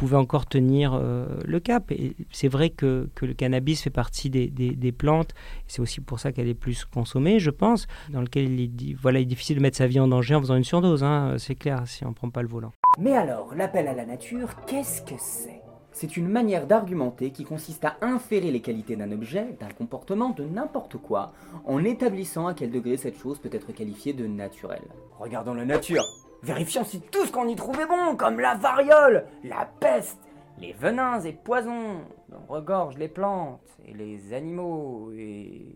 pouvait 0.01 0.17
encore 0.17 0.47
tenir 0.47 0.95
euh, 0.95 1.27
le 1.45 1.59
cap. 1.59 1.91
Et 1.91 2.15
c'est 2.31 2.47
vrai 2.47 2.71
que, 2.71 3.07
que, 3.13 3.23
le 3.23 3.35
cannabis 3.35 3.83
fait 3.83 3.91
partie 3.91 4.31
des, 4.31 4.47
des, 4.47 4.71
des 4.71 4.91
plantes, 4.91 5.35
c'est 5.67 5.79
aussi 5.79 6.01
pour 6.01 6.19
ça 6.19 6.31
qu'elle 6.31 6.47
est 6.47 6.55
plus 6.55 6.85
consommée, 6.85 7.37
je 7.37 7.51
pense, 7.51 7.85
dans 8.09 8.21
lequel 8.21 8.49
il 8.49 8.63
est, 8.63 8.93
voilà, 8.95 9.19
il 9.19 9.23
est 9.23 9.25
difficile 9.25 9.57
de 9.57 9.61
mettre 9.61 9.77
sa 9.77 9.85
vie 9.85 9.99
en 9.99 10.07
danger 10.07 10.33
en 10.33 10.41
faisant 10.41 10.55
une 10.55 10.63
surdose, 10.63 11.03
hein, 11.03 11.35
c'est 11.37 11.53
clair, 11.53 11.83
si 11.85 12.03
on 12.03 12.09
ne 12.09 12.13
prend 12.15 12.31
pas 12.31 12.41
le 12.41 12.47
volant. 12.47 12.71
Mais 12.97 13.11
alors, 13.11 13.53
l'appel 13.53 13.87
à 13.87 13.93
la 13.93 14.07
nature, 14.07 14.49
qu'est-ce 14.65 15.03
que 15.03 15.19
c'est? 15.19 15.61
C'est 15.91 16.17
une 16.17 16.29
manière 16.29 16.65
d'argumenter 16.65 17.29
qui 17.29 17.43
consiste 17.43 17.85
à 17.85 17.97
inférer 18.01 18.49
les 18.49 18.61
qualités 18.61 18.95
d'un 18.95 19.11
objet, 19.11 19.55
d'un 19.59 19.69
comportement, 19.69 20.31
de 20.31 20.45
n'importe 20.45 20.97
quoi, 20.97 21.31
en 21.63 21.83
établissant 21.83 22.47
à 22.47 22.55
quel 22.55 22.71
degré 22.71 22.97
cette 22.97 23.19
chose 23.19 23.37
peut 23.37 23.51
être 23.51 23.71
qualifiée 23.71 24.13
de 24.13 24.25
naturelle. 24.25 24.87
Regardons 25.19 25.53
la 25.53 25.65
nature. 25.65 26.01
Vérifions 26.43 26.83
si 26.83 26.99
tout 26.99 27.25
ce 27.25 27.31
qu'on 27.31 27.47
y 27.47 27.55
trouve 27.55 27.79
est 27.79 27.85
bon, 27.85 28.15
comme 28.15 28.39
la 28.39 28.55
variole, 28.55 29.25
la 29.43 29.69
peste, 29.79 30.19
les 30.59 30.73
venins 30.73 31.21
et 31.21 31.33
poisons, 31.33 32.01
regorgent 32.49 32.97
les 32.97 33.07
plantes 33.07 33.61
et 33.85 33.93
les 33.93 34.33
animaux 34.33 35.11
et... 35.13 35.75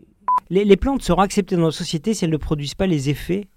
Les, 0.50 0.64
les 0.64 0.76
plantes 0.76 1.02
seront 1.02 1.22
acceptées 1.22 1.56
dans 1.56 1.62
notre 1.62 1.76
société 1.76 2.14
si 2.14 2.24
elles 2.24 2.30
ne 2.30 2.36
produisent 2.36 2.74
pas 2.74 2.86
les 2.86 3.10
effets 3.10 3.48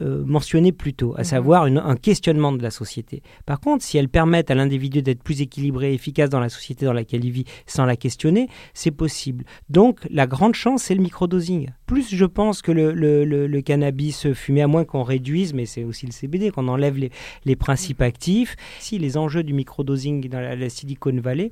euh, 0.00 0.22
mentionné 0.24 0.72
plus 0.72 0.94
tôt, 0.94 1.14
à 1.16 1.20
Mhm. 1.20 1.24
savoir 1.24 1.66
une- 1.66 1.78
un 1.78 1.96
questionnement 1.96 2.52
de 2.52 2.62
la 2.62 2.70
société. 2.70 3.22
Par 3.46 3.60
contre, 3.60 3.84
si 3.84 3.98
elles 3.98 4.08
permettent 4.08 4.50
à 4.50 4.54
l'individu 4.54 5.02
d'être 5.02 5.22
plus 5.22 5.40
équilibré 5.42 5.90
et 5.90 5.94
efficace 5.94 6.30
dans 6.30 6.40
la 6.40 6.48
société 6.48 6.84
dans 6.86 6.92
laquelle 6.92 7.24
il 7.24 7.30
vit 7.30 7.44
sans 7.66 7.84
la 7.84 7.96
questionner, 7.96 8.48
c'est 8.74 8.90
possible. 8.90 9.44
Donc, 9.68 10.00
la 10.10 10.26
grande 10.26 10.54
chance, 10.54 10.82
c'est 10.84 10.94
le 10.94 11.02
microdosing. 11.02 11.68
Plus 11.86 12.14
je 12.14 12.24
pense 12.24 12.62
que 12.62 12.72
le, 12.72 12.92
le- 12.92 13.24
le- 13.24 13.46
le 13.46 13.60
cannabis 13.62 14.32
fumé, 14.32 14.62
à 14.62 14.66
moins 14.66 14.84
qu'on 14.84 15.02
réduise, 15.02 15.52
mais 15.54 15.66
c'est 15.66 15.84
aussi 15.84 16.06
le 16.06 16.12
CBD, 16.12 16.50
qu'on 16.50 16.68
enlève 16.68 16.96
les, 16.96 17.10
les 17.44 17.56
principes 17.56 18.00
actifs, 18.02 18.56
si 18.78 18.98
les 18.98 19.16
enjeux 19.16 19.42
du 19.42 19.52
microdosing 19.52 20.28
dans 20.28 20.40
la, 20.40 20.56
la 20.56 20.68
Silicon 20.68 21.16
Valley, 21.22 21.50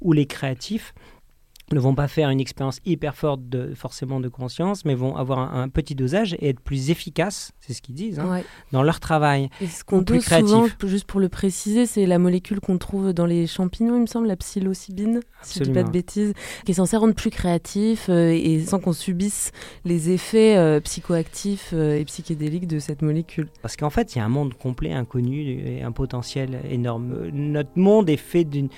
ou 0.00 0.12
les 0.12 0.26
créatifs, 0.26 0.94
ne 1.72 1.80
vont 1.80 1.94
pas 1.94 2.08
faire 2.08 2.30
une 2.30 2.40
expérience 2.40 2.80
hyper 2.84 3.14
forte 3.14 3.48
de, 3.48 3.74
forcément 3.74 4.20
de 4.20 4.28
conscience, 4.28 4.84
mais 4.84 4.94
vont 4.94 5.16
avoir 5.16 5.38
un, 5.38 5.62
un 5.62 5.68
petit 5.68 5.94
dosage 5.94 6.34
et 6.40 6.48
être 6.50 6.60
plus 6.60 6.90
efficaces, 6.90 7.52
c'est 7.60 7.72
ce 7.72 7.82
qu'ils 7.82 7.94
disent, 7.94 8.18
hein, 8.18 8.30
Ouais. 8.30 8.44
dans 8.72 8.82
leur 8.82 9.00
travail. 9.00 9.48
Et 9.60 9.66
ce 9.66 9.84
qu'on 9.84 10.02
dose 10.02 10.24
créatif. 10.24 10.48
souvent, 10.48 10.66
juste 10.84 11.06
pour 11.06 11.20
le 11.20 11.28
préciser, 11.28 11.86
c'est 11.86 12.06
la 12.06 12.18
molécule 12.18 12.60
qu'on 12.60 12.78
trouve 12.78 13.12
dans 13.12 13.26
les 13.26 13.46
champignons, 13.46 13.96
il 13.96 14.02
me 14.02 14.06
semble, 14.06 14.26
la 14.28 14.36
psilocybine, 14.36 15.20
si 15.42 15.58
je 15.58 15.64
dis 15.64 15.72
pas 15.72 15.82
de 15.82 15.90
bêtises, 15.90 16.32
qui 16.64 16.72
est 16.72 16.74
censée 16.74 16.96
rendre 16.96 17.14
plus 17.14 17.30
créatif 17.30 18.06
euh, 18.08 18.30
et 18.32 18.60
sans 18.64 18.78
qu'on 18.80 18.92
subisse 18.92 19.52
les 19.84 20.10
effets 20.10 20.56
euh, 20.56 20.80
psychoactifs 20.80 21.70
euh, 21.72 21.98
et 21.98 22.04
psychédéliques 22.04 22.66
de 22.66 22.78
cette 22.78 23.02
molécule. 23.02 23.48
Parce 23.62 23.76
qu'en 23.76 23.90
fait, 23.90 24.14
il 24.14 24.18
y 24.18 24.20
a 24.20 24.24
un 24.24 24.28
monde 24.28 24.54
complet, 24.54 24.92
inconnu 24.92 25.42
et 25.42 25.82
un 25.82 25.92
potentiel 25.92 26.60
énorme. 26.70 27.28
Notre 27.32 27.76
monde 27.76 28.08
est 28.10 28.16
fait 28.16 28.44
d'une 28.44 28.68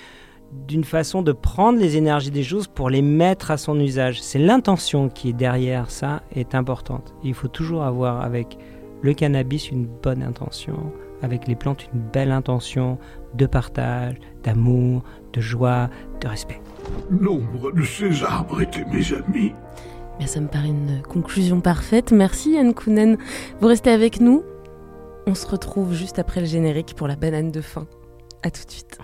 d'une 0.67 0.83
façon 0.83 1.21
de 1.21 1.31
prendre 1.31 1.79
les 1.79 1.97
énergies 1.97 2.31
des 2.31 2.43
choses 2.43 2.67
pour 2.67 2.89
les 2.89 3.01
mettre 3.01 3.51
à 3.51 3.57
son 3.57 3.79
usage. 3.79 4.21
C'est 4.21 4.39
l'intention 4.39 5.09
qui 5.09 5.29
est 5.29 5.33
derrière 5.33 5.89
ça 5.89 6.23
est 6.35 6.55
importante. 6.55 7.13
Il 7.23 7.33
faut 7.33 7.47
toujours 7.47 7.83
avoir 7.83 8.21
avec 8.21 8.57
le 9.01 9.13
cannabis 9.13 9.69
une 9.71 9.85
bonne 9.85 10.21
intention, 10.21 10.91
avec 11.21 11.47
les 11.47 11.55
plantes 11.55 11.87
une 11.93 12.01
belle 12.01 12.31
intention 12.31 12.97
de 13.33 13.45
partage, 13.45 14.15
d'amour, 14.43 15.03
de 15.33 15.41
joie, 15.41 15.89
de 16.21 16.27
respect. 16.27 16.61
Nombre 17.09 17.71
de 17.71 17.83
ces 17.83 18.23
arbres 18.23 18.61
étaient 18.61 18.85
mes 18.85 19.13
amis. 19.13 19.53
Mais 20.19 20.27
ça 20.27 20.39
me 20.39 20.47
paraît 20.47 20.67
une 20.67 21.01
conclusion 21.01 21.61
parfaite. 21.61 22.11
Merci 22.11 22.51
Yann 22.51 22.73
Kounen. 22.73 23.17
Vous 23.59 23.67
restez 23.67 23.89
avec 23.89 24.19
nous. 24.19 24.43
On 25.25 25.35
se 25.35 25.47
retrouve 25.47 25.93
juste 25.93 26.19
après 26.19 26.41
le 26.41 26.47
générique 26.47 26.93
pour 26.95 27.07
la 27.07 27.15
banane 27.15 27.51
de 27.51 27.61
fin. 27.61 27.87
À 28.43 28.51
tout 28.51 28.65
de 28.65 28.71
suite. 28.71 28.99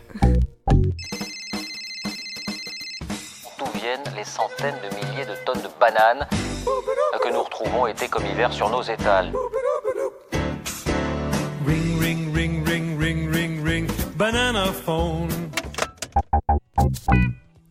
Les 4.17 4.25
centaines 4.25 4.75
de 4.83 4.93
milliers 4.95 5.25
de 5.25 5.33
tonnes 5.45 5.61
de 5.61 5.69
bananes 5.79 6.27
que 7.23 7.31
nous 7.31 7.41
retrouvons 7.41 7.87
été 7.87 8.09
comme 8.09 8.25
hiver 8.25 8.51
sur 8.51 8.69
nos 8.69 8.81
étals. 8.81 9.31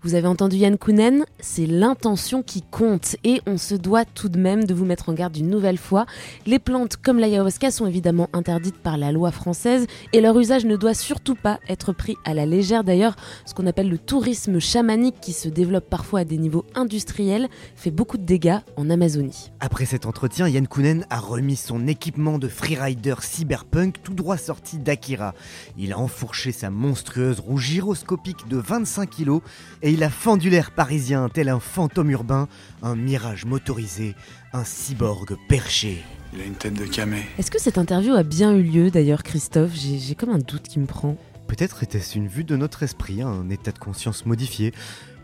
Vous 0.06 0.14
avez 0.14 0.28
entendu 0.28 0.58
Yann 0.58 0.78
Kounen, 0.78 1.24
c'est 1.40 1.66
l'intention 1.66 2.44
qui 2.44 2.62
compte 2.62 3.16
et 3.24 3.42
on 3.44 3.58
se 3.58 3.74
doit 3.74 4.04
tout 4.04 4.28
de 4.28 4.38
même 4.38 4.62
de 4.62 4.72
vous 4.72 4.84
mettre 4.84 5.08
en 5.08 5.14
garde 5.14 5.36
une 5.36 5.50
nouvelle 5.50 5.78
fois. 5.78 6.06
Les 6.46 6.60
plantes 6.60 6.96
comme 6.96 7.18
l'ayahuasca 7.18 7.72
sont 7.72 7.86
évidemment 7.86 8.28
interdites 8.32 8.78
par 8.78 8.98
la 8.98 9.10
loi 9.10 9.32
française 9.32 9.88
et 10.12 10.20
leur 10.20 10.38
usage 10.38 10.64
ne 10.64 10.76
doit 10.76 10.94
surtout 10.94 11.34
pas 11.34 11.58
être 11.68 11.92
pris 11.92 12.14
à 12.24 12.34
la 12.34 12.46
légère. 12.46 12.84
D'ailleurs, 12.84 13.16
ce 13.46 13.54
qu'on 13.54 13.66
appelle 13.66 13.88
le 13.88 13.98
tourisme 13.98 14.60
chamanique 14.60 15.16
qui 15.20 15.32
se 15.32 15.48
développe 15.48 15.90
parfois 15.90 16.20
à 16.20 16.24
des 16.24 16.38
niveaux 16.38 16.64
industriels 16.76 17.48
fait 17.74 17.90
beaucoup 17.90 18.16
de 18.16 18.24
dégâts 18.24 18.60
en 18.76 18.88
Amazonie. 18.90 19.50
Après 19.58 19.86
cet 19.86 20.06
entretien, 20.06 20.46
Yann 20.46 20.68
Kounen 20.68 21.04
a 21.10 21.18
remis 21.18 21.56
son 21.56 21.88
équipement 21.88 22.38
de 22.38 22.46
freerider 22.46 23.16
cyberpunk 23.22 23.96
tout 24.04 24.14
droit 24.14 24.36
sorti 24.36 24.78
d'Akira. 24.78 25.34
Il 25.76 25.92
a 25.92 25.98
enfourché 25.98 26.52
sa 26.52 26.70
monstrueuse 26.70 27.40
roue 27.40 27.58
gyroscopique 27.58 28.46
de 28.46 28.56
25 28.56 29.10
kg 29.10 29.40
et 29.82 29.95
il 29.96 30.04
a 30.04 30.10
fendu 30.10 30.50
l'air 30.50 30.72
parisien 30.72 31.30
tel 31.30 31.48
un 31.48 31.58
fantôme 31.58 32.10
urbain, 32.10 32.48
un 32.82 32.94
mirage 32.96 33.46
motorisé, 33.46 34.14
un 34.52 34.62
cyborg 34.62 35.38
perché. 35.48 36.04
Il 36.34 36.42
a 36.42 36.44
une 36.44 36.54
tête 36.54 36.74
de 36.74 36.84
camé. 36.84 37.22
Est-ce 37.38 37.50
que 37.50 37.58
cette 37.58 37.78
interview 37.78 38.12
a 38.12 38.22
bien 38.22 38.54
eu 38.54 38.62
lieu 38.62 38.90
d'ailleurs 38.90 39.22
Christophe? 39.22 39.70
J'ai 39.74 40.14
comme 40.14 40.28
un 40.28 40.38
doute 40.38 40.68
qui 40.68 40.80
me 40.80 40.84
prend. 40.84 41.16
Peut-être 41.46 41.82
était-ce 41.82 42.18
une 42.18 42.28
vue 42.28 42.44
de 42.44 42.56
notre 42.56 42.82
esprit, 42.82 43.22
un 43.22 43.48
état 43.48 43.72
de 43.72 43.78
conscience 43.78 44.26
modifié. 44.26 44.74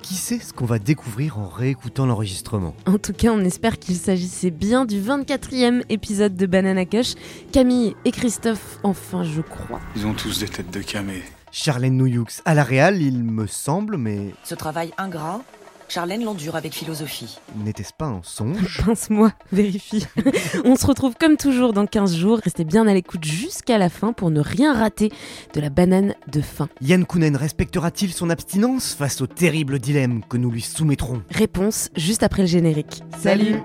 Qui 0.00 0.14
sait 0.14 0.38
ce 0.38 0.54
qu'on 0.54 0.64
va 0.64 0.78
découvrir 0.78 1.38
en 1.38 1.48
réécoutant 1.48 2.06
l'enregistrement? 2.06 2.74
En 2.86 2.96
tout 2.96 3.12
cas, 3.12 3.30
on 3.30 3.44
espère 3.44 3.78
qu'il 3.78 3.96
s'agissait 3.96 4.50
bien 4.50 4.86
du 4.86 5.02
24e 5.02 5.82
épisode 5.90 6.34
de 6.34 6.46
Banana 6.46 6.86
Kush. 6.86 7.12
Camille 7.52 7.94
et 8.06 8.10
Christophe, 8.10 8.78
enfin, 8.84 9.22
je 9.22 9.42
crois. 9.42 9.80
Ils 9.96 10.06
ont 10.06 10.14
tous 10.14 10.40
des 10.40 10.48
têtes 10.48 10.72
de 10.72 10.80
camé. 10.80 11.22
Charlène 11.54 11.98
Nouyoux 11.98 12.24
à 12.46 12.54
la 12.54 12.64
Réal, 12.64 13.02
il 13.02 13.22
me 13.22 13.46
semble, 13.46 13.98
mais 13.98 14.32
Ce 14.42 14.54
travail 14.54 14.90
ingrat, 14.96 15.42
Charlène 15.86 16.24
l'endure 16.24 16.56
avec 16.56 16.72
philosophie. 16.72 17.38
n'était-ce 17.62 17.92
pas 17.92 18.06
un 18.06 18.22
songe? 18.22 18.80
Pince-moi, 18.86 19.32
vérifie. 19.52 20.06
on 20.64 20.76
se 20.76 20.86
retrouve 20.86 21.14
comme 21.20 21.36
toujours 21.36 21.74
dans 21.74 21.84
15 21.86 22.16
jours. 22.16 22.40
Restez 22.42 22.64
bien 22.64 22.86
à 22.86 22.94
l'écoute 22.94 23.24
jusqu'à 23.24 23.76
la 23.76 23.90
fin 23.90 24.14
pour 24.14 24.30
ne 24.30 24.40
rien 24.40 24.72
rater 24.72 25.12
de 25.52 25.60
la 25.60 25.68
banane 25.68 26.14
de 26.32 26.40
fin. 26.40 26.70
Yann 26.80 27.04
Kounen 27.04 27.36
respectera-t-il 27.36 28.14
son 28.14 28.30
abstinence 28.30 28.94
face 28.94 29.20
au 29.20 29.26
terrible 29.26 29.78
dilemme 29.78 30.22
que 30.26 30.38
nous 30.38 30.50
lui 30.50 30.62
soumettrons? 30.62 31.20
Réponse 31.30 31.90
juste 31.96 32.22
après 32.22 32.40
le 32.42 32.48
générique. 32.48 33.02
Salut 33.18 33.56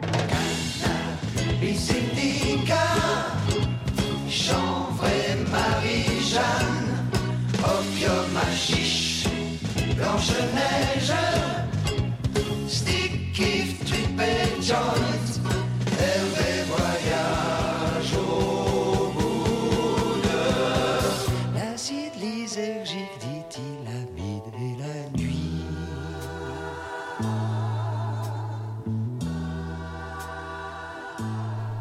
Blanche-Neige, 10.17 11.13
stick, 12.67 13.39
if, 13.39 13.85
trip 13.85 14.19
et 14.19 14.63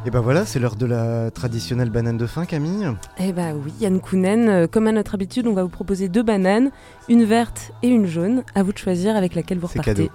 Et 0.07 0.11
ben 0.11 0.21
voilà, 0.21 0.47
c'est 0.47 0.61
l'heure 0.61 0.77
de 0.77 0.87
la 0.87 1.33
traditionnelle 1.33 1.91
banane 1.91 2.17
de 2.17 2.27
fin, 2.27 2.45
Camille. 2.45 2.89
Eh 3.19 3.33
bah 3.33 3.55
oui, 3.55 3.73
Yann 3.81 4.01
Kounen, 4.01 4.49
euh, 4.49 4.67
comme 4.69 4.87
à 4.87 4.93
notre 4.93 5.15
habitude, 5.17 5.49
on 5.49 5.53
va 5.53 5.65
vous 5.65 5.69
proposer 5.69 6.09
deux 6.09 6.23
bananes, 6.23 6.71
une 7.09 7.25
verte 7.25 7.73
et 7.83 7.89
une 7.89 8.07
jaune. 8.07 8.45
À 8.55 8.63
vous 8.63 8.73
de 8.73 8.79
choisir 8.79 9.17
avec 9.17 9.35
laquelle 9.35 9.59
vous 9.59 9.67
C'est 9.67 9.81
repartez. 9.81 10.05
cadeau. 10.07 10.15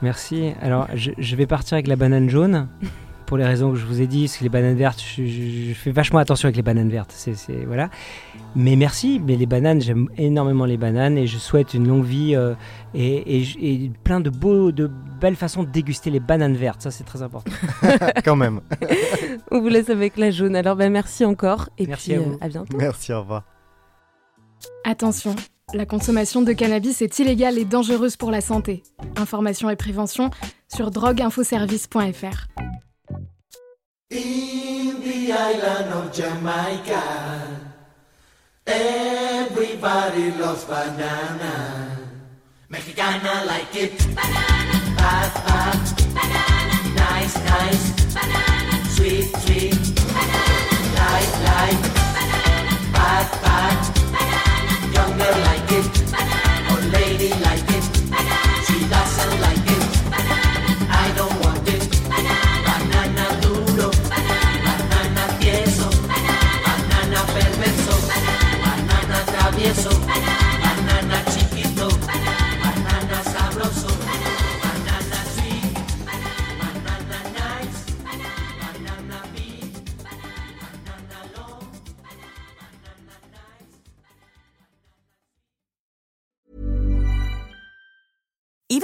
Merci. 0.00 0.52
Alors, 0.62 0.88
je, 0.94 1.10
je 1.18 1.36
vais 1.36 1.46
partir 1.46 1.74
avec 1.74 1.88
la 1.88 1.96
banane 1.96 2.30
jaune. 2.30 2.68
Pour 3.28 3.36
les 3.36 3.44
raisons 3.44 3.70
que 3.72 3.76
je 3.76 3.84
vous 3.84 4.00
ai 4.00 4.06
dit, 4.06 4.22
parce 4.24 4.38
que 4.38 4.42
les 4.44 4.48
bananes 4.48 4.74
vertes, 4.74 5.00
je, 5.00 5.22
je- 5.26 5.68
je 5.68 5.74
fais 5.74 5.90
vachement 5.90 6.18
attention 6.18 6.46
avec 6.46 6.56
les 6.56 6.62
bananes 6.62 6.88
vertes. 6.88 7.12
C'est, 7.14 7.34
c'est- 7.34 7.66
voilà. 7.66 7.90
Mais 8.56 8.74
merci. 8.74 9.20
Mais 9.22 9.36
les 9.36 9.44
bananes, 9.44 9.82
j'aime 9.82 10.08
énormément 10.16 10.64
les 10.64 10.78
bananes 10.78 11.18
et 11.18 11.26
je 11.26 11.36
souhaite 11.36 11.74
une 11.74 11.86
longue 11.86 12.04
vie 12.06 12.34
euh, 12.34 12.54
et, 12.94 13.36
et 13.36 13.44
j- 13.44 13.58
et 13.60 13.90
plein 14.02 14.20
de 14.20 14.30
beaux, 14.30 14.72
de 14.72 14.90
belles 15.20 15.36
façons 15.36 15.62
de 15.62 15.68
déguster 15.68 16.08
les 16.10 16.20
bananes 16.20 16.56
vertes. 16.56 16.80
Ça, 16.80 16.90
c'est 16.90 17.04
très 17.04 17.20
important. 17.20 17.52
Quand 18.24 18.34
même. 18.36 18.62
On 19.50 19.60
vous 19.60 19.68
laisse 19.68 19.90
avec 19.90 20.16
la 20.16 20.30
jaune. 20.30 20.56
Alors 20.56 20.74
bah, 20.76 20.88
merci 20.88 21.26
encore 21.26 21.68
et 21.76 21.86
Merci 21.86 22.10
puis 22.12 22.18
à 22.18 22.22
vous. 22.22 22.32
euh, 22.32 22.38
à 22.40 22.48
bientôt. 22.48 22.78
Merci, 22.78 23.12
au 23.12 23.20
revoir. 23.20 23.44
Attention, 24.84 25.36
la 25.74 25.84
consommation 25.84 26.40
de 26.40 26.52
cannabis 26.54 27.02
est 27.02 27.18
illégale 27.18 27.58
et 27.58 27.66
dangereuse 27.66 28.16
pour 28.16 28.30
la 28.30 28.40
santé. 28.40 28.82
Information 29.16 29.68
et 29.68 29.76
prévention 29.76 30.30
sur 30.74 30.90
drogueinfoservice.fr. 30.90 32.46
In 34.10 35.02
the 35.02 35.32
island 35.32 35.92
of 35.92 36.12
Jamaica, 36.14 37.60
Everybody 38.66 40.30
loves 40.32 40.64
banana. 40.64 42.08
Mexicana 42.70 43.44
like 43.46 43.76
it. 43.76 43.98
Banana. 44.14 44.76
Hot, 44.96 45.34
hot. 45.44 46.04
Banana. 46.14 46.94
Nice, 46.94 47.36
nice. 47.44 48.14
Banana. 48.14 48.84
Sweet, 48.96 49.36
sweet. 49.44 49.94
Banana. 49.94 50.94
Light, 50.96 51.32
light. 51.44 51.97